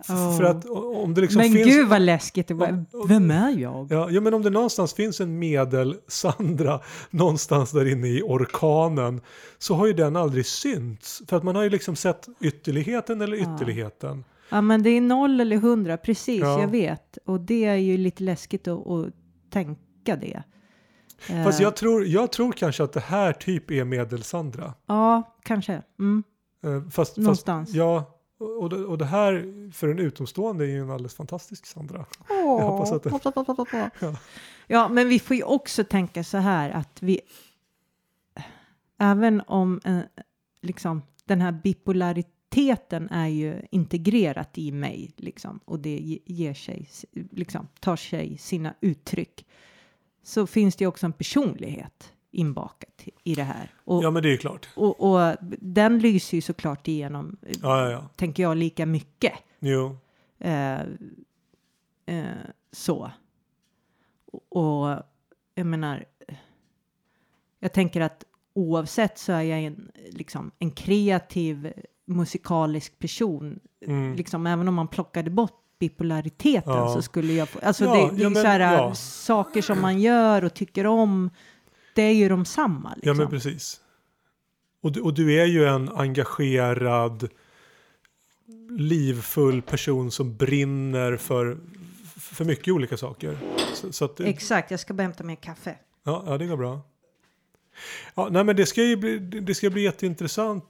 Oh. 0.09 0.37
För 0.37 0.45
att 0.45 0.65
om 1.05 1.15
det 1.15 1.21
liksom 1.21 1.43
men 1.43 1.53
finns... 1.53 1.67
gud 1.67 1.89
vad 1.89 2.03
läskigt. 2.03 2.51
Om- 2.51 2.87
om- 2.93 3.09
vem 3.09 3.31
är 3.31 3.51
jag? 3.59 3.87
Ja, 3.91 4.11
ja, 4.11 4.21
men 4.21 4.35
om 4.35 4.43
det 4.43 4.51
någonstans 4.51 4.95
finns 4.95 5.21
en 5.21 5.39
medel-Sandra 5.39 6.81
någonstans 7.11 7.71
där 7.71 7.93
inne 7.93 8.09
i 8.09 8.23
orkanen 8.23 9.21
så 9.59 9.75
har 9.75 9.87
ju 9.87 9.93
den 9.93 10.17
aldrig 10.17 10.47
synts. 10.47 11.23
För 11.29 11.37
att 11.37 11.43
man 11.43 11.57
har 11.57 11.63
ju 11.63 11.71
liksom 11.71 11.97
sett 11.97 12.29
ytterligheten 12.41 13.21
eller 13.21 13.37
Ja. 13.37 13.55
ytterligheten. 13.57 14.25
Ja, 14.49 14.61
men 14.61 14.83
det 14.83 14.91
är 14.91 15.01
noll 15.01 15.41
eller 15.41 15.57
hundra, 15.57 15.97
precis, 15.97 16.41
Ja. 16.41 16.61
jag 16.61 16.69
vet. 16.69 17.19
Och 17.27 17.41
det 17.41 17.65
är 17.65 17.75
ju 17.77 17.97
lite 17.97 18.23
läskigt 18.23 18.69
att, 18.69 18.87
att 18.87 19.07
tänka 19.51 20.17
det. 20.21 20.43
Fast 21.45 21.61
Eh, 21.61 21.65
jag 21.65 21.77
tror, 21.77 22.05
jag 22.07 22.33
tror 22.33 22.53
kanske 22.53 22.85
att 22.85 22.93
det 22.93 23.01
här 23.01 23.33
typ 23.33 23.71
är 23.71 23.85
medel-Sandra. 23.85 24.75
Ja, 24.87 25.37
kanske. 25.45 25.83
Mm. 25.99 26.23
Eh, 26.65 26.83
Fast, 26.83 26.93
fast, 26.95 27.17
Någonstans. 27.17 27.71
ja, 27.75 28.14
och 28.45 28.69
det, 28.71 28.77
och 28.77 28.99
det 28.99 29.05
här 29.05 29.53
för 29.73 29.89
en 29.89 29.99
utomstående 29.99 30.65
är 30.65 30.69
ju 30.69 30.81
en 30.81 30.91
alldeles 30.91 31.15
fantastisk 31.15 31.67
Sandra. 31.67 32.07
Åh. 32.31 32.63
ja. 34.01 34.17
Ja. 34.67 34.89
men 34.89 35.09
vi 35.09 35.19
får 35.19 35.37
ju 35.37 35.43
också 35.43 35.85
tänka 35.85 36.25
så 36.25 36.39
här 36.39 36.71
att 36.71 37.03
vi, 37.03 37.21
även 38.99 39.41
om 39.47 39.81
eh, 39.85 39.99
liksom, 40.61 41.03
den 41.25 41.41
här 41.41 41.53
bipolariteten 41.53 43.09
är 43.11 43.29
ju 43.29 43.63
integrerat 43.71 44.59
i 44.59 44.73
mig, 44.73 45.13
liksom, 45.17 45.61
och 45.65 45.81
det 45.81 45.99
ge- 45.99 46.23
ger 46.27 46.55
sig, 46.55 46.89
liksom, 47.31 47.69
tar 47.81 47.97
sig 47.97 48.39
sina 48.39 48.75
uttryck, 48.81 49.47
så 50.23 50.47
finns 50.47 50.77
det 50.77 50.85
ju 50.85 50.89
också 50.89 51.07
en 51.07 51.13
personlighet 51.13 52.14
inbakat 52.35 53.05
i 53.25 53.35
det 53.35 53.43
här. 53.43 53.71
Och, 53.85 54.05
Ja, 54.05 54.11
men 54.11 54.23
det 54.23 54.29
är 54.29 54.31
ju 54.31 54.37
klart. 54.39 54.69
och, 54.77 55.01
och 55.15 55.37
den 55.61 55.99
lyser 55.99 56.37
ju 56.37 56.41
såklart 56.41 56.89
igenom, 56.89 57.37
Ja, 57.63 57.81
ja, 57.83 57.91
ja. 57.91 58.09
tänker 58.17 58.43
jag, 58.43 58.57
lika 58.57 58.87
mycket. 58.87 59.33
Jo. 59.59 59.97
Eh, 60.39 60.81
eh, 62.07 62.25
så. 62.73 63.11
Och, 64.49 64.89
jag 65.55 65.67
menar, 65.67 66.05
jag 67.61 67.73
tänker 67.73 68.01
att 68.01 68.25
oavsett 68.55 69.19
så 69.19 69.33
är 69.33 69.43
jag 69.43 69.63
en, 69.63 69.91
liksom, 70.11 70.51
en 70.59 70.71
kreativ 70.71 71.73
musikalisk 72.05 72.99
person. 72.99 73.61
Mm. 73.87 74.15
Liksom, 74.15 74.47
även 74.47 74.69
om 74.69 74.75
man 74.75 74.89
plockade 74.89 75.31
bort 75.31 75.61
bipolariteten 75.79 76.73
Ja. 76.73 76.95
så 76.95 77.03
skulle 77.03 77.33
jag 77.33 77.49
få, 77.49 77.59
alltså 77.63 77.85
Ja, 77.85 77.95
det, 77.95 78.17
det 78.17 78.23
ja, 78.23 78.27
är 78.27 78.31
men- 78.31 78.43
så 78.43 78.49
här, 78.49 78.95
saker 78.95 79.63
som 79.63 79.81
man 79.81 80.01
gör 80.01 80.45
och 80.45 80.55
tycker 80.55 80.87
om, 80.87 81.31
det 81.95 82.03
är 82.03 82.13
ju 82.13 82.29
de 82.29 82.45
samma. 82.45 82.95
Liksom. 82.95 83.09
Ja, 83.09 83.15
men 83.15 83.31
precis. 83.31 83.81
Och 84.81 84.93
du, 84.93 85.01
och 85.01 85.15
du 85.15 85.41
är 85.41 85.47
ju 85.47 85.65
en 85.65 85.89
engagerad 85.89 87.29
livfull 88.71 89.63
person 89.63 90.11
som 90.11 90.37
brinner 90.37 91.17
för, 91.17 91.59
för 92.17 92.45
mycket 92.45 92.75
olika 92.75 92.97
saker. 92.97 93.39
Så, 93.75 93.93
så 93.93 94.05
att 94.05 94.21
Exakt, 94.21 94.71
jag 94.71 94.81
ska 94.81 94.95
bara 94.95 95.03
hämta 95.03 95.25
mer 95.25 95.37
kaffe. 95.37 95.77
ja, 96.05 96.25
ja, 96.27 96.39
det 96.39 96.47
går 96.47 96.57
bra. 96.57 96.81
Ja, 98.15 98.29
nej, 98.31 98.45
men 98.45 98.57
det 98.57 98.67
ska 98.67 98.83
ju 98.83 98.97
bli, 98.97 99.19
det 99.19 99.55
ska 99.55 99.71
bli 99.71 99.83
jätteintressant 99.83 100.65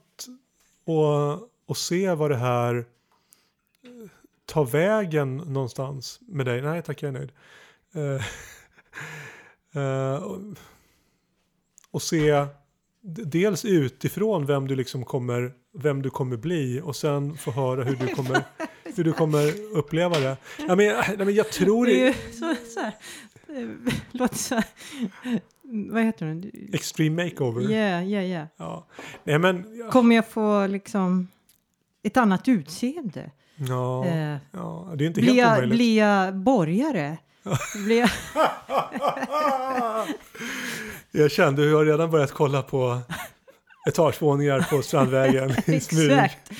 att, 0.85 1.71
att 1.71 1.77
se 1.77 2.13
vad 2.13 2.31
det 2.31 2.37
här 2.37 2.75
eh, 2.75 4.09
tar 4.45 4.65
vägen 4.65 5.37
någonstans 5.37 6.19
med 6.21 6.45
dig. 6.45 6.61
Nej 6.61 6.81
tack, 6.81 7.03
jag 7.03 7.07
är 7.07 7.11
nöjd. 7.11 7.31
Eh, 7.93 8.25
eh, 9.83 10.23
och, 11.95 12.01
se 12.01 12.45
dels 13.25 13.65
utifrån 13.65 14.45
vem 14.45 14.67
du 14.67 14.75
liksom 14.75 15.05
kommer, 15.05 15.51
vem 15.73 16.01
du 16.01 16.09
kommer 16.09 16.37
bli 16.37 16.81
och 16.83 16.95
sen 16.95 17.37
få 17.37 17.51
höra 17.51 17.83
hur 17.83 17.95
du 17.95 18.07
kommer, 18.07 18.43
hur 18.95 19.03
du 19.03 19.13
kommer 19.13 19.53
uppleva 19.77 20.19
det. 20.19 20.37
Ja, 20.57 20.75
men, 20.75 20.77
nej, 20.77 21.17
men 21.17 21.35
jag 21.35 21.51
tror... 21.51 21.85
Det 21.85 22.01
är 22.01 22.07
ju 22.07 22.13
så, 22.13 22.55
så 22.73 22.79
här, 22.79 22.93
låter 24.11 24.35
så 24.37 24.55
här, 24.55 24.65
vad 25.91 26.03
heter 26.03 26.25
den? 26.25 26.51
extreme 26.73 27.23
makeover. 27.23 27.61
Yeah, 27.71 28.07
yeah, 28.07 28.25
yeah. 28.25 28.47
Ja. 28.57 28.87
Nej 29.23 29.39
men... 29.39 29.65
Ja, 29.79 29.91
Kommer 29.91 30.15
jag 30.15 30.27
få 30.29 30.67
liksom 30.67 31.27
ett 32.03 32.17
annat 32.17 32.47
utseende? 32.47 33.31
ja, 33.55 34.05
Eh, 34.05 34.37
ja, 34.51 34.93
det 34.95 35.03
är 35.03 35.07
inte 35.07 35.21
blir, 35.21 35.33
helt 35.33 35.39
jag, 35.39 35.51
omöjligt. 35.57 35.75
blir 35.75 35.97
jag 35.97 36.35
borgare? 36.35 37.17
blir 37.85 37.99
jag, 37.99 38.09
Jag 41.15 41.31
kände 41.31 41.61
hur 41.61 41.69
jag 41.71 41.87
redan 41.87 42.11
börjat 42.11 42.31
kolla 42.31 42.61
på 42.61 42.99
etagevåningar 43.89 44.67
på 44.69 44.81
Strandvägen 44.81 45.51
i 45.65 45.79
smyg. 45.79 46.11
exakt. 46.11 46.51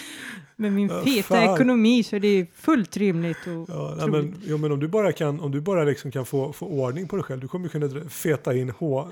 Med 0.58 0.74
min 0.74 0.88
Ja, 0.90 1.02
feta 1.04 1.28
fan. 1.36 1.54
ekonomi 1.56 2.04
så 2.04 2.16
är 2.16 2.20
det 2.20 2.48
fullt 2.56 2.98
rimligt. 2.98 3.38
Och 3.48 3.70
Ja, 3.70 3.96
nej, 3.98 4.08
men, 4.08 4.36
jo, 4.46 4.58
men 4.58 4.72
om 4.72 4.80
du 4.80 4.88
bara 4.88 5.12
kan, 5.12 5.40
om 5.40 5.52
du 5.52 5.62
bara 5.62 5.84
liksom 5.84 6.12
kan 6.12 6.26
få, 6.26 6.54
få 6.54 6.66
ordning 6.68 7.08
på 7.08 7.16
dig 7.16 7.24
själv, 7.24 7.42
du 7.42 7.48
kommer 7.48 7.66
ju 7.66 7.70
kunna 7.70 8.10
feta 8.10 8.56
in 8.56 8.70
H, 8.70 9.10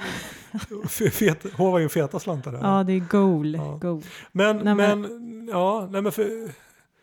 fe- 0.70 1.10
fet, 1.10 1.54
hova 1.54 1.82
in 1.82 1.90
feta 1.90 2.20
slantar 2.20 2.52
där. 2.52 2.60
Ja, 2.62 2.84
det 2.84 2.94
är 2.94 3.00
goal. 3.00 3.56
Ja. 3.56 3.78
goal. 3.82 4.02
Men, 4.32 4.58
Nej, 4.58 4.76
men, 4.76 5.02
men- 5.02 5.48
ja, 5.52 5.88
nej 5.92 6.02
men 6.02 6.12
för, 6.12 6.50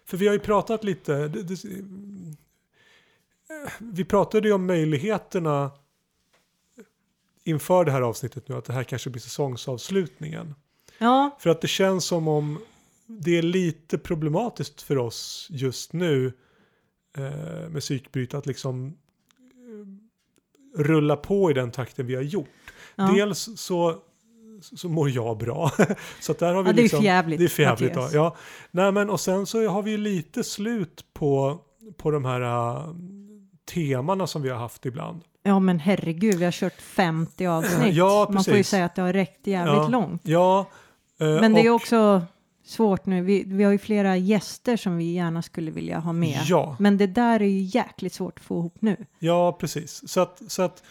för 0.06 0.16
vi 0.16 0.26
har 0.26 0.32
ju 0.34 0.40
pratat 0.40 0.84
lite, 0.84 1.28
det, 1.28 1.42
det, 1.42 1.56
vi 3.78 4.04
pratade 4.04 4.48
ju 4.48 4.54
om 4.54 4.66
möjligheterna 4.66 5.70
inför 7.50 7.84
det 7.84 7.92
här 7.92 8.02
avsnittet 8.02 8.48
nu, 8.48 8.56
att 8.56 8.64
det 8.64 8.72
här 8.72 8.84
kanske 8.84 9.10
blir 9.10 9.22
säsongsavslutningen. 9.22 10.54
Ja, 10.98 11.36
För 11.40 11.50
att 11.50 11.60
det 11.60 11.68
känns 11.68 12.04
som 12.04 12.28
om 12.28 12.58
det 13.06 13.38
är 13.38 13.42
lite 13.42 13.98
problematiskt 13.98 14.82
för 14.82 14.98
oss 14.98 15.48
just 15.50 15.92
nu 15.92 16.32
eh, 17.16 17.68
med 17.68 17.80
psykbryt 17.80 18.34
att 18.34 18.46
liksom 18.46 18.86
eh, 18.86 20.82
rulla 20.82 21.16
på 21.16 21.50
i 21.50 21.54
den 21.54 21.70
takten 21.70 22.06
vi 22.06 22.14
har 22.14 22.22
gjort. 22.22 22.48
ja. 22.96 23.12
Dels 23.14 23.48
så, 23.56 24.02
så 24.60 24.88
mår 24.88 25.10
jag 25.10 25.38
bra. 25.38 25.72
så 26.20 26.32
att 26.32 26.38
där 26.38 26.54
har 26.54 26.62
vi 26.62 26.68
Ja, 26.68 26.72
det 26.72 26.80
är 26.80 26.82
liksom, 26.82 26.98
för 26.98 27.04
jävligt, 27.04 27.38
Det 27.38 27.44
är 27.44 27.48
för 27.48 27.62
jävligt 27.62 27.94
ja. 27.94 28.10
Ja. 28.12 28.36
Nej, 28.70 28.92
men 28.92 29.10
och 29.10 29.20
sen 29.20 29.46
så 29.46 29.68
har 29.68 29.82
vi 29.82 29.96
lite 29.96 30.44
slut 30.44 31.04
på, 31.12 31.60
på 31.96 32.10
de 32.10 32.24
här 32.24 32.40
uh, 32.40 32.94
temana 33.74 34.26
som 34.26 34.42
vi 34.42 34.48
har 34.48 34.58
haft 34.58 34.86
ibland. 34.86 35.22
Ja, 35.42 35.58
men 35.58 35.78
herregud, 35.78 36.34
vi 36.34 36.44
har 36.44 36.52
kört 36.52 36.80
50 36.82 37.46
avsnitt. 37.46 37.94
Ja, 37.94 38.30
Man 38.32 38.44
får 38.44 38.56
ju 38.56 38.64
säga 38.64 38.84
att 38.84 38.94
det 38.94 39.02
har 39.02 39.12
räckt 39.12 39.46
jävligt 39.46 39.74
Ja. 39.74 39.88
långt. 39.88 40.22
Ja, 40.24 40.70
eh, 41.20 41.26
Men 41.40 41.52
det 41.54 41.60
är 41.66 41.70
också 41.70 42.22
svårt 42.64 43.06
nu. 43.06 43.22
Vi, 43.22 43.42
vi 43.46 43.64
har 43.64 43.72
ju 43.72 43.78
flera 43.78 44.16
gäster 44.16 44.76
som 44.76 44.96
vi 44.96 45.12
gärna 45.12 45.42
skulle 45.42 45.70
vilja 45.70 45.98
ha 45.98 46.12
med. 46.12 46.40
Ja. 46.44 46.76
Men 46.78 46.96
det 46.98 47.06
där 47.06 47.40
är 47.42 47.46
ju 47.46 47.60
jäkligt 47.60 48.14
svårt 48.14 48.38
att 48.38 48.44
få 48.44 48.58
ihop 48.58 48.76
nu. 48.80 48.96
Ja, 49.18 49.52
precis. 49.60 50.08
Så 50.10 50.20
att, 50.20 50.42
så 50.48 50.62
att, 50.62 50.82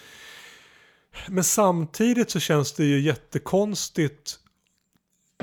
men 1.27 1.43
samtidigt 1.43 2.29
så 2.29 2.39
känns 2.39 2.73
det 2.73 2.85
ju 2.85 2.99
jättekonstigt 2.99 4.39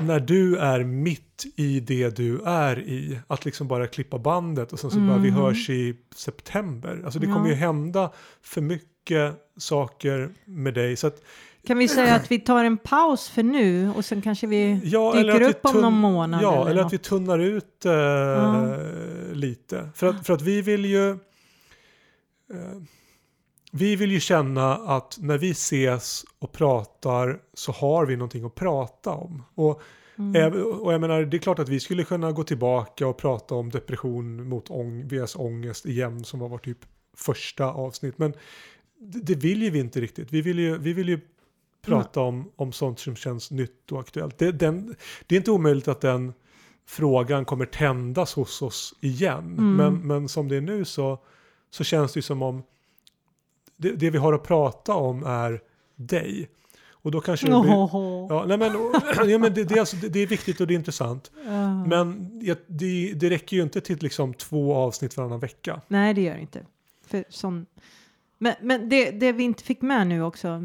när 0.01 0.19
du 0.19 0.57
är 0.57 0.83
mitt 0.83 1.45
i 1.55 1.79
det 1.79 2.15
du 2.17 2.41
är 2.45 2.79
i. 2.79 3.19
Att 3.27 3.45
liksom 3.45 3.67
bara 3.67 3.87
klippa 3.87 4.19
bandet 4.19 4.73
och 4.73 4.79
sen 4.79 4.91
så 4.91 4.99
bara 4.99 5.17
vi 5.17 5.31
Mhm. 5.31 5.39
hörs 5.41 5.69
i 5.69 5.95
september. 6.15 7.01
Alltså 7.05 7.19
det 7.19 7.27
Ja. 7.27 7.33
kommer 7.33 7.49
ju 7.49 7.55
hända 7.55 8.11
för 8.41 8.61
mycket 8.61 8.89
saker 9.57 10.29
med 10.45 10.73
dig. 10.73 10.95
Så 10.95 11.07
att, 11.07 11.21
Kan 11.67 11.77
vi 11.77 11.87
säga 11.87 12.15
att 12.15 12.31
vi 12.31 12.39
tar 12.39 12.63
en 12.63 12.77
paus 12.77 13.29
för 13.29 13.43
nu 13.43 13.91
och 13.95 14.05
sen 14.05 14.21
kanske 14.21 14.47
vi 14.47 14.81
ja, 14.83 15.13
dyker 15.13 15.35
att 15.35 15.41
vi 15.41 15.45
upp 15.45 15.65
om 15.65 15.81
någon 15.81 15.93
månad? 15.93 16.41
Ja, 16.41 16.61
eller, 16.61 16.71
eller 16.71 16.81
att 16.83 16.93
vi 16.93 16.97
tunnar 16.97 17.39
ut 17.39 17.85
eh, 17.85 19.33
lite. 19.33 19.89
För 19.95 20.07
att, 20.07 20.25
för 20.25 20.33
att 20.33 20.41
vi 20.41 20.61
vill 20.61 20.85
ju 20.85 21.09
eh, 21.09 21.17
vi 23.71 23.95
vill 23.95 24.11
ju 24.11 24.19
känna 24.19 24.73
att 24.73 25.17
när 25.19 25.37
vi 25.37 25.51
ses 25.51 26.25
och 26.39 26.51
pratar 26.51 27.39
så 27.53 27.71
har 27.71 28.05
vi 28.05 28.15
någonting 28.15 28.45
att 28.45 28.55
prata 28.55 29.11
om. 29.11 29.43
Och, 29.55 29.81
Mm. 30.19 30.63
och 30.63 30.93
jag 30.93 31.01
menar, 31.01 31.21
det 31.21 31.37
är 31.37 31.39
klart 31.39 31.59
att 31.59 31.69
vi 31.69 31.79
skulle 31.79 32.03
kunna 32.03 32.31
gå 32.31 32.43
tillbaka 32.43 33.07
och 33.07 33.17
prata 33.17 33.55
om 33.55 33.69
depression 33.69 34.49
mot 34.49 34.69
ång, 34.69 35.07
vs 35.07 35.35
ångest 35.35 35.85
igen 35.85 36.23
som 36.23 36.39
var 36.39 36.49
vårt 36.49 36.65
typ 36.65 36.77
första 37.17 37.65
avsnitt. 37.65 38.17
Men 38.17 38.33
det, 38.99 39.19
det 39.19 39.35
vill 39.35 39.63
ju 39.63 39.69
vi 39.69 39.79
inte 39.79 40.01
riktigt. 40.01 40.33
Vi 40.33 40.41
vill 40.41 40.59
ju, 40.59 40.77
vi 40.77 40.93
vill 40.93 41.09
ju 41.09 41.19
prata 41.81 42.21
om, 42.21 42.51
om 42.55 42.71
sånt 42.71 42.99
som 42.99 43.15
känns 43.15 43.51
nytt 43.51 43.91
och 43.91 43.99
aktuellt. 43.99 44.37
Det, 44.37 44.51
den, 44.51 44.95
det 45.27 45.35
är 45.35 45.37
inte 45.37 45.51
omöjligt 45.51 45.87
att 45.87 46.01
den 46.01 46.33
frågan 46.85 47.45
kommer 47.45 47.65
tändas 47.65 48.33
hos 48.33 48.61
oss 48.61 48.93
igen. 49.01 49.55
Mm. 49.57 49.75
Men, 49.75 50.07
men 50.07 50.29
som 50.29 50.47
det 50.47 50.55
är 50.55 50.61
nu 50.61 50.85
så, 50.85 51.19
så 51.69 51.83
känns 51.83 52.13
det 52.13 52.21
som 52.21 52.41
om 52.41 52.63
det, 53.77 53.91
det 53.91 54.09
vi 54.09 54.17
har 54.17 54.33
att 54.33 54.43
prata 54.43 54.93
om 54.93 55.23
är 55.23 55.61
dig. 55.95 56.49
Och 56.91 57.11
då 57.11 57.21
kanske 57.21 57.47
det 57.47 57.61
blir. 57.61 57.71
Ja, 58.29 58.45
nej 58.47 58.57
men, 58.57 58.71
ja, 59.29 59.37
men 59.37 59.53
det, 59.53 59.63
det, 59.63 59.75
är 59.75 59.79
alltså, 59.79 59.95
det, 59.95 60.19
är 60.19 60.27
viktigt 60.27 60.61
och 60.61 60.67
det 60.67 60.73
är 60.73 60.75
intressant. 60.75 61.31
Ja. 61.45 61.85
Men 61.85 62.29
det, 62.67 63.13
det 63.13 63.29
räcker 63.29 63.57
ju 63.57 63.63
inte 63.63 63.81
till 63.81 63.97
liksom 64.01 64.33
två 64.33 64.75
avsnitt 64.75 65.17
varannan 65.17 65.39
vecka. 65.39 65.81
Nej, 65.87 66.13
det 66.13 66.21
gör 66.21 66.33
det 66.33 66.41
inte. 66.41 66.65
För 67.07 67.25
sån... 67.29 67.65
Men, 68.37 68.53
men 68.61 68.89
det, 68.89 69.11
det 69.11 69.31
vi 69.31 69.43
inte 69.43 69.63
fick 69.63 69.81
med 69.81 70.07
nu 70.07 70.23
också, 70.23 70.63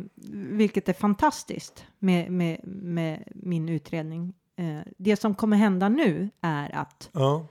vilket 0.51 0.89
är 0.89 0.93
fantastiskt 0.93 1.85
med, 1.99 2.33
med, 2.33 2.61
med 2.65 3.25
min 3.35 3.69
utredning. 3.69 4.35
Eh, 4.57 4.81
det 4.99 5.17
som 5.17 5.35
kommer 5.35 5.57
hända 5.57 5.89
nu 5.89 6.31
är 6.41 6.75
att 6.77 7.11
Ja, 7.13 7.47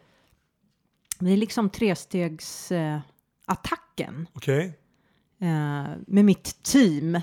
det 1.20 1.32
är 1.32 1.38
liksom 1.38 1.70
trestegsattacken 1.70 4.16
eh, 4.16 4.22
okej. 4.34 4.66
eh, 5.40 5.86
med 6.08 6.26
mitt 6.26 6.64
team 6.64 7.22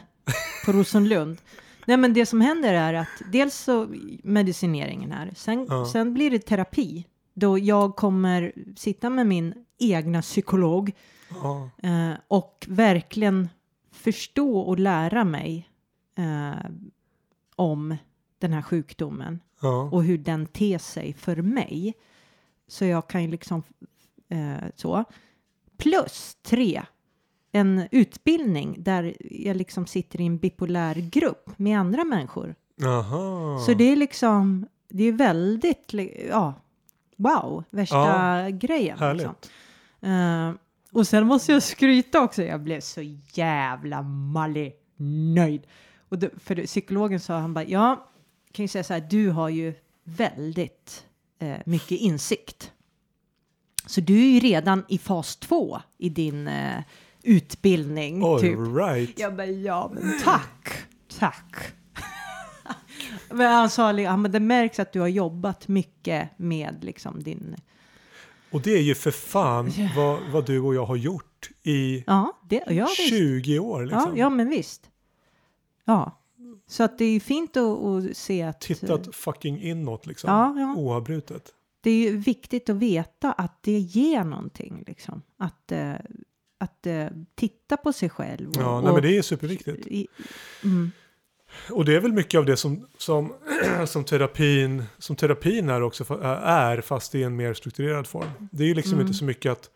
på 0.65 0.73
Rosenlund. 0.73 1.39
Nej, 1.87 1.97
men 1.97 2.13
det 2.15 2.27
som 2.27 2.41
händer 2.41 2.75
är 2.75 2.95
att 2.95 3.09
dels 3.33 3.55
så 3.55 3.89
medicineringen 4.23 5.13
här, 5.13 5.33
sen, 5.37 5.67
Ja. 5.69 5.87
sen 5.93 6.15
blir 6.15 6.31
det 6.31 6.39
terapi 6.39 7.05
då 7.35 7.59
jag 7.59 7.97
kommer 7.97 8.53
sitta 8.77 9.11
med 9.11 9.27
min 9.27 9.55
egna 9.79 10.23
psykolog 10.23 10.93
Ja, 11.29 11.71
eh, 11.83 12.13
och 12.29 12.67
verkligen 12.69 13.49
förstå 13.91 14.59
och 14.59 14.79
lära 14.79 15.25
mig 15.25 15.69
eh, 16.15 16.71
om 17.57 17.97
den 18.39 18.53
här 18.53 18.63
sjukdomen 18.63 19.41
ja, 19.61 19.83
och 19.83 20.05
hur 20.05 20.19
den 20.19 20.47
ter 20.47 20.79
sig 20.79 21.13
för 21.13 21.37
mig. 21.37 21.95
Så 22.67 22.85
jag 22.85 23.09
kan 23.09 23.23
ju 23.23 23.31
liksom 23.31 23.63
eh, 24.29 24.69
så. 24.75 25.05
Plus 25.77 26.37
tre, 26.43 26.83
en 27.53 27.89
utbildning 27.91 28.77
där 28.79 29.17
jag 29.21 29.57
liksom 29.57 29.87
sitter 29.87 30.21
i 30.21 30.27
en 30.27 30.39
bipolär 30.39 30.95
grupp 30.95 31.59
med 31.59 31.79
andra 31.79 32.05
människor. 32.05 32.55
Aha. 32.85 33.59
Så 33.67 33.75
det 33.75 33.85
är 33.85 33.97
liksom, 33.97 34.67
det 34.89 35.05
är 35.05 35.13
väldigt, 35.13 35.95
ja, 36.29 36.55
wow, 37.17 37.65
värsta 37.71 38.51
grejen. 38.51 38.99
Härligt. 38.99 39.27
Liksom. 39.27 39.35
Eh, 40.11 40.53
och 40.93 41.07
sen 41.07 41.27
måste 41.27 41.53
jag 41.53 41.63
skryta 41.63 42.21
också, 42.21 42.43
jag 42.43 42.61
blev 42.61 42.81
så 42.81 43.01
jävla 43.33 44.03
mallig 44.03 44.75
nöjd. 45.35 45.67
Och 46.09 46.19
då, 46.19 46.29
för 46.37 46.67
psykologen 46.67 47.21
sa 47.21 47.39
han 47.39 47.55
bara, 47.55 47.65
ja, 47.65 48.11
kan 48.53 48.65
ju 48.65 48.69
säga 48.69 48.85
så 48.85 48.93
här, 48.93 49.07
du 49.11 49.31
har 49.31 49.49
ju 49.49 49.75
väldigt 50.05 51.07
eh, 51.39 51.57
mycket 51.67 52.01
insikt. 52.01 52.73
Så 53.87 54.01
du 54.01 54.19
är 54.19 54.31
ju 54.31 54.41
redan 54.41 54.85
i 54.89 54.99
fas 54.99 55.37
två 55.37 55.81
i 55.99 56.09
din 56.09 56.49
eh, 56.49 56.83
utbildning. 57.23 58.23
All 58.23 58.41
typ. 58.41 58.59
right. 58.59 59.19
Jag 59.19 59.37
bara, 59.37 59.47
ja 59.47 59.91
men 59.95 60.21
tack, 60.25 60.69
tack. 61.19 61.57
men 63.31 63.53
han 63.53 63.71
sa, 63.71 64.07
han 64.07 64.23
bara, 64.23 64.29
det 64.29 64.41
märks 64.41 64.79
att 64.79 64.93
du 64.93 65.01
har 65.01 65.09
jobbat 65.09 65.69
mycket 65.69 66.29
med 66.37 66.85
liksom 66.85 67.23
din, 67.23 67.57
Och 68.51 68.61
det 68.63 68.71
är 68.71 68.81
ju 68.83 68.95
för 68.95 69.11
fan 69.11 69.71
Ja. 69.77 69.89
vad, 69.97 70.21
vad 70.33 70.47
du 70.47 70.61
och 70.61 70.75
jag 70.75 70.85
har 70.87 70.97
gjort 70.97 71.51
i 71.63 72.05
ja, 72.07 72.39
det, 72.49 72.63
ja 72.67 72.87
visst. 72.99 73.09
20 73.09 73.59
år. 73.59 73.83
Liksom. 73.85 74.17
Ja, 74.17 74.31
men 74.31 74.49
visst. 74.49 74.91
Ja, 75.85 76.23
så 76.67 76.83
att 76.83 76.99
det 76.99 77.05
är 77.05 77.21
fint 77.21 77.57
att, 77.57 77.79
att 77.79 78.17
se 78.17 78.43
att... 78.43 78.61
Tittat 78.61 79.15
fucking 79.15 79.63
inåt 79.63 80.07
liksom. 80.07 80.31
Ja, 80.31 80.55
ja. 80.61 80.75
Oavbrutet. 80.77 81.55
det 81.81 81.91
är 81.91 82.11
ju 82.11 82.17
viktigt 82.17 82.69
att 82.71 82.77
veta 82.77 83.33
att 83.33 83.63
det 83.63 83.79
ger 83.79 84.25
någonting. 84.25 84.85
Liksom. 84.87 85.23
Att, 85.37 85.73
eh, 85.73 85.93
att 86.59 86.87
eh, 86.87 87.07
titta 87.35 87.77
på 87.77 87.93
sig 87.93 88.11
själv. 88.11 88.49
Och, 88.49 88.57
Ja, 88.57 88.81
nej, 88.81 88.93
men 88.93 89.03
det 89.03 89.19
är 89.19 89.23
superviktigt. 89.23 89.87
i, 89.87 90.07
mm, 90.65 90.93
Och 91.71 91.85
det 91.85 91.97
är 91.97 92.01
väl 92.01 92.13
mycket 92.13 92.39
av 92.39 92.45
det 92.47 92.57
som, 92.57 92.87
som, 92.99 93.33
som, 93.87 94.05
terapin, 94.05 94.85
som 94.99 95.17
terapin 95.17 95.69
är 95.69 95.83
också, 95.83 96.05
är 96.45 96.81
fast 96.81 97.15
i 97.15 97.23
en 97.23 97.37
mer 97.37 97.55
strukturerad 97.55 98.07
form. 98.07 98.31
Det 98.51 98.63
är 98.63 98.69
ju 98.69 98.75
liksom 98.75 98.95
Mm. 98.95 99.07
inte 99.07 99.19
så 99.19 99.25
mycket 99.25 99.53
att 99.53 99.71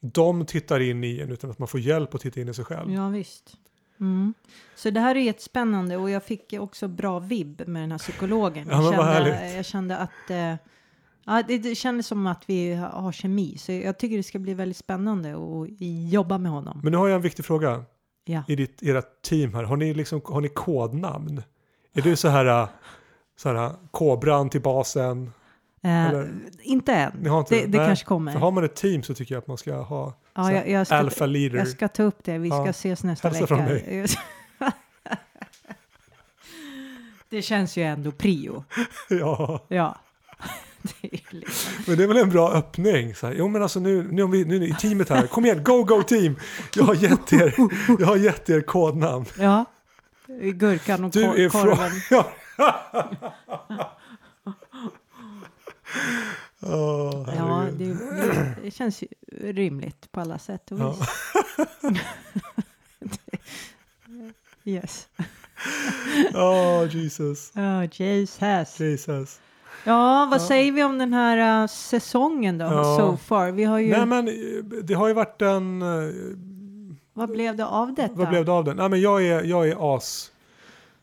de 0.00 0.46
tittar 0.46 0.80
in 0.80 1.04
i 1.04 1.20
en 1.20 1.32
utan 1.32 1.50
att 1.50 1.58
man 1.58 1.68
får 1.68 1.80
hjälp 1.80 2.14
att 2.14 2.20
titta 2.20 2.40
in 2.40 2.48
i 2.48 2.54
sig 2.54 2.64
själv. 2.64 2.92
ja, 2.92 3.08
visst. 3.08 3.56
Mm. 4.00 4.34
Så 4.74 4.90
det 4.90 5.00
här 5.00 5.14
är 5.14 5.20
jättespännande 5.20 5.96
och 5.96 6.10
jag 6.10 6.24
fick 6.24 6.52
också 6.52 6.88
bra 6.88 7.18
vibb 7.18 7.62
med 7.68 7.82
den 7.82 7.90
här 7.90 7.98
psykologen. 7.98 8.68
Ja, 8.70 8.92
jag, 8.92 8.96
vad 8.96 9.14
kände, 9.16 9.52
jag 9.54 9.64
kände 9.64 9.96
att 9.96 10.30
eh, 10.30 10.54
ja, 11.24 11.42
det, 11.48 11.58
det 11.58 11.74
kändes 11.74 12.06
som 12.06 12.26
att 12.26 12.42
vi 12.46 12.74
har 12.74 12.88
har 12.88 13.12
kemi. 13.12 13.58
Så 13.58 13.72
jag 13.72 13.98
tycker 13.98 14.16
det 14.16 14.22
ska 14.22 14.38
bli 14.38 14.54
väldigt 14.54 14.76
spännande 14.76 15.32
att 15.34 15.68
jobba 16.12 16.38
med 16.38 16.52
honom. 16.52 16.80
Men 16.82 16.92
nu 16.92 16.98
har 16.98 17.08
jag 17.08 17.16
en 17.16 17.22
viktig 17.22 17.44
fråga 17.44 17.84
Ja. 18.28 18.42
i 18.48 18.56
ditt, 18.56 18.82
era 18.82 19.02
team 19.02 19.54
här. 19.54 19.62
Har 19.64 19.76
ni, 19.76 19.94
liksom, 19.94 20.20
har 20.24 20.40
ni 20.40 20.48
kodnamn? 20.48 21.42
Är 21.94 22.02
du 22.02 22.16
så 22.16 22.28
här, 22.28 22.68
så 23.36 23.52
här 23.52 23.72
kobran 23.90 24.50
till 24.50 24.62
basen? 24.62 25.32
Eh, 25.82 26.22
inte 26.62 26.92
än. 26.94 27.26
Inte 27.26 27.54
det 27.60 27.66
det 27.66 27.78
kanske 27.78 28.04
kommer. 28.04 28.32
För 28.32 28.38
har 28.38 28.50
man 28.50 28.64
ett 28.64 28.74
team 28.76 29.02
så 29.02 29.14
tycker 29.14 29.34
jag 29.34 29.40
att 29.42 29.46
man 29.46 29.56
ska 29.58 29.74
ha 29.76 30.14
ja, 30.34 30.52
jag, 30.52 30.68
jag, 30.68 30.86
ska, 30.86 30.96
alpha 30.96 31.26
leader. 31.26 31.58
jag 31.58 31.68
ska 31.68 31.88
ta 31.88 32.02
upp 32.02 32.24
det. 32.24 32.38
Vi 32.38 32.48
ska 32.50 32.56
Ja. 32.58 32.68
ses 32.70 33.04
nästa 33.04 33.28
Hälsa 33.28 33.40
vecka. 33.40 33.46
från 33.56 33.64
mig. 33.64 34.06
det 37.28 37.42
känns 37.42 37.76
ju 37.76 37.82
ändå 37.82 38.12
prio. 38.12 38.64
ja, 39.10 39.64
Ja. 39.68 39.96
Det 41.00 41.08
är 41.14 41.20
liksom. 41.30 41.72
men 41.86 41.96
det 41.96 42.02
är 42.04 42.08
väl 42.08 42.16
en 42.16 42.30
bra 42.30 42.52
öppning. 42.52 43.14
Så 43.14 43.26
här, 43.26 43.34
jo 43.34 43.48
men 43.48 43.62
alltså 43.62 43.80
nu, 43.80 44.08
nu, 44.12 44.26
vi, 44.26 44.44
nu 44.44 44.58
ni 44.58 44.66
i 44.68 44.74
teamet 44.74 45.08
här, 45.08 45.26
kom 45.26 45.44
igen, 45.46 45.64
go 45.64 45.84
go 45.84 46.02
team! 46.02 46.36
Jag 46.74 46.84
har 46.84 46.94
gett 46.94 47.32
er, 47.32 47.54
jag 47.98 48.06
har 48.06 48.16
gett 48.16 48.50
er 48.50 48.60
kodnamn. 48.60 49.24
Ja. 49.38 49.64
Gurkan 50.42 51.04
och 51.04 51.10
Du 51.10 51.22
kor- 51.24 51.38
är 51.38 51.48
korven. 51.48 51.90
Ja. 52.10 52.32
Åh, 56.62 57.34
Ja, 57.36 57.64
det, 57.78 57.84
det, 57.94 58.54
det 58.62 58.70
känns 58.70 59.02
ju 59.02 59.06
rimligt 59.52 60.12
på 60.12 60.20
alla 60.20 60.38
sätt 60.38 60.70
och 60.72 60.78
Ja. 60.80 60.96
vis. 61.82 62.00
Yes. 64.64 65.08
Åh, 66.34 66.86
Jesus. 66.96 67.52
Oh, 67.56 67.84
Jesus. 67.92 68.80
Jesus. 68.80 69.40
Ja, 69.86 70.28
vad 70.30 70.40
Ja. 70.40 70.46
säger 70.46 70.72
vi 70.72 70.84
om 70.84 70.98
den 70.98 71.12
här 71.12 71.62
uh, 71.62 71.66
säsongen 71.68 72.58
då, 72.58 72.64
Ja. 72.64 72.96
so 72.98 73.16
far? 73.16 73.50
Vi 73.50 73.64
har 73.64 73.78
ju, 73.78 73.90
Nej 73.90 74.06
men 74.06 74.28
eh, 74.28 74.34
det 74.82 74.94
har 74.94 75.08
ju 75.08 75.14
varit 75.14 75.42
en... 75.42 75.82
eh, 75.82 75.88
vad 77.12 77.30
blev 77.30 77.56
det 77.56 77.66
av 77.66 77.94
detta? 77.94 78.14
Vad 78.14 78.28
blev 78.28 78.44
det 78.44 78.52
av 78.52 78.64
den? 78.64 78.76
Nej 78.76 78.88
men 78.88 79.00
jag 79.00 79.26
är, 79.26 79.42
jag 79.44 79.68
är 79.68 79.96
as 79.96 80.32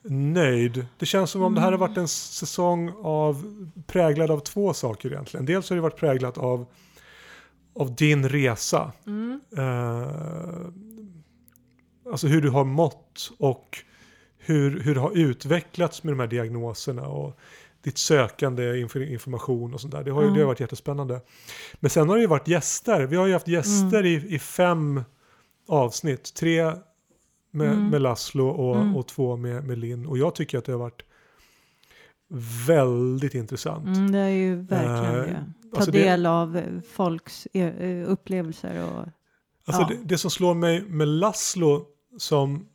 nöjd. 0.05 0.85
Det 0.97 1.05
känns 1.05 1.31
som 1.31 1.41
om 1.43 1.55
det 1.55 1.61
här 1.61 1.71
har 1.71 1.79
varit 1.79 1.97
en 1.97 2.07
säsong 2.07 2.91
av 3.03 3.65
präglad 3.87 4.31
av 4.31 4.39
två 4.39 4.73
saker 4.73 5.11
egentligen. 5.11 5.45
Dels 5.45 5.69
har 5.69 5.75
det 5.75 5.81
varit 5.81 5.99
präglat 5.99 6.37
av, 6.37 6.65
av 7.75 7.95
din 7.95 8.29
resa. 8.29 8.91
Mm. 9.07 9.41
Eh, 9.57 10.07
alltså 12.11 12.27
hur 12.27 12.41
du 12.41 12.49
har 12.49 12.63
mått 12.63 13.31
och 13.39 13.77
hur, 14.37 14.79
hur 14.79 14.95
det 14.95 15.01
har 15.01 15.17
utvecklats 15.17 16.03
med 16.03 16.13
de 16.13 16.19
här 16.19 16.27
diagnoserna 16.27 17.07
och 17.07 17.39
ditt 17.83 17.97
sökande 17.97 18.79
inför 18.79 19.11
information 19.11 19.73
och 19.73 19.81
sånt 19.81 19.93
där. 19.93 20.03
Det 20.03 20.11
har, 20.11 20.21
ju, 20.21 20.25
Mm. 20.27 20.35
det 20.37 20.41
har 20.43 20.47
varit 20.47 20.59
jättespännande. 20.59 21.21
Men 21.79 21.89
sen 21.89 22.09
har 22.09 22.15
det 22.15 22.21
ju 22.21 22.27
varit 22.27 22.47
gäster. 22.47 23.05
Vi 23.05 23.15
har 23.15 23.27
ju 23.27 23.33
haft 23.33 23.47
gäster 23.47 24.05
i, 24.05 24.35
i 24.35 24.39
fem 24.39 25.01
avsnitt. 25.67 26.33
Tre 26.33 26.63
med, 27.51 27.71
Mm. 27.73 27.89
med 27.89 28.01
Laszlo 28.01 28.47
och, 28.47 28.75
Mm. 28.75 28.95
och 28.95 29.07
två 29.07 29.37
med, 29.37 29.63
med 29.63 29.77
Linn. 29.77 30.05
Och 30.05 30.17
jag 30.17 30.35
tycker 30.35 30.57
att 30.57 30.65
det 30.65 30.71
har 30.71 30.79
varit 30.79 31.01
väldigt 32.67 33.33
intressant. 33.35 33.85
Mm, 33.85 34.11
det 34.11 34.19
är 34.19 34.29
ju 34.29 34.55
verkligen 34.55 35.15
Eh, 35.15 35.25
det. 35.25 35.45
Ta 35.71 35.77
alltså 35.77 35.91
det- 35.91 35.99
del 35.99 36.25
av 36.25 36.57
eh, 36.57 36.63
folks 36.93 37.45
eh, 37.45 38.09
upplevelser 38.11 38.83
och... 38.83 39.05
Alltså 39.65 39.81
Ja. 39.81 39.87
det, 39.89 39.97
det 40.03 40.17
som 40.17 40.31
slår 40.31 40.53
mig 40.53 40.81
med 40.81 41.07
Laszlo 41.07 41.85
som, 42.17 42.65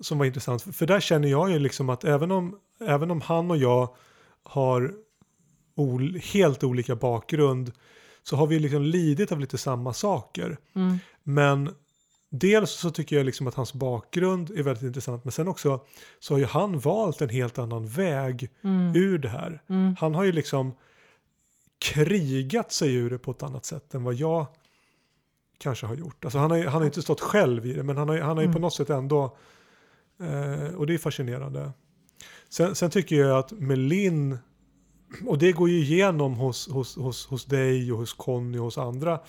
som 0.00 0.18
var 0.18 0.26
intressant, 0.26 0.62
för 0.76 0.86
där 0.86 1.00
känner 1.00 1.28
jag 1.28 1.50
ju 1.50 1.58
liksom 1.58 1.90
att 1.90 2.04
även 2.04 2.30
om, 2.30 2.58
även 2.86 3.10
om 3.10 3.20
han 3.20 3.50
och 3.50 3.56
jag 3.56 3.94
har 4.42 4.94
ol, 5.74 6.16
helt 6.16 6.64
olika 6.64 6.96
bakgrund 6.96 7.72
så 8.22 8.36
har 8.36 8.46
vi 8.46 8.58
liksom 8.58 8.82
lidit 8.82 9.32
av 9.32 9.40
lite 9.40 9.58
samma 9.58 9.92
saker. 9.92 10.58
Mm, 10.74 10.98
Men 11.22 11.74
dels 12.30 12.70
så 12.70 12.90
tycker 12.90 13.16
jag 13.16 13.26
liksom 13.26 13.46
att 13.46 13.54
hans 13.54 13.72
bakgrund 13.74 14.50
är 14.50 14.62
väldigt 14.62 14.82
intressant 14.84 15.24
men 15.24 15.32
sen 15.32 15.48
också 15.48 15.80
så 16.20 16.34
har 16.34 16.38
ju 16.38 16.44
han 16.44 16.78
valt 16.78 17.20
en 17.20 17.28
helt 17.28 17.58
annan 17.58 17.86
väg 17.86 18.50
mm, 18.62 18.96
ur 18.96 19.18
det 19.18 19.28
här. 19.28 19.62
mm, 19.68 19.96
Han 20.00 20.14
har 20.14 20.24
ju 20.24 20.32
liksom 20.32 20.74
krigat 21.78 22.72
sig 22.72 22.94
ur 22.94 23.10
det 23.10 23.18
på 23.18 23.30
ett 23.30 23.42
annat 23.42 23.64
sätt 23.64 23.94
än 23.94 24.04
vad 24.04 24.14
jag 24.14 24.46
kanske 25.58 25.86
har 25.86 25.94
gjort. 25.94 26.24
Alltså 26.24 26.38
han 26.38 26.50
har 26.50 26.58
ju 26.58 26.64
han 26.66 26.80
har 26.80 26.86
inte 26.86 27.02
stått 27.02 27.20
själv 27.20 27.66
i 27.66 27.72
det 27.72 27.82
men 27.82 27.96
han 27.96 28.08
har, 28.08 28.18
han 28.18 28.36
har 28.36 28.42
ju 28.44 28.48
på 28.48 28.50
Mm. 28.52 28.62
något 28.62 28.74
sätt 28.74 28.90
ändå 28.90 29.36
eh, 30.20 30.74
och 30.74 30.86
det 30.86 30.94
är 30.94 30.98
fascinerande. 30.98 31.72
Sen, 32.52 32.74
sen 32.74 32.90
tycker 32.90 33.16
jag 33.16 33.38
att 33.38 33.52
med 33.52 33.78
Linn 33.78 34.38
och 35.26 35.38
det 35.38 35.52
går 35.52 35.68
ju 35.68 35.78
igenom 35.78 36.34
hos, 36.34 36.68
hos, 36.68 36.96
hos, 36.96 37.26
hos 37.26 37.44
dig 37.44 37.92
och 37.92 37.98
hos 37.98 38.12
Conny 38.12 38.58
och 38.58 38.64
hos 38.64 38.78
andra 38.78 39.20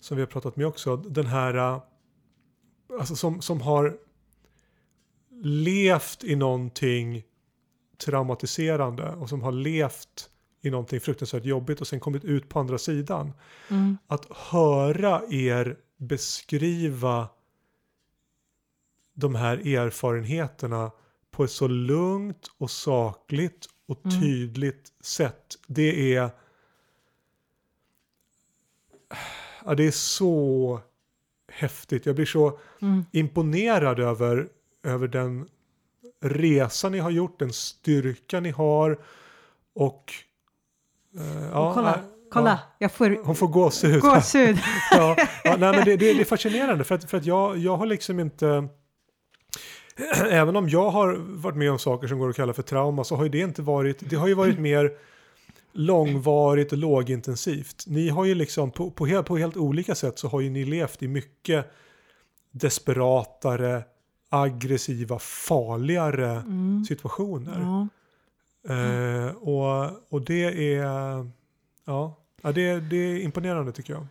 som 0.00 0.16
vi 0.16 0.22
har 0.22 0.26
pratat 0.26 0.56
med 0.56 0.66
också. 0.66 0.96
Den 0.96 1.26
här 1.26 1.54
eh, 1.54 1.82
alltså 3.00 3.16
som, 3.16 3.42
som 3.42 3.60
har 3.60 3.98
levt 5.42 6.24
i 6.24 6.36
någonting 6.36 7.22
traumatiserande 8.04 9.10
och 9.10 9.28
som 9.28 9.42
har 9.42 9.52
levt 9.52 10.30
i 10.62 10.70
någonting 10.70 11.00
fruktansvärt 11.00 11.44
jobbigt 11.44 11.80
och 11.80 11.86
sen 11.86 12.00
kommit 12.00 12.24
ut 12.24 12.48
på 12.48 12.60
andra 12.60 12.78
sidan. 12.78 13.32
mm, 13.68 13.98
Att 14.06 14.26
höra 14.36 15.22
er 15.30 15.76
beskriva 15.96 17.28
de 19.14 19.34
här 19.34 19.76
erfarenheterna 19.76 20.90
på 21.30 21.44
ett 21.44 21.50
så 21.50 21.68
lugnt 21.68 22.50
och 22.58 22.70
sakligt 22.70 23.66
och 23.86 24.00
Mm. 24.06 24.20
tydligt 24.20 24.92
sätt. 25.00 25.58
Det 25.66 26.14
är 26.16 26.30
ja, 29.64 29.74
det 29.74 29.86
är 29.86 29.90
så 29.90 30.80
häftigt. 31.52 32.06
Jag 32.06 32.14
blir 32.14 32.26
så 32.26 32.58
mm, 32.82 33.04
imponerad 33.12 34.00
över, 34.00 34.48
över 34.82 35.08
den 35.08 35.48
resa 36.20 36.88
ni 36.88 36.98
har 36.98 37.10
gjort, 37.10 37.38
den 37.38 37.52
styrka 37.52 38.40
ni 38.40 38.50
har 38.50 38.98
och... 39.74 40.12
eh, 41.18 41.44
ja, 41.52 41.68
och 41.68 41.74
kolla, 41.74 42.00
kolla, 42.30 42.50
ja, 42.50 42.58
jag 42.78 42.92
får 42.92 43.24
hon 43.24 43.36
får 43.36 43.48
gåshud. 43.48 44.00
gåshud. 44.02 44.58
ja, 44.90 45.16
ja, 45.44 45.56
nej, 45.58 45.72
men 45.76 45.84
det, 45.84 45.96
det, 45.96 45.96
det 45.96 46.20
är 46.20 46.24
fascinerande 46.24 46.84
för 46.84 46.94
att, 46.94 47.10
för 47.10 47.16
att 47.18 47.26
jag, 47.26 47.58
jag 47.58 47.76
har 47.76 47.86
liksom 47.86 48.20
inte... 48.20 48.68
Även 50.30 50.56
om 50.56 50.68
jag 50.68 50.90
har 50.90 51.14
varit 51.18 51.56
med 51.56 51.70
om 51.72 51.78
saker 51.78 52.08
som 52.08 52.18
går 52.18 52.30
att 52.30 52.36
kalla 52.36 52.52
för 52.52 52.62
trauma 52.62 53.04
så 53.04 53.16
har 53.16 53.22
ju 53.24 53.28
det 53.30 53.38
inte 53.38 53.62
varit... 53.62 54.10
Det 54.10 54.16
har 54.16 54.28
ju 54.28 54.34
varit 54.34 54.58
mer 54.70 54.90
långvarigt 55.72 56.72
och 56.72 56.78
lågintensivt. 56.78 57.84
Ni 57.86 58.08
har 58.08 58.24
ju 58.24 58.34
liksom 58.34 58.70
på, 58.70 58.90
på, 58.90 59.06
helt, 59.06 59.26
på 59.26 59.36
helt 59.36 59.56
olika 59.56 59.94
sätt 59.94 60.18
så 60.18 60.28
har 60.28 60.40
ju 60.40 60.50
ni 60.50 60.64
levt 60.64 61.02
i 61.02 61.08
mycket 61.08 61.66
desperatare, 62.50 63.84
aggressiva, 64.28 65.18
farligare 65.18 66.30
Mm, 66.30 66.84
situationer. 66.88 67.60
ja. 67.60 67.88
Eh, 68.74 69.26
och, 69.36 69.90
och 70.08 70.22
det 70.24 70.74
är... 70.74 71.30
Ja, 71.84 72.14
det, 72.42 72.80
det 72.80 72.96
är 72.96 73.20
imponerande 73.20 73.72
tycker 73.72 73.92
jag. 73.92 74.06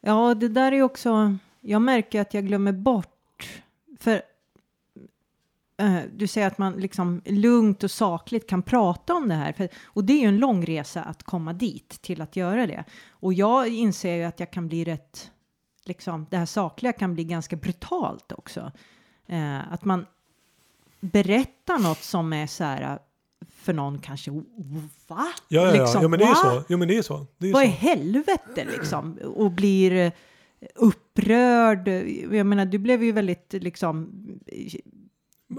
Ja, 0.00 0.34
det 0.34 0.48
där 0.48 0.72
är 0.72 0.82
också, 0.82 1.36
jag 1.60 1.82
märker 1.82 2.20
att 2.20 2.34
jag 2.34 2.46
glömmer 2.46 2.72
bort, 2.72 3.62
för 4.00 4.22
du 6.12 6.26
säger 6.26 6.46
att 6.46 6.58
man 6.58 6.72
liksom 6.72 7.22
lugnt 7.24 7.84
och 7.84 7.90
sakligt 7.90 8.48
kan 8.48 8.62
prata 8.62 9.14
om 9.14 9.28
det 9.28 9.34
här, 9.34 9.52
för, 9.52 9.68
och 9.84 10.04
det 10.04 10.12
är 10.12 10.20
ju 10.20 10.26
en 10.26 10.38
lång 10.38 10.66
resa 10.66 11.02
att 11.02 11.22
komma 11.22 11.52
dit 11.52 12.02
till 12.02 12.20
att 12.22 12.36
göra 12.36 12.66
det. 12.66 12.84
Och 13.10 13.32
jag 13.32 13.68
inser 13.68 14.16
ju 14.16 14.24
att 14.24 14.40
jag 14.40 14.50
kan 14.50 14.68
bli 14.68 14.84
rätt, 14.84 15.30
liksom, 15.84 16.26
det 16.30 16.36
här 16.36 16.46
sakliga 16.46 16.92
kan 16.92 17.14
bli 17.14 17.24
ganska 17.24 17.56
brutalt 17.56 18.32
också. 18.32 18.72
Eh, 19.26 19.72
att 19.72 19.84
man 19.84 20.06
berättar 21.00 21.78
något 21.78 22.02
som 22.02 22.32
är 22.32 22.46
så 22.46 22.64
här, 22.64 22.98
för 23.50 23.72
någon 23.72 23.98
kanske, 23.98 24.30
va? 24.30 24.42
Ja, 25.08 25.24
ja, 25.48 25.66
ja. 25.66 25.82
Liksom, 25.82 26.02
ja 26.02 26.08
men 26.08 26.18
det 26.18 26.24
är 26.24 26.34
så. 26.34 26.64
Jo, 26.68 26.78
men 26.78 26.88
det 26.88 26.98
är 26.98 27.02
så. 27.02 27.26
Det 27.38 27.48
är 27.48 27.52
Vad 27.52 27.64
i 27.64 27.66
så. 27.66 27.72
helvete 27.72 28.64
liksom? 28.76 29.18
Och 29.34 29.50
blir 29.50 29.92
eh, 29.92 30.12
upprörd. 30.74 31.88
Jag 32.32 32.46
menar, 32.46 32.66
du 32.66 32.78
blev 32.78 33.02
ju 33.02 33.12
väldigt 33.12 33.52
liksom 33.52 34.10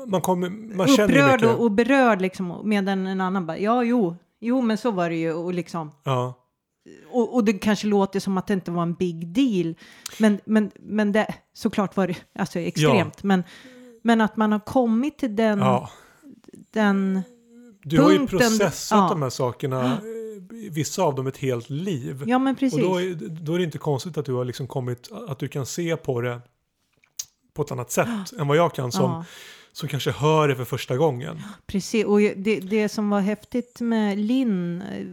Man, 0.07 0.21
kommer, 0.21 0.49
man 0.49 0.87
känner 0.87 1.13
upprörd 1.13 1.41
mycket. 1.41 1.57
och, 1.57 1.71
berörd 1.71 2.21
liksom. 2.21 2.61
Medan 2.63 3.07
en 3.07 3.21
annan 3.21 3.45
bara, 3.45 3.57
ja 3.57 3.83
jo, 3.83 4.15
Jo, 4.45 4.61
men 4.61 4.77
så 4.77 4.91
var 4.91 5.09
det 5.09 5.15
ju 5.15 5.33
och 5.33 5.53
liksom. 5.53 5.91
Ja. 6.03 6.33
Och, 7.11 7.35
och 7.35 7.43
det 7.43 7.53
kanske 7.53 7.87
låter 7.87 8.19
som 8.19 8.37
att 8.37 8.47
det 8.47 8.53
inte 8.53 8.71
var 8.71 8.83
en 8.83 8.93
big 8.93 9.27
deal. 9.27 9.75
Men, 10.19 10.39
men, 10.45 10.71
men 10.79 11.11
det 11.11 11.35
såklart 11.53 11.95
var 11.97 12.07
det 12.07 12.15
alltså 12.35 12.59
extremt. 12.59 13.23
Men, 13.23 13.43
men 14.01 14.21
att 14.21 14.37
man 14.37 14.51
har 14.51 14.59
kommit 14.59 15.17
till 15.17 15.35
den, 15.35 15.59
ja. 15.59 15.89
den 16.71 17.21
Du 17.83 18.01
har 18.01 18.11
ju 18.11 18.17
Punkten- 18.17 18.27
processat 18.39 18.97
ja. 18.97 19.07
de 19.09 19.21
här 19.21 19.29
sakerna, 19.29 19.85
eh, 19.85 20.71
vissa 20.71 21.03
av 21.03 21.15
dem 21.15 21.27
ett 21.27 21.37
helt 21.37 21.69
liv. 21.69 22.23
Ja, 22.25 22.39
men 22.39 22.55
precis. 22.55 22.83
Och 22.83 22.89
då 22.89 23.01
är, 23.01 23.13
då 23.29 23.53
är 23.53 23.57
det 23.57 23.63
inte 23.63 23.77
konstigt 23.77 24.17
att 24.17 24.25
du 24.25 24.33
har 24.33 24.45
liksom 24.45 24.67
kommit, 24.67 25.09
att 25.27 25.39
du 25.39 25.47
kan 25.47 25.65
se 25.65 25.97
på 25.97 26.21
det 26.21 26.41
på 27.53 27.61
ett 27.61 27.71
annat 27.71 27.91
sätt 27.91 28.33
än 28.39 28.47
vad 28.47 28.57
jag 28.57 28.73
kan 28.73 28.91
som, 28.91 29.11
ja, 29.11 29.25
som 29.73 29.89
kanske 29.89 30.11
hör 30.11 30.47
det 30.47 30.55
för 30.55 30.65
första 30.65 30.97
gången. 30.97 31.41
precis. 31.65 32.05
Och 32.05 32.19
det, 32.19 32.59
det 32.59 32.89
som 32.89 33.09
var 33.09 33.19
häftigt 33.19 33.81
med 33.81 34.17
Linn 34.17 34.81
eh, 34.81 35.07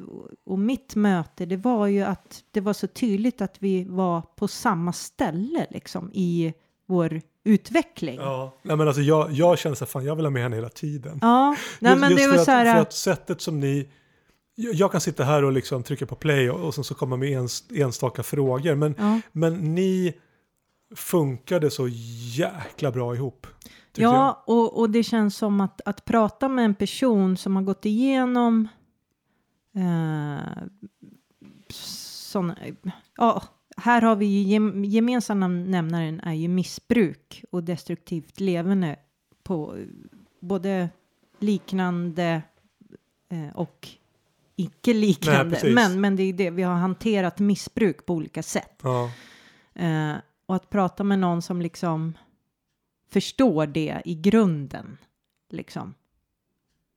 och 0.46 0.58
mitt 0.58 0.94
möte, 0.94 1.46
det 1.46 1.56
var 1.56 1.86
ju 1.86 2.02
att 2.02 2.42
det 2.50 2.60
var 2.60 2.72
så 2.72 2.86
tydligt 2.86 3.40
att 3.40 3.56
vi 3.58 3.84
var 3.84 4.20
på 4.20 4.48
samma 4.48 4.92
ställe 4.92 5.66
liksom 5.70 6.10
i 6.14 6.54
vår 6.86 7.20
utveckling. 7.44 8.16
Ja, 8.16 8.22
Ja. 8.22 8.52
Nej, 8.62 8.76
men 8.76 8.86
alltså 8.86 9.02
jag, 9.02 9.32
jag 9.32 9.58
känner 9.58 9.76
så 9.76 9.84
här, 9.84 9.90
fan 9.90 10.04
jag 10.04 10.16
vill 10.16 10.24
ha 10.24 10.30
med 10.30 10.42
henne 10.42 10.56
hela 10.56 10.68
tiden. 10.68 11.18
nej, 11.22 11.56
Just- 11.92 12.00
men 12.00 12.10
just 12.10 12.22
det 12.22 12.28
var 12.28 12.36
att, 12.38 12.44
så 12.44 12.50
här. 12.50 12.74
För 12.74 12.82
att 12.82 12.92
sättet 12.92 13.40
som 13.40 13.60
ni... 13.60 13.88
Jag 14.54 14.74
jag 14.74 14.92
kan 14.92 15.00
sitta 15.00 15.24
här 15.24 15.44
och 15.44 15.52
liksom 15.52 15.82
trycka 15.82 16.06
på 16.06 16.14
play 16.14 16.50
och, 16.50 16.66
och 16.66 16.74
sen 16.74 16.84
så 16.84 16.94
komma 16.94 17.16
med 17.16 17.30
ens, 17.30 17.64
enstaka 17.70 18.22
frågor. 18.22 18.74
Men, 18.74 18.94
ja. 18.98 19.20
men 19.32 19.74
ni 19.74 20.14
funkade 20.96 21.70
så 21.70 21.88
jäkla 22.34 22.90
bra 22.90 23.14
ihop. 23.14 23.46
Tycker 23.92 24.02
jag. 24.02 24.14
Ja, 24.14 24.42
och, 24.46 24.78
och 24.78 24.90
det 24.90 25.02
känns 25.02 25.36
som 25.36 25.60
att, 25.60 25.80
att 25.84 26.04
prata 26.04 26.48
med 26.48 26.64
en 26.64 26.74
person 26.74 27.36
som 27.36 27.56
har 27.56 27.62
gått 27.62 27.86
igenom 27.86 28.68
eh, 29.74 30.62
sån, 32.30 32.54
ja, 33.16 33.42
här 33.76 34.02
har 34.02 34.16
vi 34.16 34.26
ju 34.26 34.48
gem, 34.48 34.84
gemensamma 34.84 35.48
nämnaren 35.48 36.20
är 36.20 36.32
ju 36.32 36.48
missbruk 36.48 37.44
och 37.50 37.64
destruktivt 37.64 38.40
levande 38.40 38.96
på 39.42 39.76
både 40.40 40.88
liknande 41.38 42.42
eh, 43.28 43.56
och 43.56 43.88
icke 44.56 44.94
liknande. 44.94 45.56
precis. 45.56 45.74
men, 45.74 46.00
men 46.00 46.16
det 46.16 46.22
är 46.22 46.32
det, 46.32 46.50
vi 46.50 46.62
har 46.62 46.74
hanterat 46.74 47.38
missbruk 47.38 48.06
på 48.06 48.14
olika 48.14 48.42
sätt. 48.42 48.80
Ja. 48.82 49.10
Eh, 49.74 50.14
och 50.46 50.56
att 50.56 50.70
prata 50.70 51.04
med 51.04 51.18
någon 51.18 51.42
som 51.42 51.62
liksom 51.62 52.14
förstår 53.10 53.66
det 53.66 54.02
i 54.04 54.14
grunden, 54.14 54.98
liksom. 55.50 55.94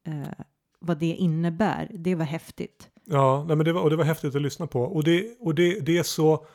Eh, 0.05 0.45
vad 0.79 0.97
det 0.97 1.05
innebär, 1.05 1.91
det 1.93 2.15
var 2.15 2.25
häftigt. 2.25 2.89
Ja, 3.05 3.45
nej, 3.47 3.55
men 3.55 3.65
det 3.65 3.73
var, 3.73 3.81
och 3.81 3.89
det 3.89 3.95
var 3.95 4.03
häftigt 4.03 4.35
att 4.35 4.41
lyssna 4.41 4.67
på. 4.67 4.81
Och 4.81 5.03
det, 5.03 5.37
och 5.39 5.55
det, 5.55 5.79
det 5.79 5.97
är 5.97 6.03
så... 6.03 6.45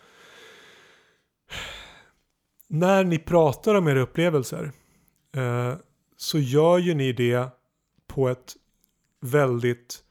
När 2.69 3.05
ni 3.05 3.19
pratar 3.19 3.75
om 3.75 3.89
era 3.89 4.01
upplevelser 4.01 4.73
eh, 5.33 5.75
så 6.17 6.39
gör 6.39 6.79
ju 6.79 6.95
ni 6.95 7.13
det 7.13 7.49
på 8.07 8.29
ett 8.29 8.57
väldigt... 9.21 10.05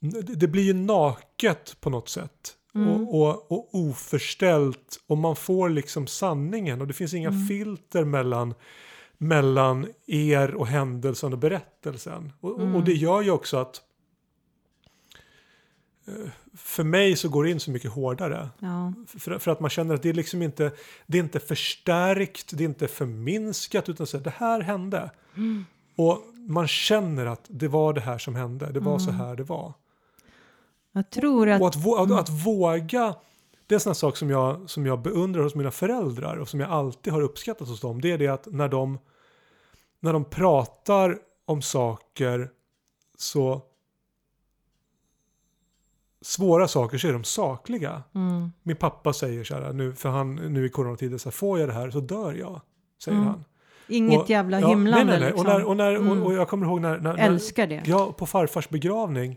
Det 0.00 0.22
det 0.22 0.48
blir 0.48 0.62
ju 0.62 0.72
naket 0.72 1.76
på 1.80 1.90
något 1.90 2.08
sätt. 2.08 2.56
Mm. 2.74 2.88
Och, 2.90 3.20
och, 3.22 3.52
och 3.52 3.68
oförställt. 3.74 5.00
Och 5.06 5.18
man 5.18 5.36
får 5.36 5.68
liksom 5.68 6.06
sanningen. 6.06 6.80
Och 6.80 6.86
det 6.86 6.92
finns 6.92 7.14
inga 7.14 7.28
Mm. 7.28 7.46
filter 7.46 8.04
mellan, 8.04 8.54
mellan 9.18 9.86
er 10.06 10.54
och 10.54 10.66
händelsen 10.66 11.32
och 11.32 11.38
berättelsen. 11.38 12.32
Och, 12.40 12.60
Mm. 12.60 12.74
och 12.74 12.84
det 12.84 12.92
gör 12.92 13.22
ju 13.22 13.30
också 13.30 13.56
att 13.56 13.82
eh, 16.06 16.30
för 16.56 16.84
mig 16.84 17.16
så 17.16 17.28
går 17.28 17.44
det 17.44 17.50
in 17.50 17.60
så 17.60 17.70
mycket 17.70 17.90
hårdare. 17.90 18.48
Ja, 18.58 18.92
För, 19.06 19.38
för 19.38 19.50
att 19.50 19.60
man 19.60 19.70
känner 19.70 19.94
att 19.94 20.02
det 20.02 20.08
är 20.08 20.14
liksom 20.14 20.42
inte, 20.42 20.72
det 21.06 21.18
är 21.18 21.22
inte 21.22 21.40
förstärkt, 21.40 22.50
det 22.58 22.64
är 22.64 22.68
inte 22.68 22.88
förminskat, 22.88 23.88
utan 23.88 24.06
så 24.06 24.16
här, 24.16 24.24
det 24.24 24.30
här 24.36 24.60
hände. 24.60 25.10
Mm. 25.36 25.64
Och 25.96 26.18
man 26.48 26.68
känner 26.68 27.26
att 27.26 27.44
det 27.48 27.68
var 27.68 27.92
det 27.92 28.00
här 28.00 28.18
som 28.18 28.34
hände, 28.34 28.72
det 28.72 28.80
var 28.80 28.98
så 28.98 29.10
här 29.10 29.36
det 29.36 29.42
var. 29.44 29.72
Jag 30.96 31.10
tror 31.10 31.48
att... 31.48 31.60
Och 31.60 31.68
att, 31.68 31.76
vå- 31.76 32.02
att, 32.04 32.20
att 32.20 32.46
våga, 32.46 33.14
det 33.66 33.74
är 33.74 33.76
en 33.76 33.80
sån 33.80 33.94
sak 33.94 34.16
som 34.16 34.30
jag, 34.30 34.70
som 34.70 34.86
jag 34.86 35.02
beundrar 35.02 35.42
hos 35.42 35.54
mina 35.54 35.70
föräldrar 35.70 36.36
och 36.36 36.48
som 36.48 36.60
jag 36.60 36.70
alltid 36.70 37.12
har 37.12 37.20
uppskattat 37.22 37.68
hos 37.68 37.80
dem. 37.80 38.00
Det 38.00 38.12
är 38.12 38.18
det 38.18 38.28
att 38.28 38.46
när 38.50 38.68
de, 38.68 38.98
när 40.00 40.12
de 40.12 40.24
pratar 40.24 41.18
om 41.44 41.62
saker 41.62 42.50
så 43.18 43.62
svåra 46.20 46.68
saker 46.68 46.98
så 46.98 47.08
är 47.08 47.12
de 47.12 47.24
sakliga. 47.24 48.02
Mm, 48.14 48.52
Min 48.62 48.76
pappa 48.76 49.12
säger 49.12 49.44
så 49.44 49.54
här, 49.54 49.72
nu, 49.72 49.92
för 49.92 50.08
han 50.08 50.34
nu 50.34 50.66
i 50.66 50.68
coronatider, 50.68 51.18
så 51.18 51.28
här, 51.28 51.32
får 51.32 51.58
jag 51.58 51.68
det 51.68 51.72
här 51.72 51.90
så 51.90 52.00
dör 52.00 52.32
jag. 52.34 52.60
Säger 53.04 53.18
Mm. 53.18 53.28
han. 53.28 53.44
inget 53.88 54.20
Och- 54.20 54.30
jävla 54.30 54.60
ja, 54.60 54.68
hymlande 54.68 55.04
nej, 55.04 55.20
nej, 55.20 55.20
nej. 55.20 55.30
liksom. 55.30 55.46
Och, 55.46 55.52
när, 55.58 55.64
och, 55.64 55.76
när, 55.76 55.94
Mm. 55.94 56.22
och, 56.22 56.26
och 56.26 56.34
jag 56.34 56.48
kommer 56.48 56.66
ihåg 56.66 56.80
när, 56.80 56.98
när, 56.98 57.12
när, 57.16 57.26
Älskar 57.26 57.66
det. 57.66 57.82
Ja, 57.86 58.12
på 58.12 58.26
farfars 58.26 58.68
begravning 58.68 59.36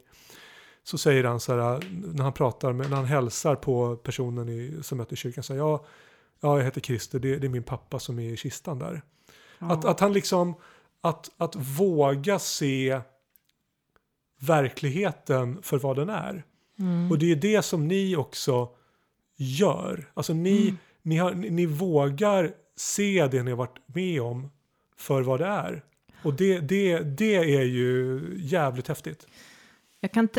så 0.88 0.98
säger 0.98 1.24
han 1.24 1.40
så 1.40 1.60
här, 1.60 1.84
när 2.14 2.24
han 2.24 2.34
pratar 2.34 2.74
med, 2.74 2.90
när 2.90 2.98
han 2.98 3.06
hälsar 3.06 3.56
på 3.56 3.96
personen 3.96 4.50
i, 4.50 4.80
som 4.82 4.98
möter 4.98 5.16
kyrkan, 5.16 5.44
så 5.44 5.54
här, 5.54 5.60
ja, 5.60 5.86
ja, 6.40 6.58
jag 6.58 6.66
heter 6.66 6.82
Christer, 6.82 7.20
det, 7.20 7.38
det 7.38 7.48
är 7.48 7.50
min 7.50 7.64
pappa 7.64 8.00
som 8.00 8.20
är 8.20 8.34
i 8.34 8.38
kistan 8.38 8.80
där. 8.80 9.02
Ja. 9.60 9.72
Att, 9.72 9.86
att 9.86 10.00
han 10.00 10.14
liksom, 10.14 10.54
att, 11.02 11.30
att 11.38 11.56
våga 11.56 12.40
se 12.40 13.02
verkligheten 14.40 15.62
för 15.62 15.78
vad 15.78 15.96
den 15.96 16.10
är. 16.10 16.44
Mm. 16.80 17.12
Och 17.12 17.20
det 17.20 17.32
är 17.32 17.36
det 17.36 17.62
som 17.62 17.88
ni 17.88 18.16
också 18.16 18.70
gör. 19.38 20.12
Alltså 20.14 20.34
ni, 20.34 20.62
Mm. 20.62 20.78
ni, 21.02 21.18
har, 21.18 21.34
ni, 21.34 21.50
ni 21.50 21.66
vågar 21.66 22.52
se 22.76 23.28
det 23.32 23.44
ni 23.44 23.52
har 23.52 23.58
varit 23.58 23.80
med 23.86 24.22
om 24.22 24.50
för 24.98 25.22
vad 25.22 25.40
det 25.40 25.46
är. 25.46 25.84
Och 26.24 26.34
det, 26.34 26.60
det, 26.60 27.00
det 27.00 27.36
är 27.36 27.64
ju 27.64 28.22
jävligt 28.38 28.88
häftigt. 28.88 29.28
Jag 30.08 30.12
kan 30.12 30.30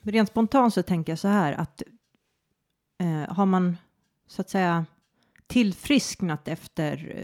rent 0.00 0.28
spontant 0.28 0.74
så 0.74 0.82
tänker 0.82 1.12
jag 1.12 1.18
så 1.18 1.28
här 1.28 1.52
att 1.52 1.82
eh, 2.98 3.34
har 3.34 3.46
man 3.46 3.76
så 4.26 4.40
att 4.40 4.50
säga 4.50 4.86
tillfrisknat 5.46 6.48
efter 6.48 7.14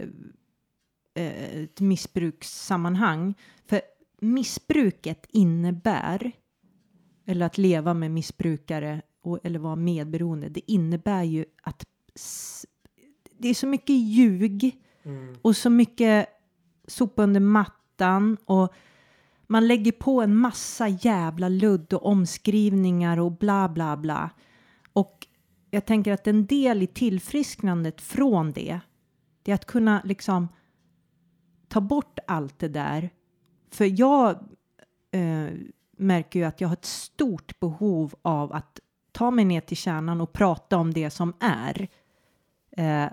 eh, 1.13 1.59
ett 1.63 1.79
missbrukssammanhang. 1.79 3.33
För 3.65 3.81
missbruket 4.21 5.25
innebär, 5.29 6.31
eller 7.25 7.45
att 7.45 7.57
leva 7.57 7.93
med 7.93 8.11
missbrukare 8.11 9.01
och, 9.21 9.39
eller 9.43 9.59
vara 9.59 9.75
medberoende, 9.75 10.49
det 10.49 10.71
innebär 10.71 11.23
ju 11.23 11.45
att 11.61 11.85
det 13.37 13.47
är 13.47 13.53
så 13.53 13.67
mycket 13.67 13.95
ljug 13.95 14.81
och 15.41 15.55
så 15.55 15.69
mycket 15.69 16.27
sopa 16.87 17.23
under 17.23 17.39
mattan 17.39 18.37
och 18.45 18.73
man 19.51 19.67
lägger 19.67 19.91
på 19.91 20.21
en 20.21 20.35
massa 20.35 20.87
jävla 20.87 21.49
ludd 21.49 21.93
och 21.93 22.05
omskrivningar 22.05 23.19
och 23.19 23.31
bla 23.31 23.69
bla 23.69 23.97
bla. 23.97 24.29
Och 24.93 25.27
jag 25.71 25.85
tänker 25.85 26.13
att 26.13 26.27
en 26.27 26.45
del 26.45 26.83
i 26.83 26.87
tillfrisknandet 26.87 28.01
från 28.01 28.51
det, 28.51 28.79
det 29.43 29.51
är 29.51 29.55
att 29.55 29.65
kunna 29.65 30.01
liksom 30.03 30.47
ta 31.67 31.81
bort 31.81 32.19
allt 32.27 32.59
det 32.59 32.67
där. 32.67 33.09
För 33.71 33.99
jag 33.99 34.29
eh, 35.11 35.47
märker 35.97 36.39
ju 36.39 36.45
att 36.45 36.61
jag 36.61 36.67
har 36.67 36.73
ett 36.73 36.85
stort 36.85 37.59
behov 37.59 38.15
av 38.21 38.53
att 38.53 38.79
ta 39.11 39.31
mig 39.31 39.45
ner 39.45 39.61
till 39.61 39.77
kärnan 39.77 40.21
och 40.21 40.33
prata 40.33 40.77
om 40.77 40.93
det 40.93 41.09
som 41.09 41.33
är. 41.39 41.87
Eh, 42.77 43.11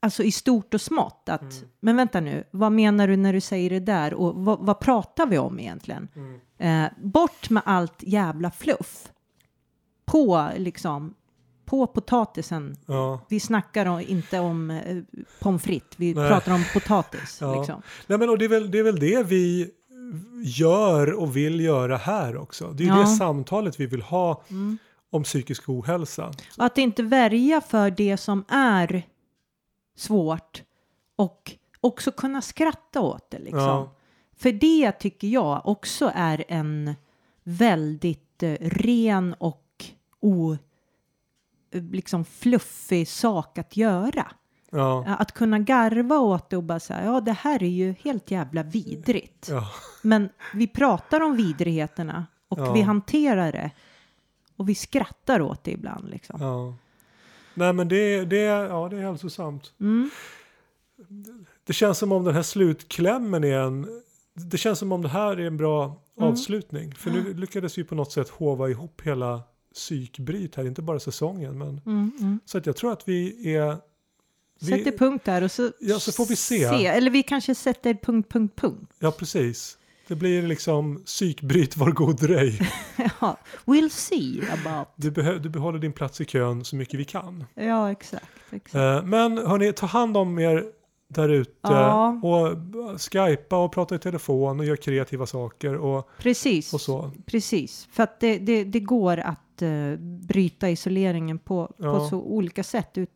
alltså 0.00 0.22
i 0.22 0.32
stort 0.32 0.74
och 0.74 0.80
smått. 0.80 1.28
Att, 1.28 1.64
Men 1.80 1.96
vänta 1.96 2.20
nu, 2.20 2.44
vad 2.50 2.72
menar 2.72 3.08
du 3.08 3.16
när 3.16 3.32
du 3.32 3.40
säger 3.40 3.70
det 3.70 3.80
där 3.80 4.14
och 4.14 4.34
vad, 4.34 4.58
vad 4.66 4.80
pratar 4.80 5.26
vi 5.26 5.38
om 5.38 5.60
egentligen? 5.60 6.08
Eh, 6.58 6.84
bort 7.02 7.50
med 7.50 7.62
allt 7.66 8.02
jävla 8.02 8.50
fluff. 8.50 9.08
På 10.04 10.48
liksom, 10.56 11.14
på 11.64 11.86
potatisen. 11.86 12.76
Ja. 12.86 13.20
Vi 13.28 13.40
snackar 13.40 14.00
inte 14.00 14.38
om 14.40 14.70
eh, 14.70 14.96
pommes 15.40 15.62
frites, 15.62 15.88
vi 15.96 16.14
Nej. 16.14 16.28
pratar 16.28 16.52
om 16.54 16.64
potatis. 16.72 17.38
Ja. 17.40 17.54
Liksom. 17.58 17.82
Nej, 18.06 18.18
men 18.18 18.28
och 18.30 18.38
det, 18.38 18.44
är 18.44 18.48
väl, 18.48 18.70
det 18.70 18.78
är 18.78 18.82
väl 18.82 18.98
det 19.00 19.22
vi 19.22 19.70
gör 20.44 21.12
och 21.12 21.36
vill 21.36 21.60
göra 21.60 21.96
här 21.96 22.36
också. 22.36 22.72
Det 22.72 22.84
är 22.84 22.88
Ja. 22.88 22.94
det 23.00 23.06
samtalet 23.06 23.80
vi 23.80 23.86
vill 23.86 24.02
ha 24.02 24.42
Mm. 24.50 24.78
om 25.10 25.22
psykisk 25.22 25.68
ohälsa. 25.68 26.26
Och 26.58 26.64
att 26.64 26.78
inte 26.78 27.02
värja 27.02 27.60
för 27.60 27.90
det 27.90 28.16
som 28.16 28.44
är 28.48 29.02
svårt 29.98 30.62
och 31.16 31.52
också 31.80 32.12
kunna 32.12 32.42
skratta 32.42 33.00
åt 33.00 33.30
det. 33.30 33.38
Liksom. 33.38 33.60
Ja. 33.60 33.90
För 34.36 34.52
det 34.52 34.92
tycker 34.92 35.28
jag 35.28 35.62
också 35.66 36.12
är 36.14 36.44
en 36.48 36.94
väldigt 37.42 38.42
eh, 38.42 38.52
ren 38.60 39.34
och 39.38 39.84
o, 40.20 40.56
eh, 41.70 41.82
liksom 41.82 42.24
fluffig 42.24 43.08
sak 43.08 43.58
att 43.58 43.76
göra. 43.76 44.26
Ja. 44.70 45.04
Att 45.18 45.32
kunna 45.32 45.58
garva 45.58 46.18
åt 46.18 46.50
det 46.50 46.56
och 46.56 46.62
bara 46.62 46.80
säga, 46.80 47.04
ja 47.04 47.20
det 47.20 47.32
här 47.32 47.62
är 47.62 47.68
ju 47.68 47.94
helt 48.04 48.30
jävla 48.30 48.62
vidrigt. 48.62 49.48
Ja. 49.50 49.68
Men 50.02 50.28
vi 50.54 50.66
pratar 50.66 51.20
om 51.20 51.36
vidrigheterna 51.36 52.26
och 52.48 52.58
Ja. 52.58 52.72
vi 52.72 52.80
hanterar 52.82 53.52
det. 53.52 53.70
Och 54.56 54.68
vi 54.68 54.74
skrattar 54.74 55.40
åt 55.40 55.64
det 55.64 55.70
ibland 55.70 56.08
liksom. 56.10 56.40
Nej 57.58 57.72
men 57.72 57.88
det, 57.88 58.24
det, 58.24 58.36
ja, 58.36 58.88
det 58.90 58.96
är 58.96 59.00
hälsosamt. 59.00 59.72
Mm. 59.80 60.10
Det 61.64 61.72
känns 61.72 61.98
som 61.98 62.12
om 62.12 62.24
den 62.24 62.34
här 62.34 62.42
slutklämmen 62.42 63.44
är 63.44 63.58
en... 63.58 64.02
Det 64.34 64.58
känns 64.58 64.78
som 64.78 64.92
om 64.92 65.02
det 65.02 65.08
här 65.08 65.36
är 65.40 65.46
en 65.46 65.56
bra 65.56 66.00
Mm. 66.18 66.30
avslutning. 66.30 66.94
För 66.94 67.10
nu 67.10 67.34
lyckades 67.34 67.78
vi 67.78 67.84
på 67.84 67.94
något 67.94 68.12
sätt 68.12 68.28
hova 68.28 68.68
ihop 68.68 69.00
hela 69.04 69.42
psykbryt 69.74 70.54
här, 70.56 70.66
inte 70.66 70.82
bara 70.82 71.00
säsongen. 71.00 71.58
Men, 71.58 71.68
Mm, 71.86 72.10
mm. 72.20 72.40
så 72.44 72.58
att 72.58 72.66
jag 72.66 72.76
tror 72.76 72.92
att 72.92 73.08
vi 73.08 73.54
är... 73.56 73.76
Vi, 74.60 74.66
Sätter 74.66 74.98
punkt 74.98 75.24
där 75.24 75.42
och 75.44 75.50
så, 75.52 75.72
Ja, 75.80 75.98
så 76.00 76.12
får 76.12 76.26
vi 76.26 76.36
se. 76.36 76.64
Eller 76.86 77.10
vi 77.10 77.22
kanske 77.22 77.54
sätter 77.54 77.94
punkt, 77.94 78.28
punkt, 78.32 78.56
punkt. 78.56 78.92
ja, 78.98 79.10
precis. 79.10 79.78
Det 80.08 80.16
blir 80.16 80.42
liksom 80.42 81.02
psykbryt, 81.04 81.76
var 81.76 81.90
god 81.90 82.20
dröj. 82.20 82.60
ja, 83.20 83.36
we'll 83.64 83.88
see 83.88 84.42
about. 84.52 84.88
Du, 84.96 85.10
behö- 85.10 85.38
du 85.38 85.48
behåller 85.48 85.78
din 85.78 85.92
plats 85.92 86.20
i 86.20 86.24
kön 86.24 86.64
så 86.64 86.76
mycket 86.76 87.00
vi 87.00 87.04
kan. 87.04 87.44
Ja, 87.54 87.90
exakt. 87.90 88.24
exakt. 88.50 88.74
Eh, 88.74 89.04
men 89.04 89.38
hörni, 89.38 89.72
ta 89.72 89.86
hand 89.86 90.16
om 90.16 90.38
er 90.38 90.64
där 91.10 91.28
ute 91.28 91.50
Ja. 91.62 92.08
och 92.22 92.56
skypa 93.00 93.56
och 93.64 93.72
prata 93.72 93.94
i 93.94 93.98
telefon 93.98 94.60
och 94.60 94.66
gör 94.66 94.76
kreativa 94.76 95.26
saker 95.26 95.74
och, 95.76 96.08
Precis. 96.18 96.74
och 96.74 96.80
så. 96.80 97.10
Precis. 97.26 97.88
För 97.92 98.02
att 98.02 98.20
det, 98.20 98.38
det, 98.38 98.64
det 98.64 98.80
går 98.80 99.16
att 99.18 99.62
eh, 99.62 99.96
bryta 100.00 100.70
isoleringen 100.70 101.38
på, 101.38 101.66
på 101.66 101.74
Ja. 101.84 102.08
så 102.10 102.16
olika 102.22 102.62
sätt. 102.64 102.98
Ut, 102.98 103.10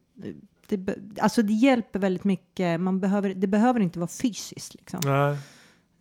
det, 0.69 0.95
alltså 1.21 1.43
det 1.43 1.53
hjälper 1.53 1.99
väldigt 1.99 2.25
mycket. 2.25 2.81
Man 2.81 3.01
behöver, 3.01 3.35
det 3.35 3.47
behöver 3.47 3.81
inte 3.81 3.99
vara 3.99 4.09
fysiskt. 4.09 4.75
Liksom. 4.75 5.01
Nej, 5.05 5.37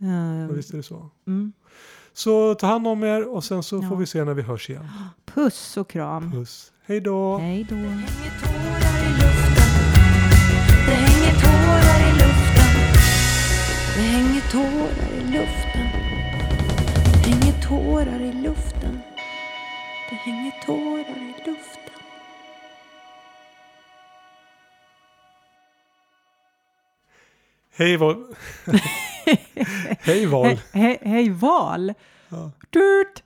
Eh, 0.02 0.47
visst 0.56 0.74
är 0.74 0.78
det 0.78 0.84
så. 0.84 1.10
mm. 1.28 1.54
Så 2.14 2.56
ta 2.56 2.68
hand 2.68 2.88
om 2.88 3.04
er 3.04 3.28
och 3.36 3.43
sen 3.43 3.64
så 3.64 3.80
Ja. 3.84 3.89
får 3.89 3.95
vi 3.95 4.06
se 4.06 4.24
när 4.24 4.34
vi 4.34 4.41
hörs 4.41 4.70
igen. 4.70 4.88
Puss 5.26 5.78
och 5.78 5.89
kram. 5.89 6.32
Puss. 6.32 6.72
Hej 6.86 7.02
då! 7.02 7.38
Hej 7.38 7.66
då. 7.70 7.76
hänger 7.76 8.12
tårar 8.41 8.97
i 9.08 9.12
luften. 9.22 9.70
Det 10.88 10.93
hänger 10.93 11.34
tårar 11.41 11.99
i 12.10 12.12
luften. 12.14 12.72
Det 13.95 14.02
hänger 14.02 14.41
tårar 14.52 15.12
i 15.14 15.22
luften. 15.32 15.88
Det 17.24 17.30
hänger 17.30 17.62
tårar 17.68 18.22
i 18.22 18.34
luften. 18.34 18.99
Det 20.10 20.16
hänger 20.16 20.52
tårar 20.66 21.18
i 21.18 21.49
luften. 21.49 21.80
Hej 27.78 27.97
Val! 27.97 28.28
Hej 30.07 30.26
Val! 30.28 30.43
Hej, 30.43 30.59
hej, 30.74 30.99
hej 31.01 31.32
val. 31.32 31.93
Ja. 32.32 32.51
Tut. 32.72 33.24